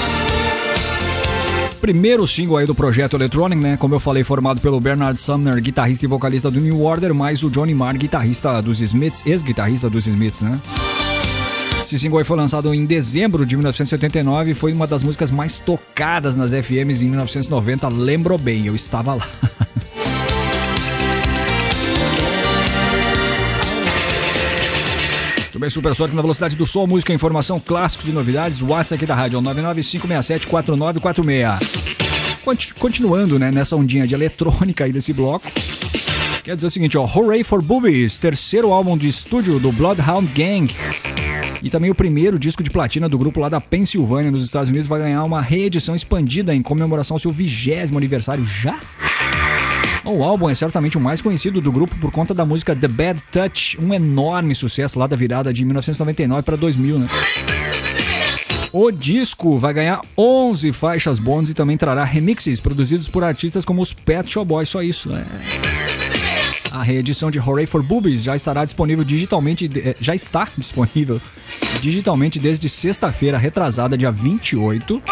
Primeiro 1.82 2.26
single 2.26 2.56
aí 2.56 2.64
do 2.64 2.74
projeto 2.74 3.14
Electronic, 3.14 3.60
né? 3.60 3.76
Como 3.76 3.94
eu 3.94 4.00
falei, 4.00 4.24
formado 4.24 4.58
pelo 4.58 4.80
Bernard 4.80 5.18
Sumner, 5.18 5.60
guitarrista 5.60 6.06
e 6.06 6.08
vocalista 6.08 6.50
do 6.50 6.58
New 6.58 6.80
Order, 6.80 7.12
mais 7.12 7.42
o 7.42 7.50
Johnny 7.50 7.74
Marr, 7.74 7.98
guitarrista 7.98 8.62
dos 8.62 8.80
Smiths, 8.80 9.26
ex-guitarrista 9.26 9.90
dos 9.90 10.06
Smiths, 10.06 10.40
né? 10.40 10.58
Esse 11.84 11.98
single 11.98 12.20
aí 12.20 12.24
foi 12.24 12.38
lançado 12.38 12.72
em 12.72 12.86
dezembro 12.86 13.44
de 13.44 13.54
1979 13.54 14.52
e 14.52 14.54
foi 14.54 14.72
uma 14.72 14.86
das 14.86 15.02
músicas 15.02 15.30
mais 15.30 15.58
tocadas 15.58 16.36
nas 16.36 16.52
FMs 16.52 17.04
em 17.04 17.10
1990. 17.10 17.86
Lembro 17.88 18.38
bem, 18.38 18.64
eu 18.64 18.74
estava 18.74 19.12
lá. 19.14 19.28
Bem, 25.62 25.70
Supersônico 25.70 26.16
na 26.16 26.22
velocidade 26.22 26.56
do 26.56 26.66
som, 26.66 26.88
música, 26.88 27.12
informação, 27.14 27.60
clássicos 27.60 28.08
e 28.08 28.10
novidades. 28.10 28.60
WhatsApp 28.60 28.96
aqui 28.96 29.06
da 29.06 29.14
rádio 29.14 29.36
é 29.36 29.38
o 29.38 29.42
995674946. 29.44 32.38
Conti- 32.44 32.74
Continuando, 32.74 33.38
né, 33.38 33.52
nessa 33.52 33.76
ondinha 33.76 34.04
de 34.04 34.12
eletrônica 34.12 34.82
aí 34.82 34.92
desse 34.92 35.12
bloco. 35.12 35.46
Quer 36.42 36.56
dizer 36.56 36.66
o 36.66 36.70
seguinte, 36.70 36.98
ó, 36.98 37.04
Hooray 37.06 37.44
for 37.44 37.62
Boobies, 37.62 38.18
terceiro 38.18 38.72
álbum 38.72 38.98
de 38.98 39.06
estúdio 39.06 39.60
do 39.60 39.70
Bloodhound 39.70 40.26
Gang. 40.34 40.68
E 41.62 41.70
também 41.70 41.92
o 41.92 41.94
primeiro 41.94 42.40
disco 42.40 42.60
de 42.64 42.70
platina 42.70 43.08
do 43.08 43.16
grupo 43.16 43.38
lá 43.38 43.48
da 43.48 43.60
Pensilvânia, 43.60 44.32
nos 44.32 44.44
Estados 44.44 44.68
Unidos, 44.68 44.88
vai 44.88 44.98
ganhar 44.98 45.22
uma 45.22 45.40
reedição 45.40 45.94
expandida 45.94 46.52
em 46.52 46.60
comemoração 46.60 47.14
ao 47.14 47.20
seu 47.20 47.30
vigésimo 47.30 47.98
aniversário 47.98 48.44
já. 48.44 48.80
O 50.04 50.24
álbum 50.24 50.50
é 50.50 50.54
certamente 50.54 50.98
o 50.98 51.00
mais 51.00 51.22
conhecido 51.22 51.60
do 51.60 51.70
grupo 51.70 51.94
por 51.96 52.10
conta 52.10 52.34
da 52.34 52.44
música 52.44 52.74
The 52.74 52.88
Bad 52.88 53.22
Touch, 53.30 53.78
um 53.80 53.94
enorme 53.94 54.54
sucesso 54.54 54.98
lá 54.98 55.06
da 55.06 55.14
virada 55.14 55.52
de 55.52 55.64
1999 55.64 56.42
para 56.42 56.56
2000, 56.56 56.98
né? 56.98 57.08
O 58.72 58.90
disco 58.90 59.58
vai 59.58 59.74
ganhar 59.74 60.00
11 60.16 60.72
faixas 60.72 61.18
bônus 61.18 61.50
e 61.50 61.54
também 61.54 61.76
trará 61.76 62.04
remixes 62.04 62.58
produzidos 62.58 63.06
por 63.06 63.22
artistas 63.22 63.64
como 63.64 63.82
os 63.82 63.92
Pet 63.92 64.28
Shop 64.30 64.46
Boys, 64.46 64.68
só 64.68 64.82
isso, 64.82 65.10
né? 65.10 65.24
A 66.72 66.82
reedição 66.82 67.30
de 67.30 67.38
Hooray 67.38 67.66
for 67.66 67.82
Boobies 67.82 68.22
já 68.22 68.34
estará 68.34 68.64
disponível 68.64 69.04
digitalmente, 69.04 69.70
eh, 69.76 69.94
já 70.00 70.14
está 70.14 70.48
disponível 70.56 71.20
digitalmente 71.82 72.38
desde 72.38 72.68
sexta-feira, 72.68 73.36
retrasada, 73.36 73.96
dia 73.96 74.10
28. 74.10 75.02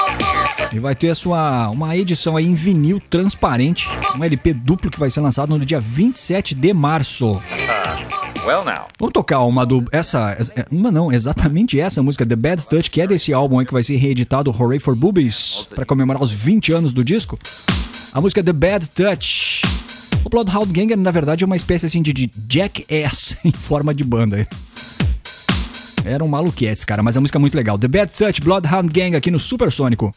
E 0.73 0.79
vai 0.79 0.95
ter 0.95 1.11
a 1.11 1.15
sua 1.15 1.69
uma 1.71 1.97
edição 1.97 2.37
aí 2.37 2.47
em 2.47 2.55
vinil 2.55 3.01
transparente, 3.11 3.89
um 4.17 4.23
LP 4.23 4.53
duplo 4.53 4.91
que 4.91 4.99
vai 4.99 5.11
ser 5.11 5.21
lançado 5.21 5.57
no 5.57 5.65
dia 5.65 5.81
27 5.81 6.55
de 6.55 6.73
março. 6.73 7.41
Well 8.45 8.65
now. 8.65 8.87
Vamos 8.99 9.13
tocar 9.13 9.41
uma 9.41 9.67
do 9.67 9.85
essa 9.93 10.37
uma 10.71 10.91
não, 10.91 11.13
exatamente 11.13 11.79
essa 11.79 12.03
música 12.03 12.25
The 12.25 12.37
Bad 12.37 12.67
Touch, 12.67 12.91
que 12.91 13.01
é 13.01 13.07
desse 13.07 13.33
álbum 13.33 13.59
aí 13.59 13.67
que 13.67 13.73
vai 13.73 13.83
ser 13.83 13.97
reeditado 13.97 14.51
Hooray 14.51 14.79
for 14.79 14.95
Boobies 14.95 15.67
para 15.75 15.85
comemorar 15.85 16.23
os 16.23 16.31
20 16.31 16.73
anos 16.73 16.93
do 16.93 17.05
disco. 17.05 17.39
A 18.13 18.21
música 18.21 18.43
The 18.43 18.53
Bad 18.53 18.91
Touch. 18.91 19.63
O 20.25 20.29
Bloodhound 20.29 20.73
Gang, 20.73 20.97
na 20.97 21.11
verdade, 21.11 21.45
é 21.45 21.47
uma 21.47 21.57
espécie 21.57 21.87
assim 21.87 22.03
de, 22.03 22.13
de 22.13 22.31
Jackass 22.49 23.37
em 23.45 23.53
forma 23.53 23.95
de 23.95 24.05
banda. 24.05 24.47
Eram 26.05 26.27
maluquetes, 26.29 26.85
cara, 26.85 27.03
mas 27.03 27.17
a 27.17 27.21
música 27.21 27.39
é 27.39 27.41
muito 27.41 27.55
legal. 27.55 27.79
The 27.79 27.89
Bad 27.89 28.13
Touch, 28.13 28.41
Bloodhound 28.41 28.93
Gang 28.93 29.17
aqui 29.17 29.31
no 29.31 29.39
Supersônico. 29.39 30.15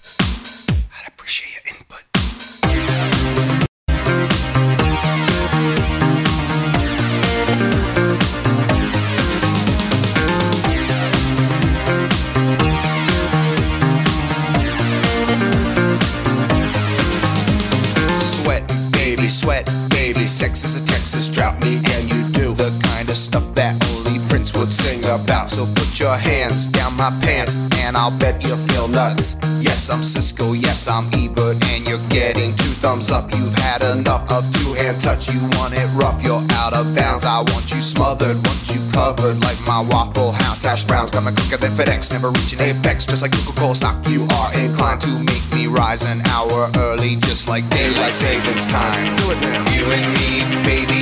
Sweat, 18.19 18.67
baby, 18.91 19.27
sweat, 19.27 19.65
baby. 19.89 20.25
Sex 20.25 20.63
is 20.63 20.81
a 20.81 20.85
Texas 20.85 21.29
drought. 21.29 21.59
Me 21.61 21.75
and 21.77 22.09
you 22.09 22.29
do 22.31 22.53
of 23.13 23.17
stuff 23.17 23.45
that 23.53 23.77
only 23.93 24.17
Prince 24.27 24.53
would 24.55 24.73
sing 24.73 25.03
about. 25.05 25.47
So 25.49 25.67
put 25.75 25.99
your 25.99 26.17
hands 26.17 26.65
down 26.65 26.97
my 26.97 27.11
pants, 27.21 27.53
and 27.83 27.95
I'll 27.95 28.17
bet 28.17 28.43
you 28.43 28.55
feel 28.73 28.87
nuts. 28.87 29.37
Yes, 29.61 29.89
I'm 29.91 30.01
Cisco. 30.01 30.53
Yes, 30.53 30.87
I'm 30.87 31.05
Ebert, 31.13 31.61
and 31.73 31.87
you're 31.87 32.01
getting 32.09 32.55
two 32.57 32.73
thumbs 32.81 33.11
up. 33.11 33.29
You've 33.31 33.53
had 33.53 33.83
enough 33.83 34.25
of 34.31 34.41
two-hand 34.57 34.99
touch. 34.99 35.29
You 35.29 35.39
want 35.57 35.75
it 35.75 35.87
rough, 35.93 36.23
you're 36.23 36.41
out 36.57 36.73
of 36.73 36.95
bounds. 36.95 37.23
I 37.23 37.37
want 37.53 37.69
you 37.69 37.81
smothered, 37.81 38.35
want 38.47 38.61
you 38.73 38.81
covered 38.91 39.37
like 39.45 39.61
my 39.61 39.81
Waffle 39.81 40.31
House 40.31 40.63
hash 40.63 40.83
browns. 40.83 41.11
Coming 41.11 41.35
quicker 41.35 41.57
than 41.57 41.71
FedEx, 41.71 42.11
never 42.11 42.29
reaching 42.29 42.61
apex. 42.61 43.05
Just 43.05 43.21
like 43.21 43.31
Coca-Cola 43.31 43.75
stock, 43.75 43.97
you 44.07 44.25
are 44.41 44.49
inclined 44.57 45.01
to 45.01 45.13
make 45.29 45.45
me 45.53 45.67
rise 45.67 46.01
an 46.01 46.25
hour 46.33 46.71
early, 46.77 47.17
just 47.29 47.47
like 47.47 47.63
daylight 47.69 48.13
savings 48.13 48.65
time. 48.65 49.15
Do 49.17 49.31
it 49.31 49.39
now. 49.41 49.61
You 49.77 49.85
and 49.93 50.05
me, 50.17 50.29
baby, 50.65 51.01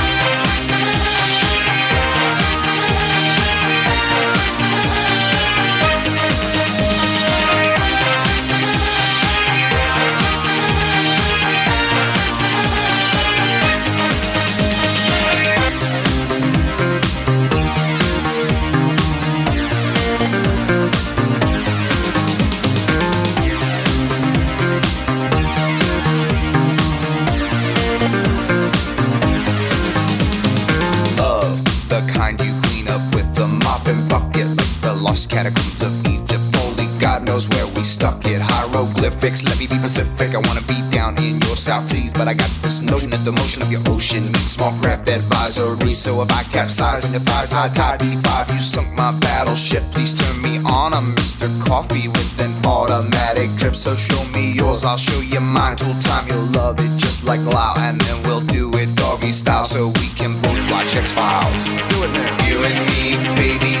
Catacombs 35.41 35.81
of 35.81 35.93
Egypt. 36.07 36.43
Only 36.61 36.85
God 36.99 37.23
knows 37.23 37.49
where 37.49 37.65
we 37.73 37.81
stuck 37.81 38.23
it. 38.25 38.39
Hieroglyphics, 38.41 39.43
let 39.43 39.57
me 39.57 39.65
be 39.65 39.77
Pacific. 39.81 40.35
I 40.35 40.41
wanna 40.45 40.61
be 40.69 40.77
down 40.91 41.17
in 41.17 41.41
your 41.41 41.55
South 41.55 41.87
Seas, 41.87 42.13
but 42.13 42.27
I 42.27 42.33
got 42.33 42.51
this 42.61 42.81
notion 42.81 43.09
that 43.09 43.25
the 43.25 43.31
motion 43.31 43.61
of 43.63 43.71
your 43.71 43.81
ocean 43.89 44.23
means 44.23 44.51
small 44.51 44.73
craft 44.81 45.07
advisory. 45.07 45.95
So 45.95 46.21
if 46.21 46.31
I 46.31 46.43
capsize 46.43 47.09
your 47.11 47.21
thighs, 47.21 47.51
high 47.51 47.69
tide 47.69 47.99
B5, 48.01 48.53
you 48.53 48.61
sunk 48.61 48.89
my 48.93 49.17
battleship. 49.19 49.83
Please 49.91 50.13
turn 50.13 50.41
me 50.41 50.59
on. 50.59 50.93
I'm 50.93 51.15
Mr. 51.15 51.49
Coffee 51.65 52.07
with 52.07 52.39
an 52.39 52.53
automatic 52.65 53.49
drip. 53.57 53.75
So 53.75 53.95
show 53.95 54.21
me 54.29 54.51
yours, 54.51 54.83
I'll 54.83 54.97
show 54.97 55.21
you 55.21 55.39
mine. 55.39 55.75
Tool 55.75 55.95
time, 56.01 56.27
you'll 56.27 56.51
love 56.53 56.77
it 56.77 56.91
just 56.99 57.23
like 57.23 57.41
Lao, 57.41 57.73
and 57.77 57.99
then 57.99 58.21
we'll 58.23 58.45
do 58.45 58.69
it 58.75 58.93
doggy 58.95 59.31
style 59.31 59.65
so 59.65 59.87
we 59.87 60.07
can 60.13 60.39
both 60.41 60.61
watch 60.71 60.95
X 60.95 61.11
Files. 61.11 61.65
Do 61.89 61.97
it 62.05 62.11
now. 62.13 62.29
You 62.47 62.57
and 62.69 62.77
me, 62.93 63.17
baby, 63.41 63.80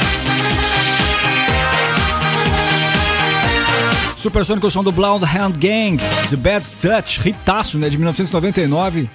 Supersônico 4.21 4.69
som 4.69 4.83
do 4.83 4.91
Blonde 4.91 5.25
Hand 5.25 5.53
Gang, 5.57 5.97
The 6.29 6.35
Bad 6.35 6.67
Touch, 6.79 7.27
hitaço, 7.27 7.79
né, 7.79 7.89
de 7.89 7.97
1999. 7.97 9.09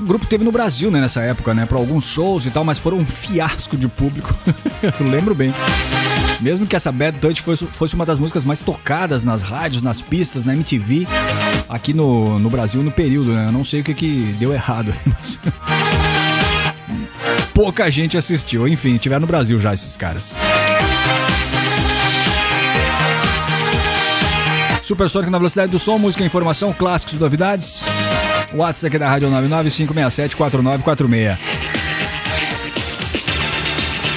O 0.00 0.02
grupo 0.02 0.26
teve 0.26 0.42
no 0.42 0.50
Brasil, 0.50 0.90
né, 0.90 1.00
nessa 1.00 1.20
época, 1.20 1.54
né, 1.54 1.64
para 1.64 1.78
alguns 1.78 2.04
shows 2.06 2.44
e 2.44 2.50
tal, 2.50 2.64
mas 2.64 2.76
foram 2.76 2.98
um 2.98 3.04
fiasco 3.06 3.76
de 3.76 3.86
público. 3.86 4.34
Eu 4.98 5.06
lembro 5.08 5.32
bem. 5.32 5.54
Mesmo 6.40 6.66
que 6.66 6.74
essa 6.74 6.90
Bad 6.90 7.18
Touch 7.18 7.40
fosse, 7.40 7.64
fosse 7.66 7.94
uma 7.94 8.04
das 8.04 8.18
músicas 8.18 8.44
mais 8.44 8.58
tocadas 8.58 9.22
nas 9.22 9.42
rádios, 9.42 9.80
nas 9.80 10.00
pistas, 10.00 10.44
na 10.44 10.54
MTV, 10.54 11.06
aqui 11.68 11.94
no, 11.94 12.38
no 12.40 12.50
Brasil 12.50 12.82
no 12.82 12.90
período, 12.90 13.32
né? 13.32 13.46
Eu 13.46 13.52
não 13.52 13.64
sei 13.64 13.80
o 13.80 13.84
que, 13.84 13.94
que 13.94 14.36
deu 14.40 14.52
errado. 14.52 14.92
mas- 15.06 15.38
Pouca 17.54 17.88
gente 17.90 18.18
assistiu. 18.18 18.66
Enfim, 18.68 18.96
tiveram 18.98 19.20
no 19.22 19.26
Brasil 19.26 19.58
já 19.60 19.72
esses 19.72 19.96
caras. 19.96 20.36
Supersônico 24.86 25.30
na 25.32 25.38
velocidade 25.38 25.72
do 25.72 25.80
som, 25.80 25.98
música, 25.98 26.24
informação, 26.24 26.72
clássicos 26.72 27.14
e 27.14 27.18
novidades. 27.18 27.82
WhatsApp 28.54 28.86
aqui 28.86 28.98
da 29.00 29.08
Rádio 29.08 29.28
995674946. 29.30 31.36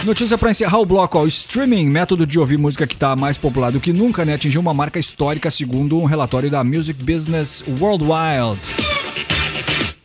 Notícia 0.05 0.37
para 0.37 0.51
encerrar 0.51 0.77
o 0.77 0.85
bloco, 0.85 1.17
ó, 1.17 1.23
o 1.23 1.27
streaming, 1.27 1.87
método 1.87 2.27
de 2.27 2.37
ouvir 2.37 2.59
música 2.59 2.85
que 2.85 2.93
está 2.93 3.15
mais 3.15 3.35
popular 3.35 3.71
do 3.71 3.79
que 3.79 3.91
nunca, 3.91 4.23
né, 4.23 4.35
atingiu 4.35 4.61
uma 4.61 4.71
marca 4.71 4.99
histórica 4.99 5.49
segundo 5.49 5.99
um 5.99 6.05
relatório 6.05 6.51
da 6.51 6.63
Music 6.63 7.03
Business 7.03 7.63
Worldwide. 7.79 8.59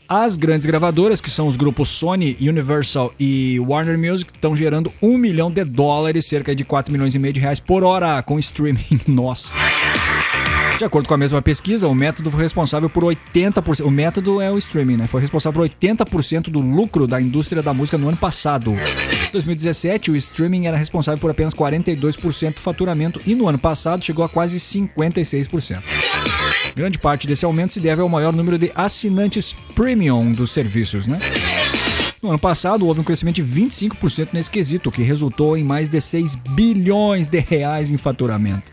As 0.09 0.39
grandes 0.39 0.67
gravadoras, 0.67 1.21
que 1.21 1.29
são 1.29 1.47
os 1.47 1.57
grupos 1.57 1.91
Sony, 1.91 2.39
Universal 2.41 3.13
e 3.21 3.61
Warner 3.61 3.99
Music, 3.99 4.31
estão 4.35 4.57
gerando 4.57 4.91
um 5.03 5.19
milhão 5.19 5.51
de 5.51 5.63
dólares, 5.63 6.25
cerca 6.25 6.55
de 6.55 6.65
4 6.65 6.91
milhões 6.91 7.15
e 7.15 7.19
meio 7.19 7.35
de 7.35 7.41
reais 7.41 7.61
por 7.61 7.85
hora 7.85 8.23
com 8.23 8.39
streaming. 8.39 8.99
Nossa. 9.07 9.53
De 10.79 10.85
acordo 10.85 11.07
com 11.07 11.15
a 11.15 11.17
mesma 11.17 11.41
pesquisa, 11.41 11.87
o 11.87 11.95
método 11.95 12.31
foi 12.33 12.43
responsável 12.43 12.91
por 12.91 13.05
80%. 13.05 13.85
O 13.85 13.91
método 13.91 14.41
é 14.41 14.51
o 14.51 14.59
streaming, 14.59 14.97
né? 14.97 15.07
Foi 15.07 15.21
responsável 15.21 15.63
por 15.63 15.69
80% 15.69 16.51
do 16.51 16.61
lucro 16.61 17.07
da 17.07 17.21
indústria 17.21 17.63
da 17.63 17.73
música 17.73 17.97
no 17.97 18.09
ano 18.09 18.17
passado. 18.17 18.73
Em 18.73 19.33
2017, 19.33 20.11
o 20.11 20.17
streaming 20.17 20.67
era 20.67 20.77
responsável 20.77 21.21
por 21.21 21.31
apenas 21.31 21.55
42% 21.55 22.55
do 22.55 22.61
faturamento 22.61 23.21
e 23.25 23.37
no 23.37 23.49
ano 23.49 23.59
passado 23.59 24.05
chegou 24.05 24.25
a 24.25 24.29
quase 24.29 24.59
56%. 24.59 25.79
Grande 26.75 26.99
parte 26.99 27.29
desse 27.29 27.45
aumento 27.45 27.73
se 27.73 27.81
deve 27.81 28.03
ao 28.03 28.09
maior 28.09 28.33
número 28.33 28.59
de 28.59 28.73
assinantes 28.75 29.55
premium 29.77 30.33
dos 30.33 30.51
serviços, 30.51 31.07
né? 31.07 31.21
No 32.21 32.31
ano 32.31 32.39
passado, 32.39 32.87
houve 32.87 33.01
um 33.01 33.05
crescimento 33.05 33.37
de 33.37 33.45
25% 33.45 34.31
nesse 34.33 34.51
quesito, 34.51 34.91
que 34.91 35.03
resultou 35.03 35.57
em 35.57 35.63
mais 35.63 35.89
de 35.89 36.01
6 36.01 36.35
bilhões 36.35 37.29
de 37.29 37.39
reais 37.39 37.91
em 37.91 37.97
faturamento. 37.97 38.73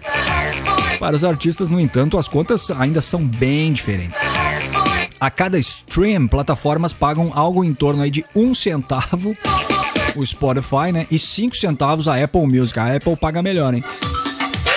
Para 1.02 1.15
os 1.15 1.23
artistas, 1.23 1.72
no 1.72 1.80
entanto, 1.80 2.15
as 2.15 2.28
contas 2.28 2.69
ainda 2.69 3.02
são 3.02 3.26
bem 3.26 3.73
diferentes. 3.73 4.22
A 5.19 5.32
cada 5.32 5.57
stream, 5.57 6.28
plataformas 6.28 6.94
pagam 6.94 7.32
algo 7.34 7.64
em 7.64 7.73
torno 7.73 8.03
aí 8.03 8.11
de 8.11 8.23
um 8.36 8.53
centavo 8.53 9.36
o 10.15 10.23
Spotify, 10.23 10.91
né? 10.94 11.07
E 11.10 11.18
5 11.18 11.57
centavos 11.57 12.07
a 12.07 12.23
Apple 12.23 12.45
Music. 12.45 12.80
A 12.80 12.95
Apple 12.95 13.15
paga 13.15 13.41
melhor, 13.41 13.73
hein? 13.73 13.84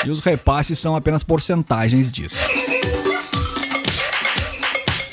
E 0.07 0.11
os 0.11 0.23
repasses 0.23 0.79
são 0.79 0.97
apenas 0.97 1.23
porcentagens 1.23 2.11
disso. 2.11 2.39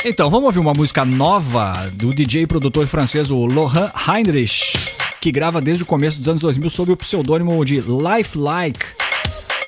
Então, 0.05 0.29
vamos 0.29 0.45
ouvir 0.45 0.59
uma 0.59 0.73
música 0.73 1.03
nova 1.03 1.73
do 1.91 2.13
DJ 2.13 2.43
e 2.43 2.47
produtor 2.47 2.87
francês 2.87 3.29
Laurent 3.29 3.91
Heinrich, 4.07 4.77
que 5.19 5.29
grava 5.29 5.59
desde 5.59 5.83
o 5.83 5.85
começo 5.85 6.19
dos 6.19 6.29
anos 6.29 6.41
2000 6.41 6.69
sob 6.69 6.93
o 6.93 6.95
pseudônimo 6.95 7.65
de 7.65 7.81
Life 7.81 8.37
Like. 8.37 9.00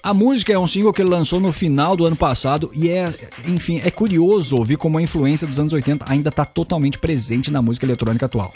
A 0.06 0.14
música 0.14 0.52
é 0.52 0.60
um 0.60 0.68
single 0.68 0.92
que 0.92 1.02
ele 1.02 1.10
lançou 1.10 1.40
no 1.40 1.54
final 1.54 1.96
do 1.96 2.06
ano 2.06 2.18
passado 2.18 2.70
e 2.74 2.90
é, 2.90 3.10
enfim, 3.48 3.80
é 3.82 3.90
curioso 3.90 4.58
ouvir 4.58 4.76
como 4.76 4.98
a 4.98 5.02
influência 5.02 5.48
dos 5.48 5.58
anos 5.58 5.72
80 5.72 6.04
ainda 6.10 6.28
está 6.28 6.44
totalmente 6.44 6.98
presente 6.98 7.50
na 7.50 7.62
música 7.62 7.86
eletrônica 7.86 8.26
atual. 8.26 8.52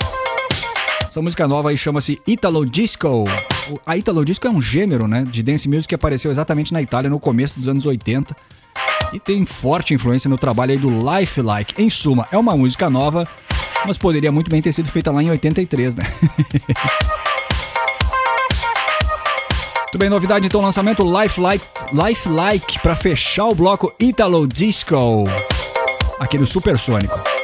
Essa 1.01 1.21
música 1.21 1.47
nova 1.47 1.69
aí 1.69 1.77
chama-se 1.77 2.21
Italo 2.27 2.65
Disco. 2.65 3.23
A 3.85 3.95
Italo 3.95 4.25
Disco 4.25 4.45
é 4.45 4.49
um 4.49 4.61
gênero, 4.61 5.07
né, 5.07 5.23
de 5.23 5.41
dance 5.41 5.69
music 5.69 5.87
que 5.87 5.95
apareceu 5.95 6.29
exatamente 6.29 6.73
na 6.73 6.81
Itália 6.81 7.09
no 7.09 7.17
começo 7.17 7.57
dos 7.57 7.69
anos 7.69 7.85
80 7.85 8.35
e 9.13 9.19
tem 9.19 9.45
forte 9.45 9.93
influência 9.93 10.29
no 10.29 10.37
trabalho 10.37 10.73
aí 10.73 10.77
do 10.77 10.89
Life 10.89 11.41
Like. 11.41 11.81
Em 11.81 11.89
suma, 11.89 12.27
é 12.29 12.37
uma 12.37 12.57
música 12.57 12.89
nova, 12.89 13.25
mas 13.85 13.97
poderia 13.97 14.33
muito 14.33 14.51
bem 14.51 14.61
ter 14.61 14.73
sido 14.73 14.89
feita 14.89 15.11
lá 15.11 15.23
em 15.23 15.29
83, 15.29 15.95
né? 15.95 16.03
Muito 19.87 19.99
bem, 19.99 20.09
novidade 20.09 20.45
então, 20.45 20.61
lançamento 20.61 21.01
Life 21.01 21.39
Like, 21.39 21.65
Life 21.93 22.27
Like 22.27 22.79
para 22.81 22.93
fechar 22.93 23.45
o 23.45 23.55
bloco 23.55 23.93
Italo 23.97 24.45
Disco 24.45 25.23
aqui 26.19 26.37
no 26.37 26.45
Supersônico. 26.45 27.36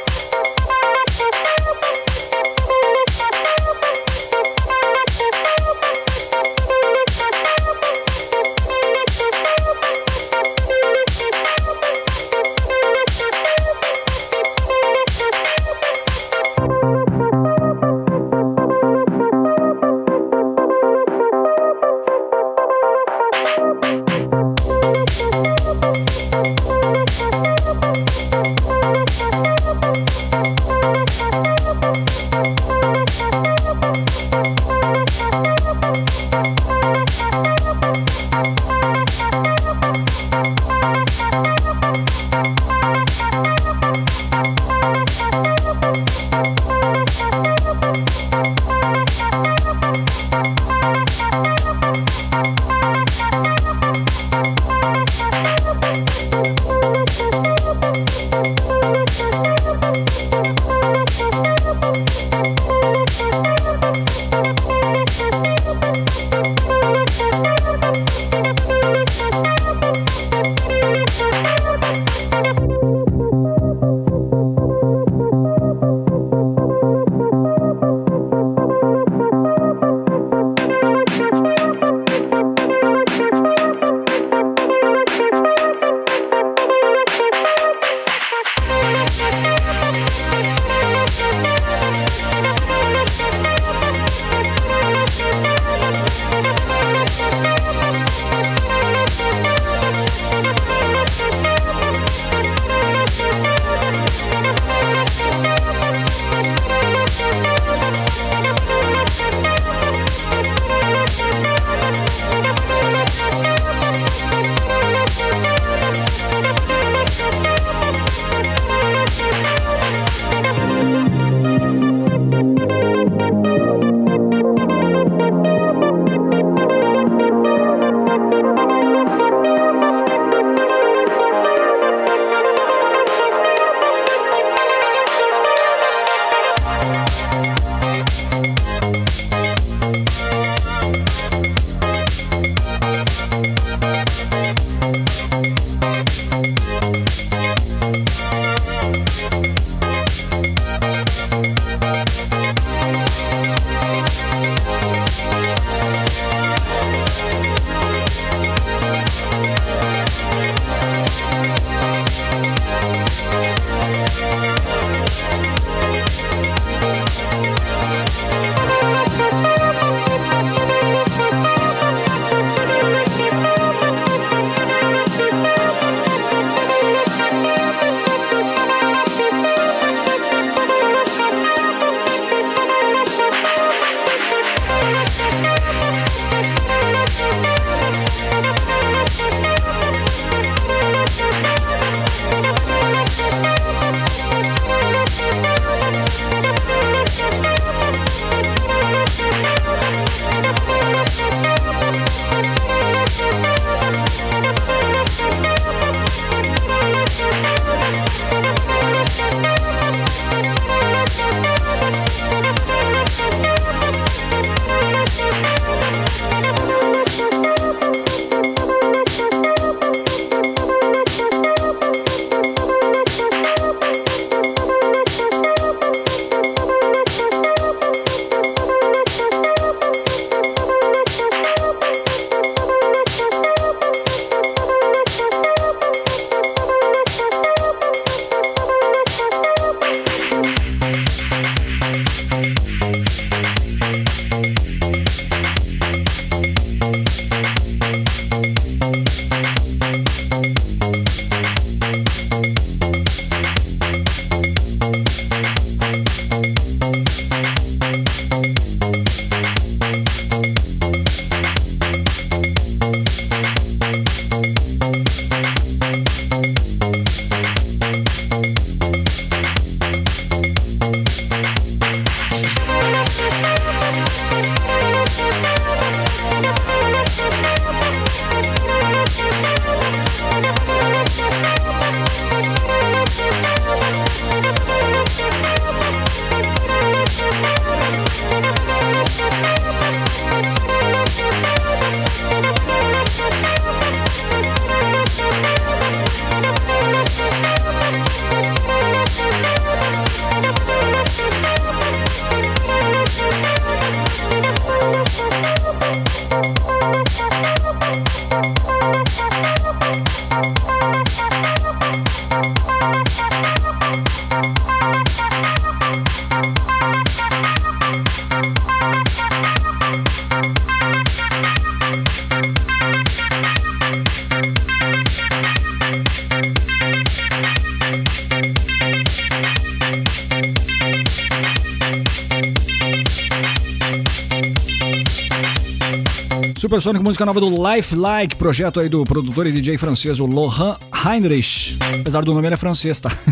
Supersônico, 336.74 337.04
música 337.04 337.24
nova 337.24 337.40
do 337.40 337.48
Life 337.70 337.94
Like, 337.94 338.34
projeto 338.34 338.80
aí 338.80 338.88
do 338.88 339.04
produtor 339.04 339.46
e 339.46 339.52
DJ 339.52 339.78
francês, 339.78 340.18
o 340.18 340.26
Lohan 340.26 340.74
Heinrich. 341.06 341.78
Apesar 342.00 342.24
do 342.24 342.34
nome, 342.34 342.48
ele 342.48 342.54
é 342.54 342.56
francês, 342.56 342.98
tá? 342.98 343.12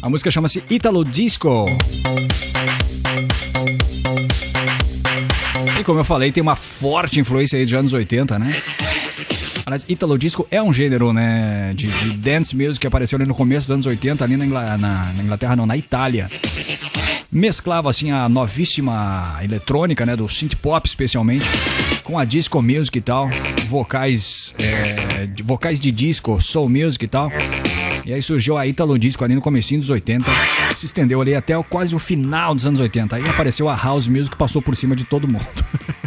A 0.00 0.08
música 0.08 0.30
chama-se 0.30 0.62
Italo 0.70 1.04
Disco. 1.04 1.66
E 5.80 5.82
como 5.82 5.98
eu 5.98 6.04
falei, 6.04 6.30
tem 6.30 6.44
uma 6.44 6.54
forte 6.54 7.18
influência 7.18 7.58
aí 7.58 7.66
de 7.66 7.74
anos 7.74 7.92
80, 7.92 8.38
né? 8.38 8.54
Aliás, 9.66 9.84
Italo 9.88 10.16
Disco 10.16 10.46
é 10.48 10.62
um 10.62 10.72
gênero, 10.72 11.12
né, 11.12 11.72
de, 11.74 11.88
de 11.88 12.10
dance 12.12 12.54
music 12.54 12.78
que 12.78 12.86
apareceu 12.86 13.16
ali 13.18 13.26
no 13.26 13.34
começo 13.34 13.66
dos 13.66 13.72
anos 13.72 13.86
80, 13.86 14.22
ali 14.22 14.36
na, 14.36 14.46
Ingla- 14.46 14.78
na- 14.78 15.12
na 15.16 15.22
Inglaterra, 15.24 15.56
não, 15.56 15.66
na 15.66 15.76
Itália. 15.76 16.28
Mesclava, 17.30 17.90
assim, 17.90 18.10
a 18.10 18.26
novíssima 18.28 19.38
eletrônica, 19.42 20.06
né, 20.06 20.16
do 20.16 20.26
synth 20.28 20.54
pop, 20.56 20.88
especialmente, 20.88 21.44
com 22.02 22.18
a 22.18 22.24
disco 22.24 22.62
music 22.62 22.96
e 22.96 23.02
tal, 23.02 23.28
vocais, 23.68 24.54
é, 24.58 25.28
vocais 25.44 25.78
de 25.78 25.92
disco, 25.92 26.40
soul 26.40 26.70
music 26.70 27.04
e 27.04 27.08
tal. 27.08 27.30
E 28.06 28.14
aí 28.14 28.22
surgiu 28.22 28.56
a 28.56 28.66
Italo 28.66 28.98
Disco 28.98 29.22
ali 29.22 29.34
no 29.34 29.42
comecinho 29.42 29.80
dos 29.80 29.90
80, 29.90 30.24
se 30.74 30.86
estendeu 30.86 31.20
ali 31.20 31.34
até 31.34 31.62
quase 31.64 31.94
o 31.94 31.98
final 31.98 32.54
dos 32.54 32.66
anos 32.66 32.80
80. 32.80 33.16
Aí 33.16 33.28
apareceu 33.28 33.68
a 33.68 33.76
House 33.76 34.08
Music 34.08 34.30
que 34.30 34.36
passou 34.36 34.62
por 34.62 34.74
cima 34.74 34.96
de 34.96 35.04
todo 35.04 35.28
mundo. 35.28 35.46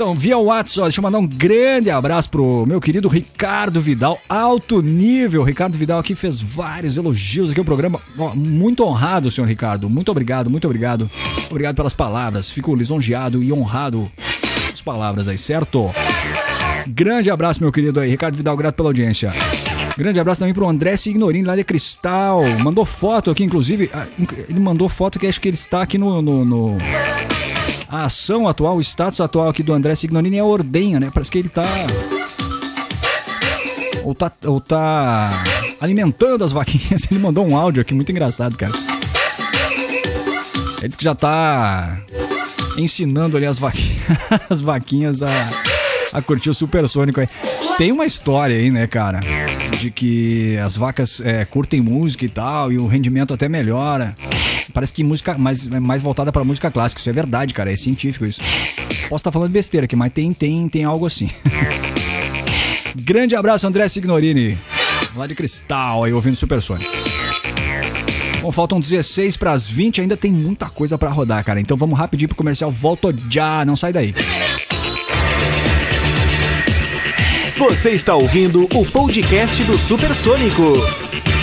Então, 0.00 0.14
via 0.14 0.38
WhatsApp, 0.38 0.84
deixa 0.84 0.98
eu 0.98 1.02
mandar 1.02 1.18
um 1.18 1.26
grande 1.26 1.90
abraço 1.90 2.30
pro 2.30 2.64
meu 2.64 2.80
querido 2.80 3.06
Ricardo 3.06 3.82
Vidal, 3.82 4.18
alto 4.26 4.80
nível. 4.80 5.42
Ricardo 5.42 5.76
Vidal 5.76 5.98
aqui 6.00 6.14
fez 6.14 6.40
vários 6.40 6.96
elogios 6.96 7.50
aqui 7.50 7.58
ao 7.58 7.66
programa. 7.66 8.00
Muito 8.34 8.82
honrado, 8.82 9.30
senhor 9.30 9.46
Ricardo. 9.46 9.90
Muito 9.90 10.10
obrigado, 10.10 10.48
muito 10.48 10.64
obrigado. 10.66 11.10
Obrigado 11.50 11.76
pelas 11.76 11.92
palavras. 11.92 12.50
Fico 12.50 12.74
lisonjeado 12.74 13.42
e 13.42 13.52
honrado 13.52 14.10
as 14.72 14.80
palavras 14.80 15.28
aí, 15.28 15.36
certo? 15.36 15.90
Grande 16.88 17.30
abraço, 17.30 17.60
meu 17.60 17.70
querido 17.70 18.00
aí. 18.00 18.08
Ricardo 18.08 18.36
Vidal, 18.36 18.56
grato 18.56 18.76
pela 18.76 18.88
audiência. 18.88 19.30
Grande 19.98 20.18
abraço 20.18 20.38
também 20.38 20.54
pro 20.54 20.66
André 20.66 20.96
Signorini, 20.96 21.44
lá 21.44 21.54
de 21.54 21.62
Cristal. 21.62 22.40
Mandou 22.60 22.86
foto 22.86 23.30
aqui, 23.30 23.44
inclusive. 23.44 23.90
ah, 23.92 24.06
Ele 24.48 24.60
mandou 24.60 24.88
foto 24.88 25.18
que 25.18 25.26
acho 25.26 25.38
que 25.38 25.48
ele 25.48 25.56
está 25.58 25.82
aqui 25.82 25.98
no- 25.98 26.22
no- 26.22 26.42
no... 26.46 26.78
A 27.90 28.04
ação 28.04 28.46
atual, 28.46 28.76
o 28.76 28.80
status 28.80 29.20
atual 29.20 29.48
aqui 29.48 29.64
do 29.64 29.72
André 29.72 29.96
Signorini 29.96 30.38
é 30.38 30.44
ordenha, 30.44 31.00
né? 31.00 31.10
Parece 31.12 31.28
que 31.28 31.38
ele 31.38 31.48
tá. 31.48 31.64
Ou 34.04 34.14
tá, 34.14 34.30
ou 34.44 34.60
tá 34.60 35.28
alimentando 35.80 36.44
as 36.44 36.52
vaquinhas. 36.52 37.02
Ele 37.10 37.18
mandou 37.18 37.44
um 37.46 37.56
áudio 37.56 37.82
aqui 37.82 37.92
muito 37.92 38.10
engraçado, 38.10 38.56
cara. 38.56 38.72
Ele 40.78 40.88
disse 40.88 40.96
que 40.96 41.04
já 41.04 41.14
tá 41.14 42.00
ensinando 42.78 43.36
ali 43.36 43.44
as 43.44 43.58
vaquinhas, 43.58 44.18
as 44.48 44.60
vaquinhas 44.60 45.22
a, 45.22 45.28
a 46.12 46.20
curtir 46.22 46.50
o 46.50 46.54
supersônico 46.54 47.20
aí. 47.20 47.28
Tem 47.78 47.92
uma 47.92 48.04
história 48.04 48.56
aí, 48.56 48.70
né, 48.70 48.86
cara? 48.86 49.20
De 49.78 49.90
que 49.90 50.56
as 50.58 50.76
vacas 50.76 51.20
é, 51.20 51.44
curtem 51.44 51.80
música 51.80 52.24
e 52.24 52.28
tal, 52.28 52.72
e 52.72 52.78
o 52.78 52.86
rendimento 52.86 53.32
até 53.32 53.48
melhora. 53.48 54.14
Parece 54.72 54.92
que 54.92 55.02
música 55.02 55.36
mais, 55.36 55.66
mais 55.66 56.02
voltada 56.02 56.30
pra 56.30 56.44
música 56.44 56.70
clássica. 56.70 57.00
Isso 57.00 57.10
é 57.10 57.12
verdade, 57.12 57.54
cara. 57.54 57.72
É 57.72 57.76
científico 57.76 58.24
isso. 58.24 58.40
Posso 59.08 59.20
estar 59.20 59.32
falando 59.32 59.50
besteira 59.50 59.86
aqui, 59.86 59.96
mas 59.96 60.12
tem, 60.12 60.32
tem, 60.32 60.68
tem 60.68 60.84
algo 60.84 61.06
assim. 61.06 61.30
Grande 62.96 63.34
abraço, 63.34 63.66
André 63.66 63.88
Signorini. 63.88 64.58
Lá 65.16 65.26
de 65.26 65.34
Cristal, 65.34 66.04
aí 66.04 66.12
ouvindo 66.12 66.36
Supersônico. 66.36 66.90
Bom, 68.40 68.50
faltam 68.50 68.80
16 68.80 69.36
para 69.36 69.52
as 69.52 69.68
20, 69.68 70.00
ainda 70.00 70.16
tem 70.16 70.32
muita 70.32 70.70
coisa 70.70 70.96
pra 70.96 71.10
rodar, 71.10 71.44
cara. 71.44 71.60
Então 71.60 71.76
vamos 71.76 71.98
rapidinho 71.98 72.28
pro 72.28 72.36
comercial. 72.36 72.70
Volto 72.70 73.14
já, 73.28 73.64
não 73.64 73.76
sai 73.76 73.92
daí. 73.92 74.14
Você 77.60 77.90
está 77.90 78.14
ouvindo 78.14 78.64
o 78.74 78.86
podcast 78.86 79.62
do 79.64 79.76
Supersônico. 79.76 80.62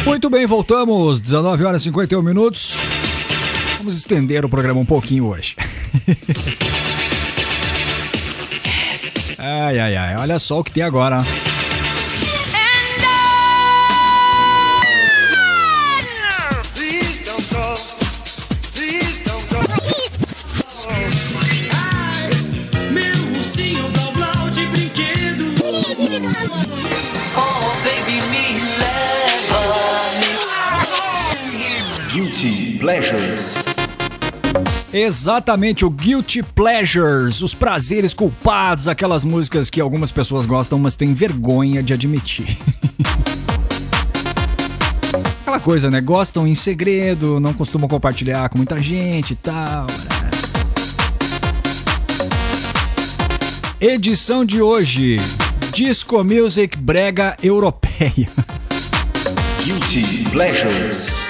Muito 0.03 0.31
bem, 0.31 0.47
voltamos. 0.47 1.21
19 1.21 1.63
horas 1.63 1.83
e 1.83 1.85
51 1.85 2.23
minutos. 2.23 2.75
Vamos 3.77 3.95
estender 3.95 4.43
o 4.43 4.49
programa 4.49 4.79
um 4.79 4.85
pouquinho 4.85 5.27
hoje. 5.27 5.55
ai, 9.37 9.77
ai, 9.77 9.95
ai. 9.95 10.15
Olha 10.15 10.39
só 10.39 10.59
o 10.59 10.63
que 10.63 10.71
tem 10.71 10.81
agora. 10.81 11.23
Exatamente, 34.99 35.85
o 35.85 35.91
Guilty 35.91 36.41
Pleasures, 36.41 37.43
os 37.43 37.53
prazeres 37.53 38.15
culpados, 38.15 38.87
aquelas 38.87 39.23
músicas 39.23 39.69
que 39.69 39.79
algumas 39.79 40.09
pessoas 40.09 40.47
gostam, 40.47 40.79
mas 40.79 40.95
têm 40.95 41.13
vergonha 41.13 41.83
de 41.83 41.93
admitir. 41.93 42.57
Aquela 45.41 45.59
coisa, 45.59 45.91
né? 45.91 46.01
Gostam 46.01 46.47
em 46.47 46.55
segredo, 46.55 47.39
não 47.39 47.53
costumam 47.53 47.87
compartilhar 47.87 48.49
com 48.49 48.57
muita 48.57 48.79
gente 48.79 49.33
e 49.33 49.35
tal. 49.35 49.85
né? 49.85 50.29
Edição 53.79 54.43
de 54.43 54.59
hoje: 54.59 55.17
Disco 55.71 56.23
Music 56.23 56.75
Brega 56.75 57.37
Europeia. 57.43 58.27
Guilty 59.63 60.23
Pleasures. 60.31 61.26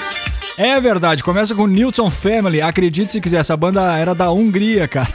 É 0.57 0.81
verdade, 0.81 1.23
começa 1.23 1.53
com 1.53 1.67
Newton 1.67 2.09
Family. 2.09 2.61
Acredite 2.61 3.11
se 3.11 3.21
quiser, 3.21 3.41
essa 3.41 3.55
banda 3.55 3.95
era 3.95 4.15
da 4.15 4.31
Hungria, 4.31 4.87
cara. 4.87 5.07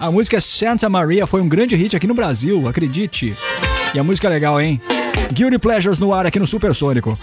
A 0.00 0.10
música 0.10 0.40
Santa 0.40 0.88
Maria 0.88 1.26
foi 1.26 1.42
um 1.42 1.48
grande 1.48 1.76
hit 1.76 1.94
aqui 1.94 2.06
no 2.06 2.14
Brasil, 2.14 2.66
acredite. 2.66 3.36
E 3.94 3.98
a 3.98 4.04
música 4.04 4.28
é 4.28 4.30
legal, 4.30 4.58
hein? 4.60 4.80
Guilty 5.32 5.58
Pleasures 5.58 5.98
no 5.98 6.14
ar 6.14 6.26
aqui 6.26 6.38
no 6.38 6.46
Supersônico. 6.46 7.18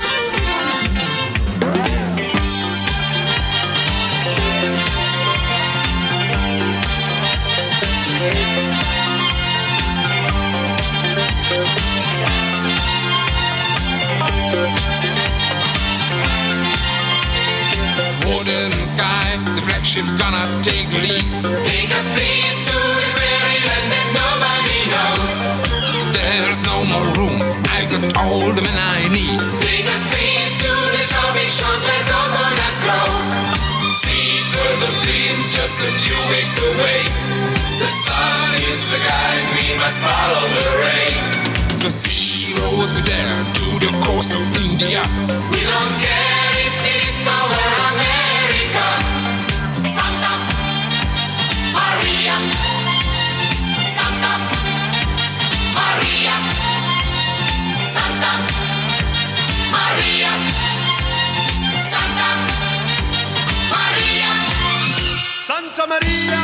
Water 8.23 8.52
the 19.84 19.89
flagship's 19.89 20.15
gonna 20.15 20.64
take 20.64 20.89
the 20.89 20.99
lead. 20.99 21.26
Take 21.68 21.91
us, 21.91 22.07
please, 22.15 22.55
to 22.68 22.80
the 23.03 23.10
fairyland 23.19 23.88
that 23.91 24.07
nobody 24.15 24.80
knows. 24.93 25.31
There's 26.15 26.60
no 26.64 26.77
more 26.88 27.07
room. 27.19 27.39
I 27.68 27.84
got 27.91 28.15
all 28.23 28.47
the 28.51 28.61
men 28.64 28.80
I 28.80 29.11
need. 29.11 29.39
Take 29.60 29.88
us, 29.88 30.03
please, 30.11 30.51
to 30.64 30.72
the 30.95 31.03
charming 31.11 31.51
shores 31.51 31.84
where 31.84 32.05
coconuts 32.07 32.80
grow. 32.85 33.07
Sweet 33.99 34.47
world 34.55 34.84
of 34.88 34.95
dreams, 35.03 35.45
just 35.51 35.77
a 35.84 35.91
few 35.99 36.19
weeks 36.31 36.55
away. 36.64 36.99
The 37.84 37.89
sun 38.07 38.49
is 38.55 38.81
the 38.88 38.99
guide, 39.03 39.45
we 39.51 39.68
must 39.84 39.99
follow 39.99 40.43
the 40.47 40.69
rain. 40.80 41.19
The 41.84 41.91
sea 41.91 42.55
me 42.55 43.01
there 43.03 43.35
to 43.60 43.68
the 43.84 43.91
coast 43.99 44.31
of 44.31 44.45
India. 44.64 45.03
We 45.51 45.61
don't 45.68 45.93
care 45.99 46.51
if 46.68 46.76
it 46.88 46.99
is 47.03 47.18
color 47.27 47.68
America. 47.91 49.02
Santa 65.84 65.99
Maria! 65.99 66.43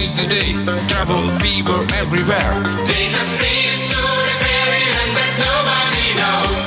Is 0.00 0.14
the 0.16 0.26
day, 0.28 0.52
travel 0.88 1.28
fever 1.40 1.84
everywhere. 2.00 2.52
take 2.88 3.12
us 3.12 3.28
please 3.36 3.80
to 3.92 4.00
the 4.00 4.34
fairyland 4.40 5.12
that 5.20 5.32
nobody 5.44 6.08
knows. 6.20 6.58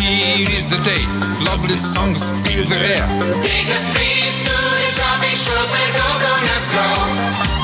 Here 0.00 0.48
is 0.52 0.66
the 0.68 0.80
day, 0.84 1.04
lovely 1.48 1.76
songs 1.76 2.20
fill 2.44 2.66
the 2.68 2.80
air. 2.96 3.08
Take 3.40 3.68
us 3.72 3.84
please 3.96 4.36
to 4.46 4.56
the 4.82 4.90
shopping 4.92 5.36
shores 5.44 5.70
where 5.72 5.92
coconuts 5.96 6.68
grow. 6.74 6.96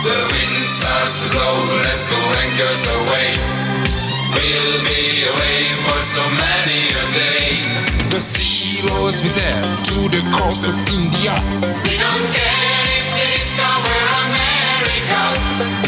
The 0.09 0.19
wind 0.33 0.57
starts 0.79 1.15
to 1.21 1.27
blow, 1.37 1.57
let's 1.85 2.07
go 2.09 2.21
anchors 2.45 2.83
away. 2.97 3.31
We'll 4.33 4.79
be 4.89 5.29
away 5.33 5.59
for 5.85 6.01
so 6.01 6.25
many 6.45 6.81
a 6.97 7.05
day. 7.13 8.09
The 8.09 8.21
sea 8.21 8.58
kilos 8.81 9.23
with 9.25 9.37
air 9.39 9.63
to 9.83 10.09
the 10.09 10.23
coast 10.39 10.65
of 10.69 10.77
India. 10.95 11.35
We 11.83 11.99
don't 11.99 12.27
care 12.31 12.87
if 12.99 13.07
we 13.15 13.25
discover 13.39 13.97
America. 14.23 15.88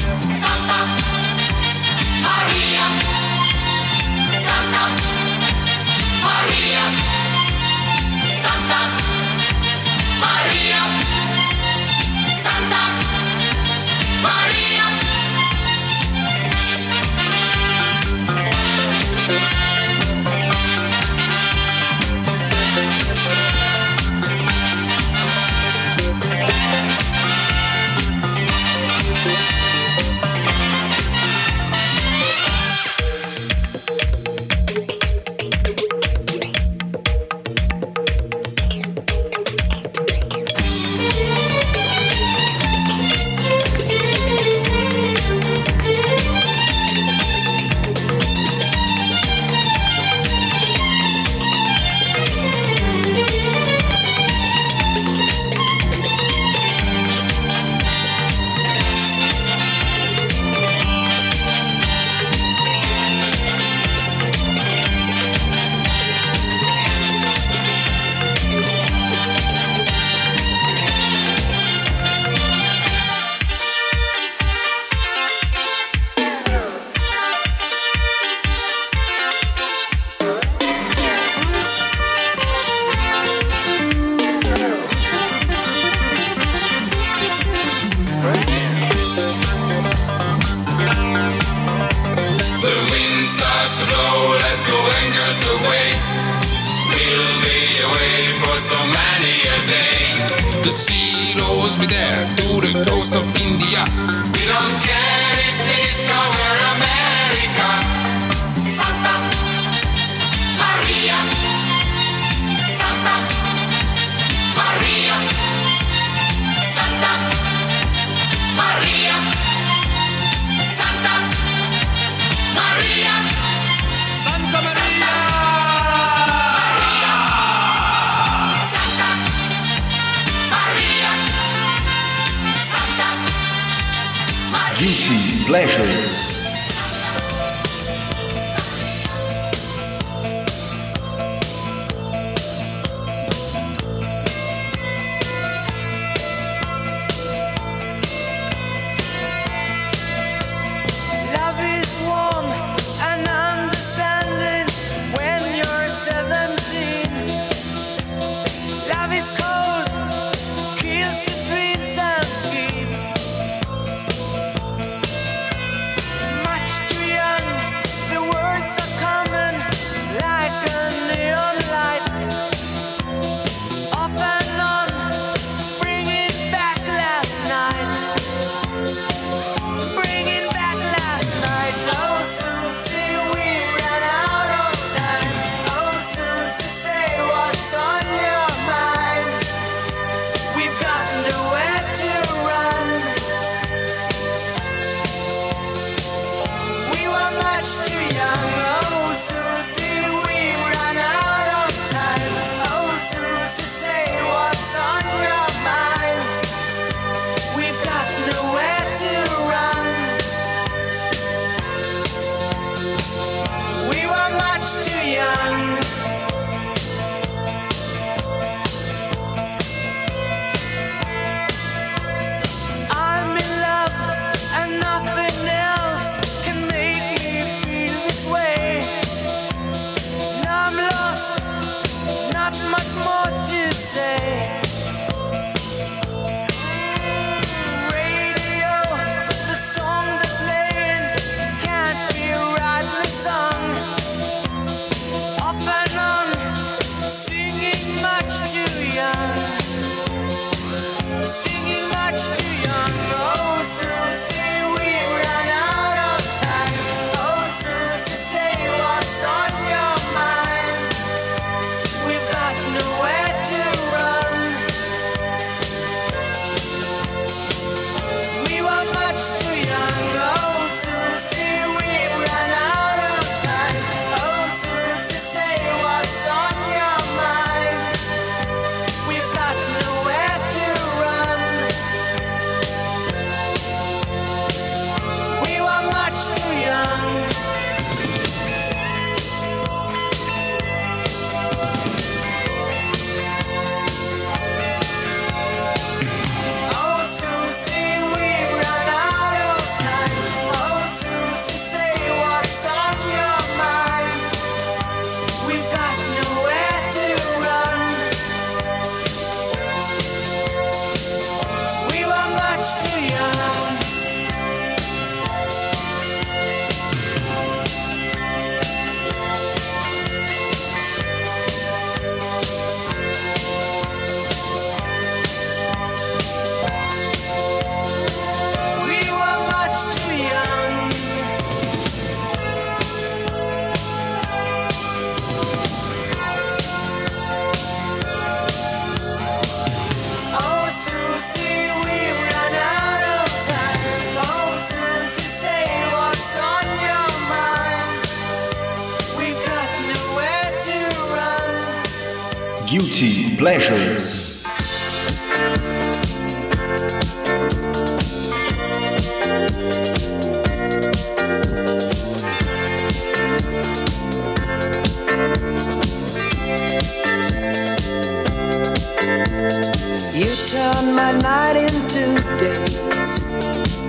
Turn 370.51 370.97
my 370.97 371.12
night 371.12 371.55
into 371.55 372.18
days, 372.39 373.22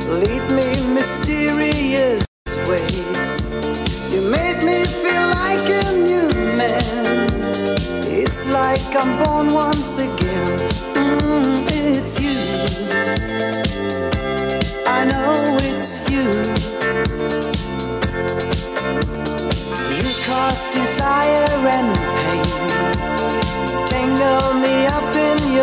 lead 0.08 0.44
me 0.52 0.94
mysterious 0.94 2.31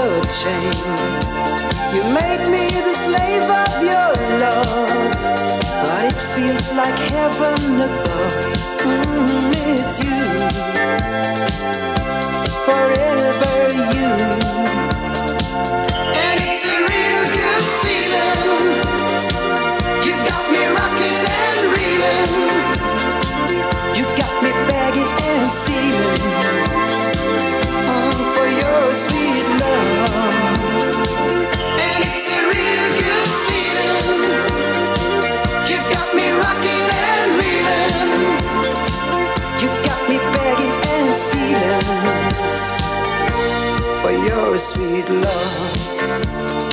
your 0.09 0.25
chain. 0.41 0.73
You 1.95 2.03
make 2.21 2.45
me 2.55 2.65
the 2.89 2.95
slave 3.05 3.49
of 3.65 3.75
your 3.93 4.13
love, 4.45 5.13
but 5.85 6.03
it 6.11 6.19
feels 6.35 6.69
like 6.81 6.99
heaven 7.13 7.61
above. 7.89 8.57
Mm, 8.89 9.53
it's 9.75 9.97
you, 10.05 10.25
forever 12.67 13.57
you, 13.97 14.13
and 16.25 16.37
it's 16.47 16.65
a 16.73 16.77
real 16.91 17.23
good 17.37 17.67
feeling. 17.83 18.81
You 20.07 20.15
got 20.31 20.45
me 20.55 20.63
rocking 20.79 21.21
and 21.45 21.61
reeling. 21.77 22.33
You 23.99 24.05
got 24.23 24.35
me 24.45 24.51
begging 24.69 25.11
and 25.29 25.51
stealing 25.61 26.88
stealing. 41.19 41.81
For 44.03 44.13
your 44.13 44.59
sweet 44.59 45.09
love. 45.09 46.68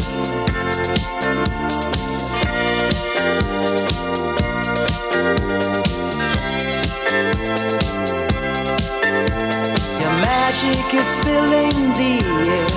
Magic 10.65 10.93
is 10.93 11.15
filling 11.23 11.93
the 11.99 12.13
air. 12.49 12.67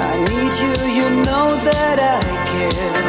I 0.00 0.14
need 0.28 0.54
you, 0.62 0.74
you 0.98 1.08
know 1.24 1.48
that 1.68 1.98
I 2.00 2.22
care. 2.52 3.04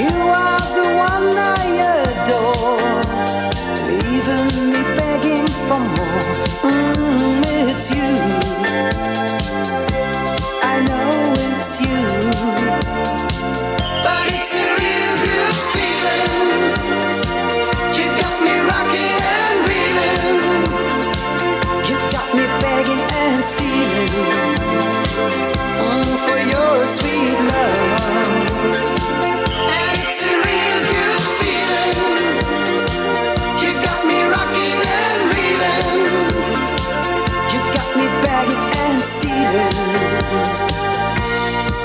You 0.00 0.12
are 0.42 0.64
the 0.78 0.88
one 1.08 1.28
I 1.36 1.66
adore, 2.04 3.00
leaving 3.88 4.70
me 4.72 4.82
begging 4.96 5.48
for 5.66 5.80
more. 5.96 6.34
Mm, 6.68 7.42
it's 7.68 7.90
you. 7.90 8.10
I 10.62 10.74
know 10.88 11.32
it's 11.48 11.80
you. 11.80 12.57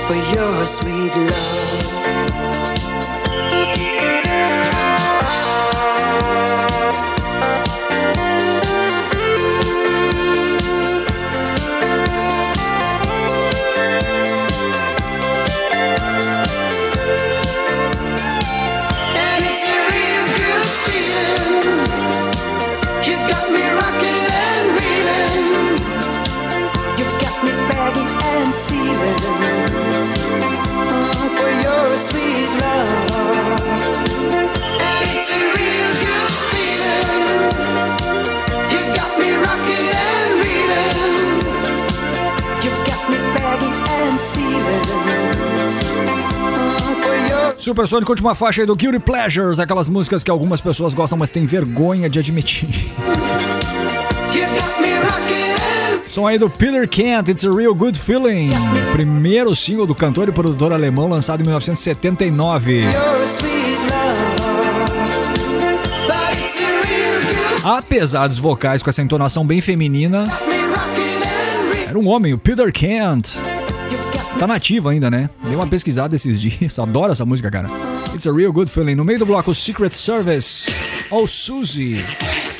For 0.07 0.15
your 0.15 0.65
sweet 0.65 1.15
love. 1.15 2.72
Supersônico, 47.63 48.11
última 48.11 48.35
faixa 48.35 48.61
aí 48.61 48.67
do 48.67 48.75
Guilty 48.75 48.99
Pleasures, 48.99 49.57
aquelas 49.57 49.87
músicas 49.87 50.21
que 50.21 50.29
algumas 50.29 50.59
pessoas 50.59 50.93
gostam, 50.93 51.17
mas 51.17 51.29
têm 51.29 51.45
vergonha 51.45 52.09
de 52.09 52.19
admitir. 52.19 52.67
Som 56.05 56.27
aí 56.27 56.37
do 56.37 56.49
Peter 56.49 56.85
Kent, 56.89 57.29
It's 57.29 57.45
a 57.45 57.49
Real 57.49 57.73
Good 57.73 57.97
Feeling. 57.97 58.49
Primeiro 58.91 59.55
single 59.55 59.87
do 59.87 59.95
cantor 59.95 60.27
e 60.27 60.33
produtor 60.33 60.73
alemão 60.73 61.07
lançado 61.07 61.39
em 61.39 61.43
1979. 61.43 62.81
your 62.81 62.91
sweet 63.25 63.79
love. 63.89 64.91
But 66.05 66.37
it's 66.37 66.59
a 66.59 66.85
real 66.85 67.21
good 67.21 67.77
Apesar 67.79 68.27
dos 68.27 68.39
vocais 68.39 68.83
com 68.83 68.89
essa 68.89 69.01
entonação 69.01 69.45
bem 69.45 69.61
feminina, 69.61 70.27
era 71.87 71.97
um 71.97 72.09
homem, 72.09 72.33
o 72.33 72.37
Peter 72.37 72.73
Kent. 72.73 73.52
Tá 74.39 74.47
nativo 74.47 74.89
ainda, 74.89 75.09
né? 75.09 75.29
Dei 75.43 75.55
uma 75.55 75.67
pesquisada 75.67 76.15
esses 76.15 76.39
dias. 76.41 76.77
Adoro 76.79 77.11
essa 77.11 77.25
música, 77.25 77.49
cara. 77.49 77.69
It's 78.13 78.27
a 78.27 78.31
real 78.31 78.51
good 78.51 78.69
feeling. 78.69 78.95
No 78.95 79.03
meio 79.05 79.19
do 79.19 79.25
bloco 79.25 79.53
Secret 79.53 79.91
Service, 79.91 80.69
ou 81.09 81.27
Suzy. 81.27 81.97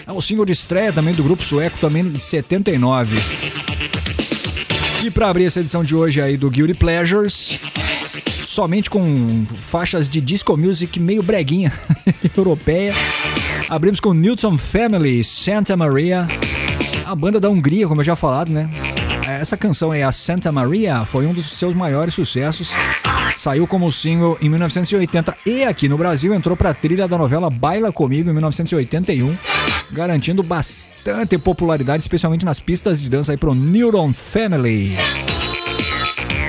É 0.07 0.11
o 0.11 0.21
single 0.21 0.45
de 0.45 0.51
estreia 0.51 0.91
também 0.91 1.13
do 1.13 1.23
grupo 1.23 1.43
sueco, 1.43 1.77
também 1.79 2.03
de 2.09 2.19
79. 2.19 3.17
E 5.03 5.09
pra 5.11 5.29
abrir 5.29 5.45
essa 5.45 5.59
edição 5.59 5.83
de 5.83 5.95
hoje 5.95 6.21
aí 6.21 6.37
do 6.37 6.49
Guilty 6.49 6.73
Pleasures, 6.73 7.71
somente 8.47 8.89
com 8.89 9.45
faixas 9.59 10.09
de 10.09 10.21
disco 10.21 10.55
music 10.55 10.99
meio 10.99 11.21
breguinha 11.23 11.71
europeia. 12.37 12.93
Abrimos 13.69 13.99
com 13.99 14.13
Newton 14.13 14.57
Family, 14.57 15.23
Santa 15.23 15.75
Maria, 15.75 16.25
a 17.05 17.15
banda 17.15 17.39
da 17.39 17.49
Hungria, 17.49 17.87
como 17.87 18.01
eu 18.01 18.05
já 18.05 18.15
falado, 18.15 18.49
né? 18.49 18.69
Essa 19.43 19.57
canção 19.57 19.93
é 19.93 20.03
a 20.03 20.11
Santa 20.13 20.53
Maria, 20.53 21.03
foi 21.03 21.27
um 21.27 21.33
dos 21.33 21.47
seus 21.47 21.75
maiores 21.75 22.13
sucessos. 22.13 22.69
Saiu 23.35 23.67
como 23.67 23.91
single 23.91 24.37
em 24.39 24.47
1980 24.47 25.35
e 25.45 25.65
aqui 25.65 25.89
no 25.89 25.97
Brasil 25.97 26.33
entrou 26.33 26.55
pra 26.55 26.73
trilha 26.73 27.09
da 27.09 27.17
novela 27.17 27.49
Baila 27.49 27.91
Comigo 27.91 28.29
em 28.29 28.31
1981, 28.31 29.35
garantindo 29.91 30.41
bastante 30.41 31.37
popularidade, 31.37 32.01
especialmente 32.01 32.45
nas 32.45 32.61
pistas 32.61 33.01
de 33.01 33.09
dança 33.09 33.33
aí 33.33 33.37
pro 33.37 33.53
Neuron 33.53 34.13
Family. 34.13 34.95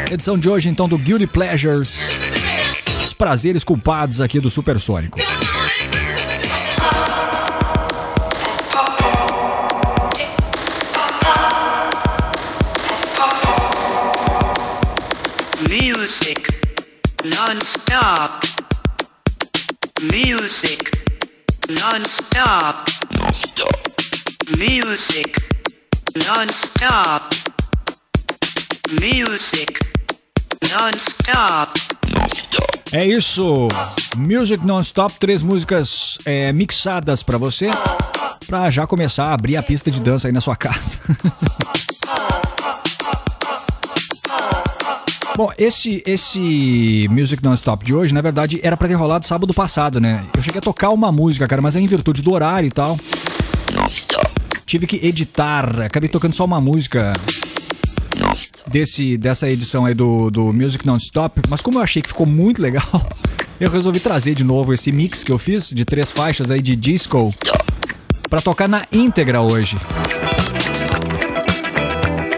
Edição 0.09 0.39
de 0.39 0.49
hoje 0.49 0.69
então 0.69 0.89
do 0.89 0.97
Guilty 0.97 1.27
Pleasures. 1.27 1.99
Os 3.07 3.13
prazeres 3.13 3.65
culpados 3.65 4.21
aqui 4.21 4.39
do 4.39 4.49
Supersônico. 4.49 5.19
Non-stop. 21.69 22.85
Non-stop. 23.19 23.71
Music 24.59 25.49
non-stop. 26.27 27.35
Music 29.01 29.79
non-stop. 30.73 31.81
É 32.93 33.05
isso. 33.05 33.69
Music 34.17 34.65
Non-Stop, 34.65 35.19
três 35.19 35.43
músicas 35.43 36.19
é, 36.25 36.53
mixadas 36.53 37.23
pra 37.23 37.39
você, 37.39 37.71
pra 38.47 38.71
já 38.71 38.87
começar 38.87 39.25
a 39.27 39.35
abrir 39.35 39.57
a 39.57 39.63
pista 39.63 39.91
de 39.91 40.01
dança 40.01 40.29
aí 40.29 40.33
na 40.33 40.41
sua 40.41 40.55
casa. 40.55 40.99
Bom, 45.37 45.51
esse 45.59 46.01
esse 46.07 47.09
Music 47.11 47.43
Non-Stop 47.43 47.85
de 47.85 47.93
hoje, 47.93 48.15
na 48.15 48.21
verdade, 48.21 48.61
era 48.63 48.77
pra 48.77 48.87
ter 48.87 48.95
rolado 48.95 49.27
sábado 49.27 49.53
passado, 49.53 50.01
né? 50.01 50.25
Eu 50.37 50.43
cheguei 50.43 50.59
a 50.59 50.63
tocar 50.63 50.91
uma 50.91 51.11
música, 51.11 51.45
cara, 51.49 51.61
mas 51.61 51.75
é 51.75 51.81
em 51.81 51.87
virtude 51.89 52.23
do 52.23 52.33
horário 52.33 52.69
e 52.69 52.71
tal. 52.71 52.97
Tive 54.65 54.87
que 54.87 55.05
editar, 55.05 55.81
acabei 55.81 56.09
tocando 56.09 56.35
só 56.35 56.45
uma 56.45 56.61
música 56.61 57.13
desse 58.69 59.17
dessa 59.17 59.51
edição 59.51 59.85
aí 59.85 59.95
do, 59.95 60.31
do 60.31 60.53
Music 60.53 60.87
Non-Stop, 60.87 61.43
mas 61.49 61.61
como 61.61 61.79
eu 61.79 61.83
achei 61.83 62.01
que 62.01 62.09
ficou 62.09 62.27
muito 62.27 62.63
legal, 62.63 62.85
eu 63.59 63.69
resolvi 63.69 63.99
trazer 63.99 64.37
de 64.37 64.45
novo 64.45 64.73
esse 64.73 64.93
mix 64.93 65.25
que 65.25 65.33
eu 65.33 65.39
fiz 65.39 65.71
de 65.71 65.85
três 65.85 66.13
faixas 66.13 66.49
aí 66.49 66.63
de 66.63 66.77
disco 66.77 67.35
pra 68.31 68.41
tocar 68.41 68.69
na 68.69 68.87
íntegra 68.93 69.41
hoje. 69.41 69.77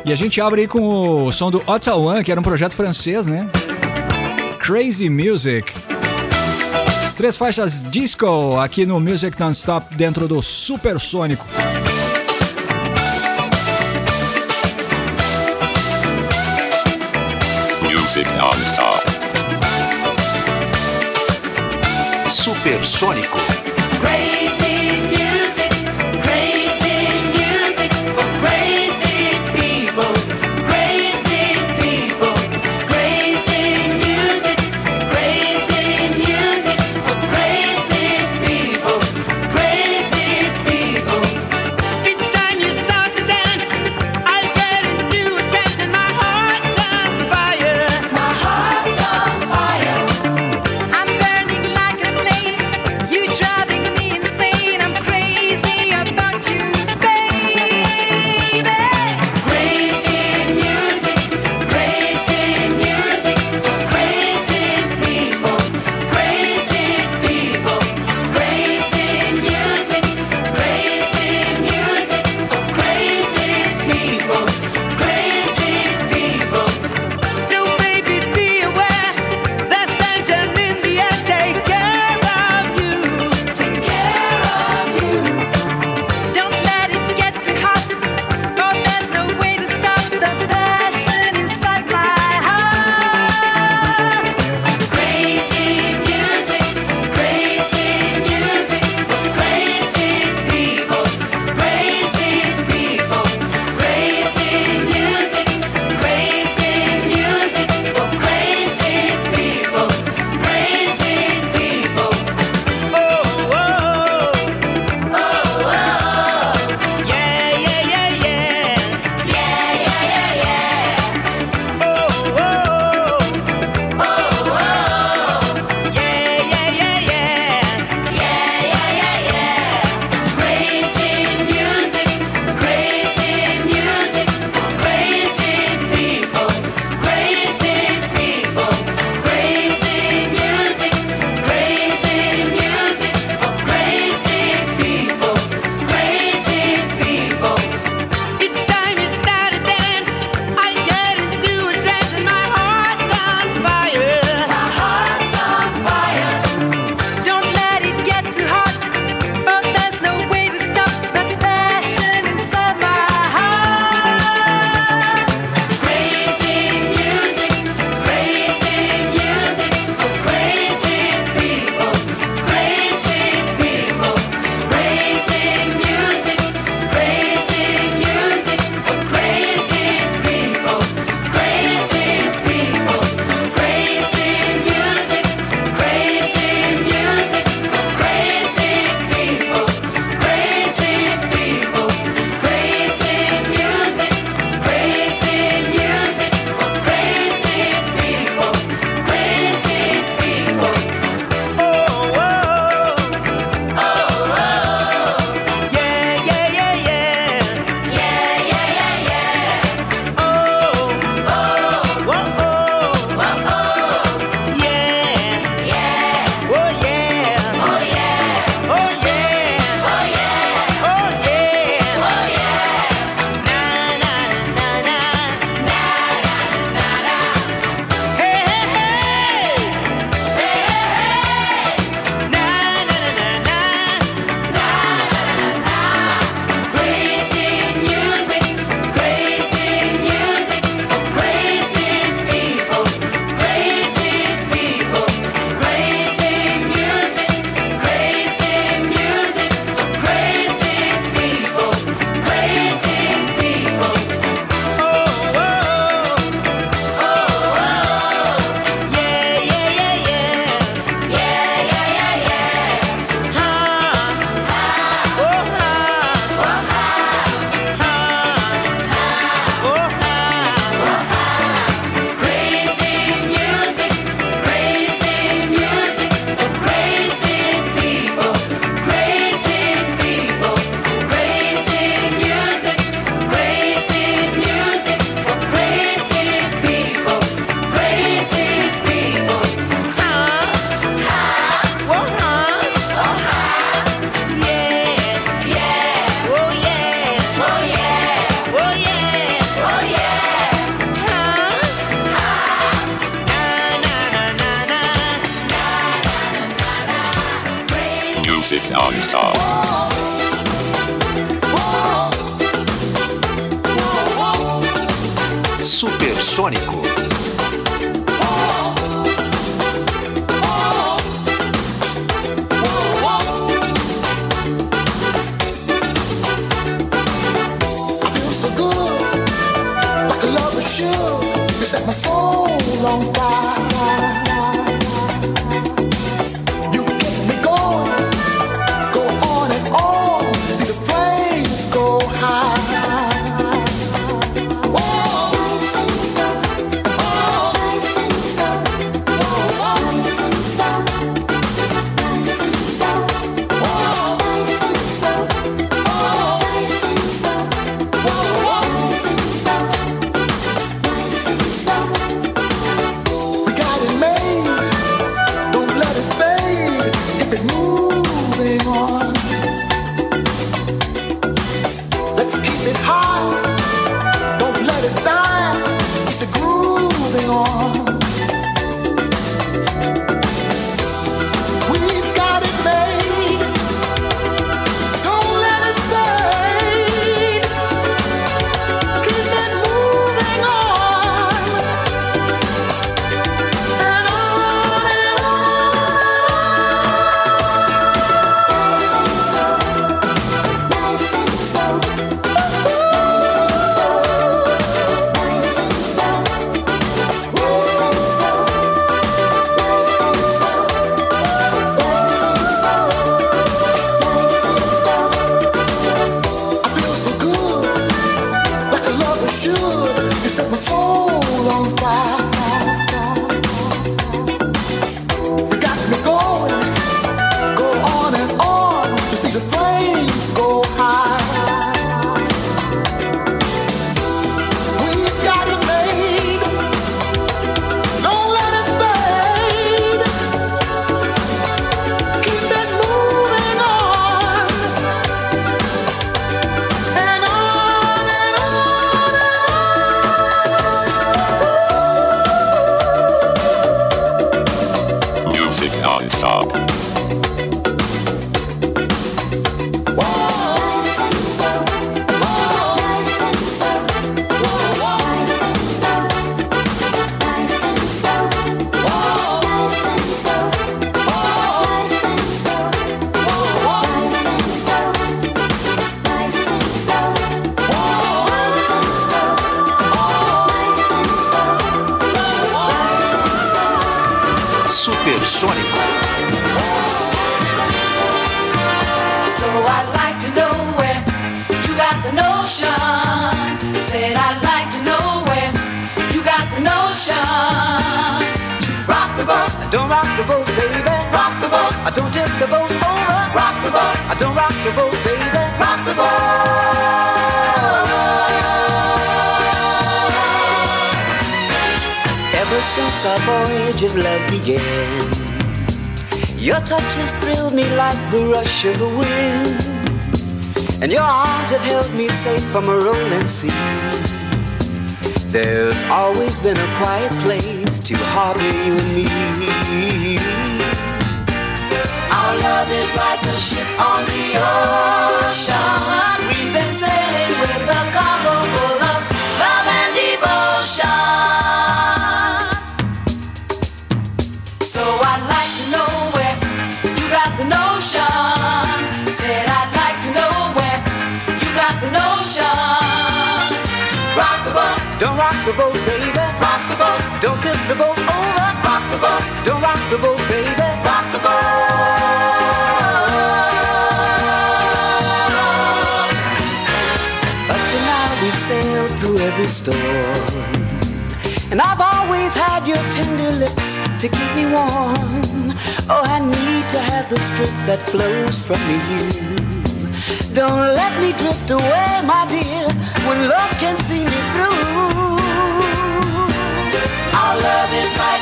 E 0.07 0.13
a 0.13 0.15
gente 0.15 0.41
abre 0.41 0.61
aí 0.61 0.69
com 0.69 1.25
o 1.25 1.33
som 1.33 1.51
do 1.51 1.61
Ottawa, 1.67 2.23
que 2.23 2.31
era 2.31 2.39
um 2.39 2.45
projeto 2.45 2.75
francês, 2.75 3.27
né? 3.27 3.51
Crazy 4.61 5.11
Music. 5.11 5.73
Três 7.17 7.37
faixas 7.37 7.83
disco 7.91 8.57
aqui 8.57 8.87
no 8.87 9.01
Music 9.01 9.37
Non-Stop 9.41 9.97
dentro 9.97 10.29
do 10.29 10.41
Supersônico. 10.41 11.45
Music 17.83 18.31
non-stop. 18.39 19.03
Supersônico. 22.29 23.66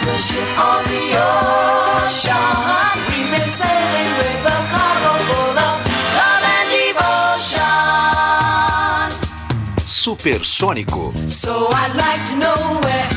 on 0.06 0.84
the 0.84 1.16
ocean. 1.16 2.36
We've 3.08 3.30
been 3.32 3.48
sailing 3.48 4.12
with 4.20 4.44
a 4.44 4.58
cargo 4.68 5.16
of 5.16 5.56
love 5.56 6.44
and 6.56 6.68
devotion. 6.76 7.64
Supersônico. 9.80 11.12
So 11.28 11.68
I'd 11.70 11.94
like 11.96 12.22
to 12.30 12.36
know 12.36 12.80
where 12.84 13.08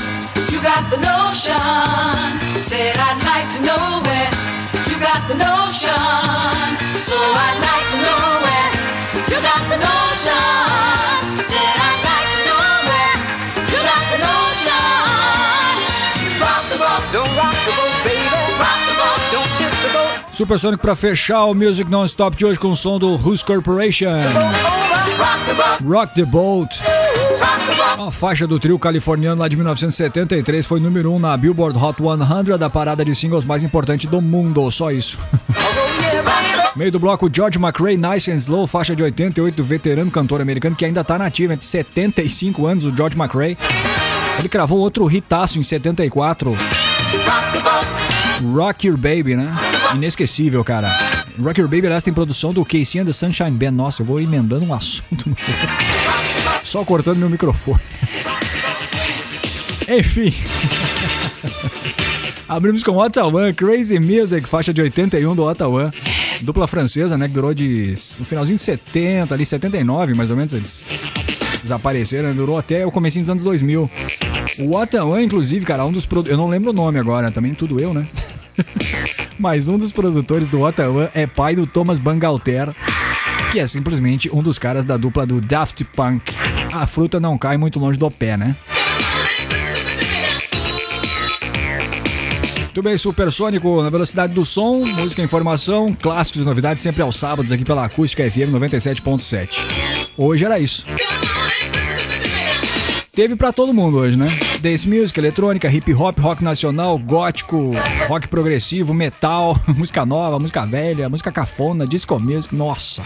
you 0.52 0.60
got 0.64 0.90
the 0.90 0.98
notion. 0.98 2.40
Said 2.56 2.96
I'd 2.96 3.20
like 3.32 3.50
to 3.56 3.62
know 3.68 4.02
where 4.08 4.32
you 4.88 4.96
got 5.00 5.28
the 5.28 5.36
notion. 5.36 6.78
So 6.96 7.18
I'd 7.20 7.60
like 7.68 7.88
to 7.94 7.98
know 8.06 8.24
where 8.46 8.72
you 9.28 9.38
got 9.44 9.64
the 9.72 9.78
notion. 9.78 11.36
Said 11.36 11.76
I'd 11.88 12.00
like 12.04 12.16
Supersonic 20.38 20.80
pra 20.80 20.96
fechar 20.96 21.46
o 21.46 21.56
Music 21.56 21.90
Non-Stop 21.90 22.38
de 22.38 22.46
hoje 22.46 22.60
com 22.60 22.70
o 22.70 22.76
som 22.76 23.00
do 23.00 23.16
Who's 23.16 23.42
Corporation. 23.42 24.12
Rock 25.84 26.14
the 26.14 26.26
boat. 26.26 26.80
A 27.98 28.12
faixa 28.12 28.46
do 28.46 28.60
trio 28.60 28.78
californiano 28.78 29.42
lá 29.42 29.48
de 29.48 29.56
1973 29.56 30.64
foi 30.64 30.80
número 30.80 31.12
1 31.12 31.16
um 31.16 31.18
na 31.18 31.36
Billboard 31.36 31.84
Hot 31.84 31.98
100, 32.00 32.56
da 32.56 32.70
parada 32.70 33.04
de 33.04 33.16
singles 33.16 33.46
mais 33.46 33.64
importante 33.64 34.06
do 34.06 34.22
mundo. 34.22 34.70
Só 34.70 34.92
isso. 34.92 35.18
Meio 36.78 36.92
do 36.92 37.00
bloco, 37.00 37.28
George 37.34 37.58
McRae, 37.58 37.98
Nice 37.98 38.30
and 38.30 38.36
Slow, 38.36 38.68
faixa 38.68 38.96
de 38.96 39.02
88 39.02 39.56
do 39.56 39.64
veterano 39.64 40.12
cantor 40.12 40.40
americano 40.40 40.76
que 40.76 40.86
ainda 40.86 41.04
tá 41.04 41.18
nativo, 41.18 41.54
entre 41.54 41.66
75 41.66 42.68
anos, 42.68 42.86
o 42.86 42.96
George 42.96 43.18
McRae. 43.18 43.58
Ele 44.38 44.48
cravou 44.48 44.78
outro 44.78 45.12
hitaço 45.12 45.58
em 45.58 45.64
74, 45.64 46.56
Rock 48.54 48.86
Your 48.86 48.98
Baby, 48.98 49.36
né? 49.36 49.52
Inesquecível, 49.96 50.64
cara. 50.64 50.90
Rock 51.42 51.60
Your 51.60 51.70
Baby, 51.70 51.88
aliás, 51.88 52.04
tem 52.04 52.14
produção 52.14 52.54
do 52.54 52.66
Casey 52.66 53.00
and 53.00 53.06
the 53.06 53.14
Sunshine 53.14 53.52
Band. 53.52 53.72
Nossa, 53.72 54.02
eu 54.02 54.06
vou 54.06 54.20
emendando 54.20 54.66
um 54.66 54.74
assunto. 54.74 55.36
Só 56.64 56.84
cortando 56.84 57.18
meu 57.18 57.30
microfone. 57.30 57.80
Enfim. 59.88 60.34
Abrimos 62.50 62.84
com 62.84 62.98
Ottawa, 62.98 63.54
Crazy 63.54 64.00
Music, 64.00 64.48
faixa 64.48 64.74
de 64.74 64.82
81 64.82 65.36
do 65.36 65.44
Ottawa. 65.44 65.94
Dupla 66.42 66.68
francesa, 66.68 67.18
né? 67.18 67.28
Que 67.28 67.34
durou 67.34 67.54
de. 67.54 67.94
No 68.20 68.26
finalzinho 68.26 68.58
de 68.58 68.64
70, 68.64 69.34
ali 69.34 69.46
79, 69.46 70.14
mais 70.14 70.30
ou 70.30 70.36
menos, 70.36 70.54
eles 70.54 70.86
desapareceram, 71.64 72.30
né, 72.30 72.34
durou 72.34 72.58
até 72.58 72.86
o 72.86 72.92
comecinho 72.92 73.24
dos 73.24 73.30
anos 73.30 73.44
2000. 73.44 73.90
O 74.60 74.76
Ottawa, 74.76 75.22
inclusive, 75.22 75.66
cara, 75.66 75.86
um 75.86 75.92
dos 75.92 76.06
produtores. 76.06 76.32
Eu 76.32 76.38
não 76.38 76.50
lembro 76.50 76.70
o 76.72 76.74
nome 76.74 77.00
agora, 77.00 77.32
também 77.32 77.54
tudo 77.54 77.80
eu, 77.80 77.94
né? 77.94 78.08
Mas 79.38 79.68
um 79.68 79.78
dos 79.78 79.92
produtores 79.92 80.50
do 80.50 80.62
Ottawa 80.62 81.12
é 81.14 81.28
pai 81.28 81.56
do 81.56 81.68
Thomas 81.68 82.00
Bangalter, 82.00 82.74
que 83.52 83.60
é 83.60 83.68
simplesmente 83.68 84.30
um 84.34 84.42
dos 84.42 84.58
caras 84.58 84.86
da 84.86 84.98
dupla 84.98 85.26
do 85.26 85.40
Daft 85.40 85.84
Punk. 85.86 86.34
A 86.72 86.86
fruta 86.88 87.20
não 87.20 87.38
cai 87.38 87.58
muito 87.58 87.80
longe 87.80 87.98
do 87.98 88.10
pé, 88.10 88.36
né? 88.36 88.56
Muito 92.78 92.84
bem, 92.84 92.96
Supersônico 92.96 93.82
na 93.82 93.90
velocidade 93.90 94.34
do 94.36 94.46
som, 94.46 94.86
música, 94.86 95.24
informação, 95.24 95.92
clássicos 96.00 96.42
e 96.42 96.46
novidades 96.46 96.84
sempre 96.84 97.02
aos 97.02 97.16
sábados 97.16 97.52
aqui 97.52 97.66
pela 97.66 97.86
Acústica 97.86 98.30
FM 98.30 98.54
97.7. 98.54 100.10
Hoje 100.16 100.46
era 100.46 100.60
isso. 100.60 100.86
Teve 103.18 103.35
pra 103.35 103.52
todo 103.52 103.73
mundo 103.73 103.98
hoje, 103.98 104.15
né? 104.15 104.27
Dance 104.61 104.88
music, 104.88 105.19
eletrônica, 105.19 105.68
hip 105.68 105.91
hop, 105.91 106.19
rock 106.19 106.44
nacional, 106.44 106.99
gótico, 106.99 107.72
rock 108.07 108.27
progressivo, 108.27 108.94
metal, 108.94 109.60
música 109.76 110.06
nova, 110.06 110.38
música 110.38 110.64
velha, 110.68 111.10
música 111.10 111.31
cafona, 111.31 111.88
disco 111.88 112.19
music, 112.19 112.56
nossa. 112.56 113.02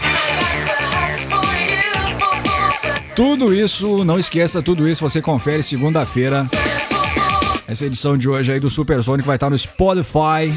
Tudo 3.16 3.54
isso, 3.54 4.04
não 4.04 4.18
esqueça, 4.18 4.60
tudo 4.60 4.86
isso 4.86 5.00
você 5.00 5.22
confere 5.22 5.62
segunda-feira. 5.62 6.46
Essa 7.66 7.86
edição 7.86 8.14
de 8.14 8.28
hoje 8.28 8.52
aí 8.52 8.60
do 8.60 8.68
Supersonic 8.68 9.26
vai 9.26 9.36
estar 9.36 9.48
no 9.48 9.56
Spotify. 9.56 10.52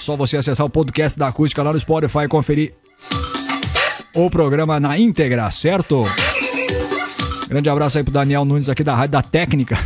Só 0.00 0.16
você 0.16 0.38
acessar 0.38 0.64
o 0.64 0.70
podcast 0.70 1.18
da 1.18 1.28
Acústica 1.28 1.62
lá 1.62 1.74
no 1.74 1.78
Spotify 1.78 2.20
e 2.20 2.28
conferir 2.28 2.72
o 4.14 4.30
programa 4.30 4.80
na 4.80 4.98
íntegra, 4.98 5.50
certo? 5.50 6.06
Grande 7.48 7.68
abraço 7.68 7.98
aí 7.98 8.04
pro 8.04 8.12
Daniel 8.12 8.44
Nunes 8.44 8.68
aqui 8.68 8.82
da 8.82 8.94
Rádio 8.94 9.12
da 9.12 9.22
Técnica. 9.22 9.78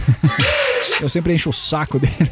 Eu 1.01 1.09
sempre 1.09 1.35
encho 1.35 1.51
o 1.51 1.53
saco 1.53 1.99
dele. 1.99 2.31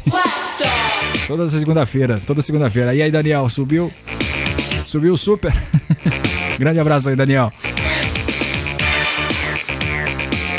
Toda 1.27 1.47
segunda-feira, 1.47 2.19
toda 2.25 2.41
segunda-feira. 2.41 2.95
E 2.95 3.01
aí, 3.01 3.11
Daniel, 3.11 3.47
subiu? 3.49 3.91
Subiu 4.85 5.15
super? 5.15 5.53
Grande 6.57 6.79
abraço 6.79 7.09
aí, 7.09 7.15
Daniel. 7.15 7.53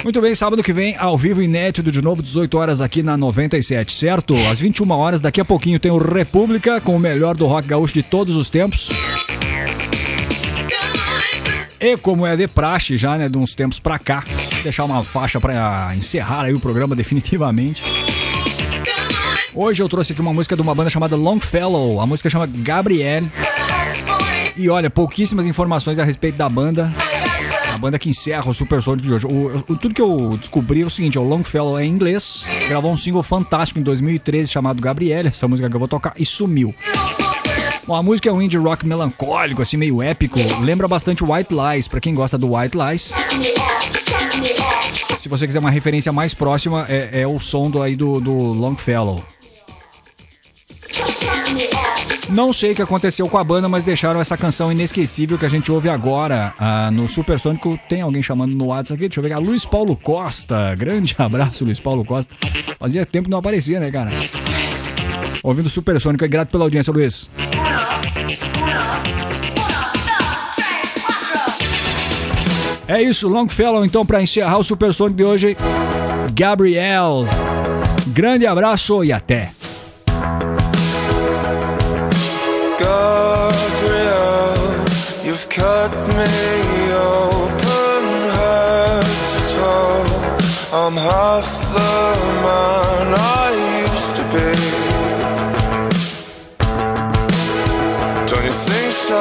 Muito 0.02 0.20
bem, 0.20 0.34
sábado 0.34 0.62
que 0.62 0.72
vem, 0.72 0.96
ao 0.96 1.18
vivo 1.18 1.42
inédito 1.42 1.92
de 1.92 2.00
novo, 2.00 2.22
18 2.22 2.56
horas 2.56 2.80
aqui 2.80 3.02
na 3.02 3.16
97, 3.16 3.92
certo? 3.92 4.34
Às 4.50 4.58
21 4.58 4.90
horas, 4.92 5.20
daqui 5.20 5.40
a 5.40 5.44
pouquinho 5.44 5.78
tem 5.78 5.90
o 5.90 5.98
República 5.98 6.80
com 6.80 6.96
o 6.96 6.98
melhor 6.98 7.36
do 7.36 7.46
rock 7.46 7.68
gaúcho 7.68 7.92
de 7.92 8.02
todos 8.02 8.34
os 8.34 8.48
tempos. 8.48 8.88
E 11.80 11.96
como 11.96 12.26
é 12.26 12.36
de 12.36 12.46
praxe 12.46 12.96
já, 12.96 13.16
né, 13.16 13.28
de 13.28 13.38
uns 13.38 13.54
tempos 13.54 13.78
pra 13.78 13.98
cá, 13.98 14.22
deixar 14.62 14.84
uma 14.84 15.02
faixa 15.02 15.40
pra 15.40 15.92
encerrar 15.96 16.42
aí 16.44 16.52
o 16.54 16.60
programa 16.60 16.94
definitivamente. 16.94 17.82
Hoje 19.54 19.82
eu 19.82 19.88
trouxe 19.88 20.12
aqui 20.12 20.20
uma 20.20 20.32
música 20.32 20.54
de 20.54 20.62
uma 20.62 20.74
banda 20.74 20.90
chamada 20.90 21.16
Longfellow, 21.16 22.00
a 22.00 22.06
música 22.06 22.28
chama 22.28 22.46
Gabrielle. 22.46 23.26
E 24.56 24.68
olha, 24.68 24.90
pouquíssimas 24.90 25.46
informações 25.46 25.98
a 25.98 26.04
respeito 26.04 26.36
da 26.36 26.48
banda. 26.48 26.92
A 27.74 27.78
banda 27.78 27.98
que 27.98 28.10
encerra 28.10 28.48
o 28.48 28.52
Super 28.52 28.82
Sonic 28.82 29.06
de 29.06 29.14
hoje. 29.14 29.26
O, 29.26 29.64
o- 29.68 29.76
tudo 29.76 29.94
que 29.94 30.02
eu 30.02 30.36
descobri 30.38 30.82
é 30.82 30.86
o 30.86 30.90
seguinte: 30.90 31.18
o 31.18 31.22
Longfellow 31.22 31.78
é 31.78 31.84
em 31.84 31.88
inglês, 31.88 32.44
gravou 32.68 32.92
um 32.92 32.96
single 32.96 33.22
fantástico 33.22 33.80
em 33.80 33.82
2013 33.82 34.50
chamado 34.50 34.82
Gabrielle, 34.82 35.28
essa 35.28 35.48
música 35.48 35.68
que 35.70 35.74
eu 35.74 35.78
vou 35.80 35.88
tocar, 35.88 36.12
e 36.18 36.26
sumiu. 36.26 36.74
Bom, 37.86 37.94
a 37.94 38.02
música 38.02 38.28
é 38.28 38.32
um 38.32 38.40
indie 38.40 38.58
rock 38.58 38.86
melancólico, 38.86 39.62
assim, 39.62 39.76
meio 39.76 40.02
épico. 40.02 40.38
Lembra 40.60 40.86
bastante 40.86 41.24
White 41.24 41.52
Lies, 41.52 41.88
pra 41.88 42.00
quem 42.00 42.14
gosta 42.14 42.38
do 42.38 42.54
White 42.54 42.76
Lies. 42.76 43.12
Se 45.18 45.28
você 45.28 45.46
quiser 45.46 45.58
uma 45.58 45.70
referência 45.70 46.12
mais 46.12 46.32
próxima, 46.32 46.86
é, 46.88 47.22
é 47.22 47.26
o 47.26 47.38
som 47.38 47.70
do, 47.70 47.82
aí 47.82 47.96
do, 47.96 48.20
do 48.20 48.32
Longfellow. 48.32 49.24
Não 52.30 52.52
sei 52.52 52.72
o 52.72 52.74
que 52.76 52.82
aconteceu 52.82 53.28
com 53.28 53.36
a 53.36 53.42
banda, 53.42 53.68
mas 53.68 53.82
deixaram 53.82 54.20
essa 54.20 54.36
canção 54.36 54.70
inesquecível 54.70 55.36
que 55.36 55.44
a 55.44 55.48
gente 55.48 55.70
ouve 55.72 55.88
agora 55.88 56.54
ah, 56.58 56.88
no 56.92 57.08
Supersônico. 57.08 57.78
Tem 57.88 58.02
alguém 58.02 58.22
chamando 58.22 58.54
no 58.54 58.66
WhatsApp 58.66 58.94
aqui? 58.94 59.08
Deixa 59.08 59.18
eu 59.20 59.24
ver. 59.24 59.32
aqui. 59.32 59.44
Luiz 59.44 59.64
Paulo 59.64 59.96
Costa. 59.96 60.74
Grande 60.76 61.14
abraço, 61.18 61.64
Luiz 61.64 61.80
Paulo 61.80 62.04
Costa. 62.04 62.32
Fazia 62.78 63.04
tempo 63.04 63.24
que 63.24 63.30
não 63.30 63.38
aparecia, 63.38 63.80
né, 63.80 63.90
cara? 63.90 64.10
Ouvindo 65.42 65.68
Supersônico. 65.68 66.24
É 66.24 66.28
grato 66.28 66.50
pela 66.50 66.64
audiência, 66.64 66.92
Luiz. 66.92 67.28
É 72.90 73.00
isso, 73.00 73.28
Longfellow, 73.28 73.84
então, 73.84 74.04
pra 74.04 74.20
encerrar 74.20 74.58
o 74.58 74.64
Supersônico 74.64 75.16
de 75.16 75.24
hoje. 75.24 75.56
Gabriel. 76.34 77.24
Grande 78.08 78.48
abraço 78.48 79.04
e 79.04 79.12
até. 79.12 79.52
Gabriel, 82.80 84.56
you've 85.24 85.46
cut 85.48 85.92
me 86.16 86.92
open 86.92 88.04
head 88.34 89.04
to 89.04 89.40
toe. 89.54 90.10
I'm 90.72 90.96
half 90.96 91.48
the 91.72 92.16
man 92.42 93.14
I 93.14 93.49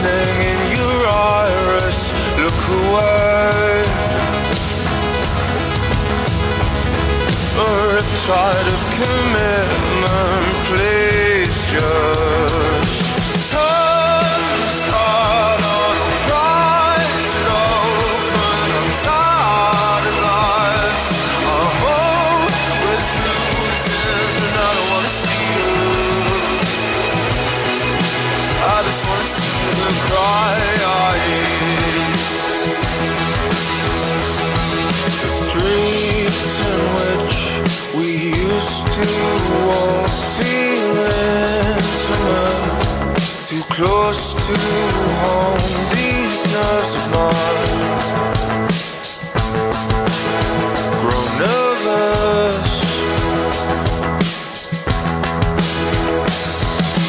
glistening 0.00 0.46
in 0.50 0.76
your 0.76 1.06
iris. 1.08 2.12
Look 2.38 2.62
away. 2.80 3.84
A 7.56 7.68
riptide 7.92 8.68
of 8.74 8.82
commitment, 8.96 10.44
please 10.66 11.56
just 11.70 12.39
to 44.54 44.76
home 45.22 45.62
these 45.94 46.36
nerves 46.52 46.92
of 46.98 47.04
mine. 47.14 47.70
Grow 51.00 51.24
nervous, 51.44 52.74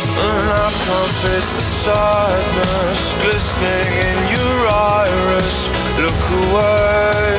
and 0.05 0.47
I 0.49 0.69
can't 0.85 1.13
face 1.23 1.51
the 1.57 1.65
sadness 1.83 3.01
glistening 3.23 3.91
in 4.09 4.17
your 4.35 4.57
iris. 4.69 5.55
Look 6.03 6.23
away. 6.43 7.29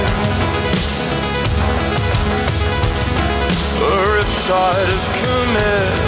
A 3.83 3.95
riptide 4.15 4.91
of 4.97 5.05
commitment, 5.23 6.02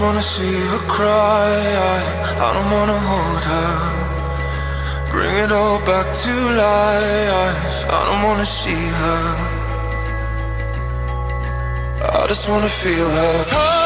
just 0.00 0.08
wanna 0.08 0.22
see 0.22 0.54
her 0.70 0.78
cry. 0.88 1.52
I, 1.92 1.98
I 2.46 2.52
don't 2.54 2.70
wanna 2.70 2.98
hold 3.10 3.44
her. 3.52 5.10
Bring 5.10 5.34
it 5.44 5.52
all 5.52 5.78
back 5.84 6.06
to 6.24 6.32
life. 6.56 7.84
I 7.86 8.00
don't 8.08 8.22
wanna 8.22 8.46
see 8.46 8.84
her. 9.00 9.22
I 12.14 12.26
just 12.28 12.48
wanna 12.48 12.68
feel 12.68 13.10
her. 13.10 13.79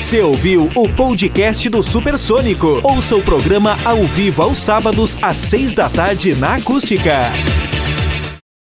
Você 0.00 0.22
ouviu 0.22 0.70
o 0.74 0.88
podcast 0.88 1.68
do 1.68 1.82
Supersônico. 1.82 2.80
Ouça 2.82 3.14
o 3.14 3.22
programa 3.22 3.78
ao 3.84 4.02
vivo 4.06 4.42
aos 4.42 4.58
sábados 4.58 5.14
às 5.20 5.36
seis 5.36 5.74
da 5.74 5.90
tarde 5.90 6.34
na 6.36 6.54
Acústica. 6.54 7.30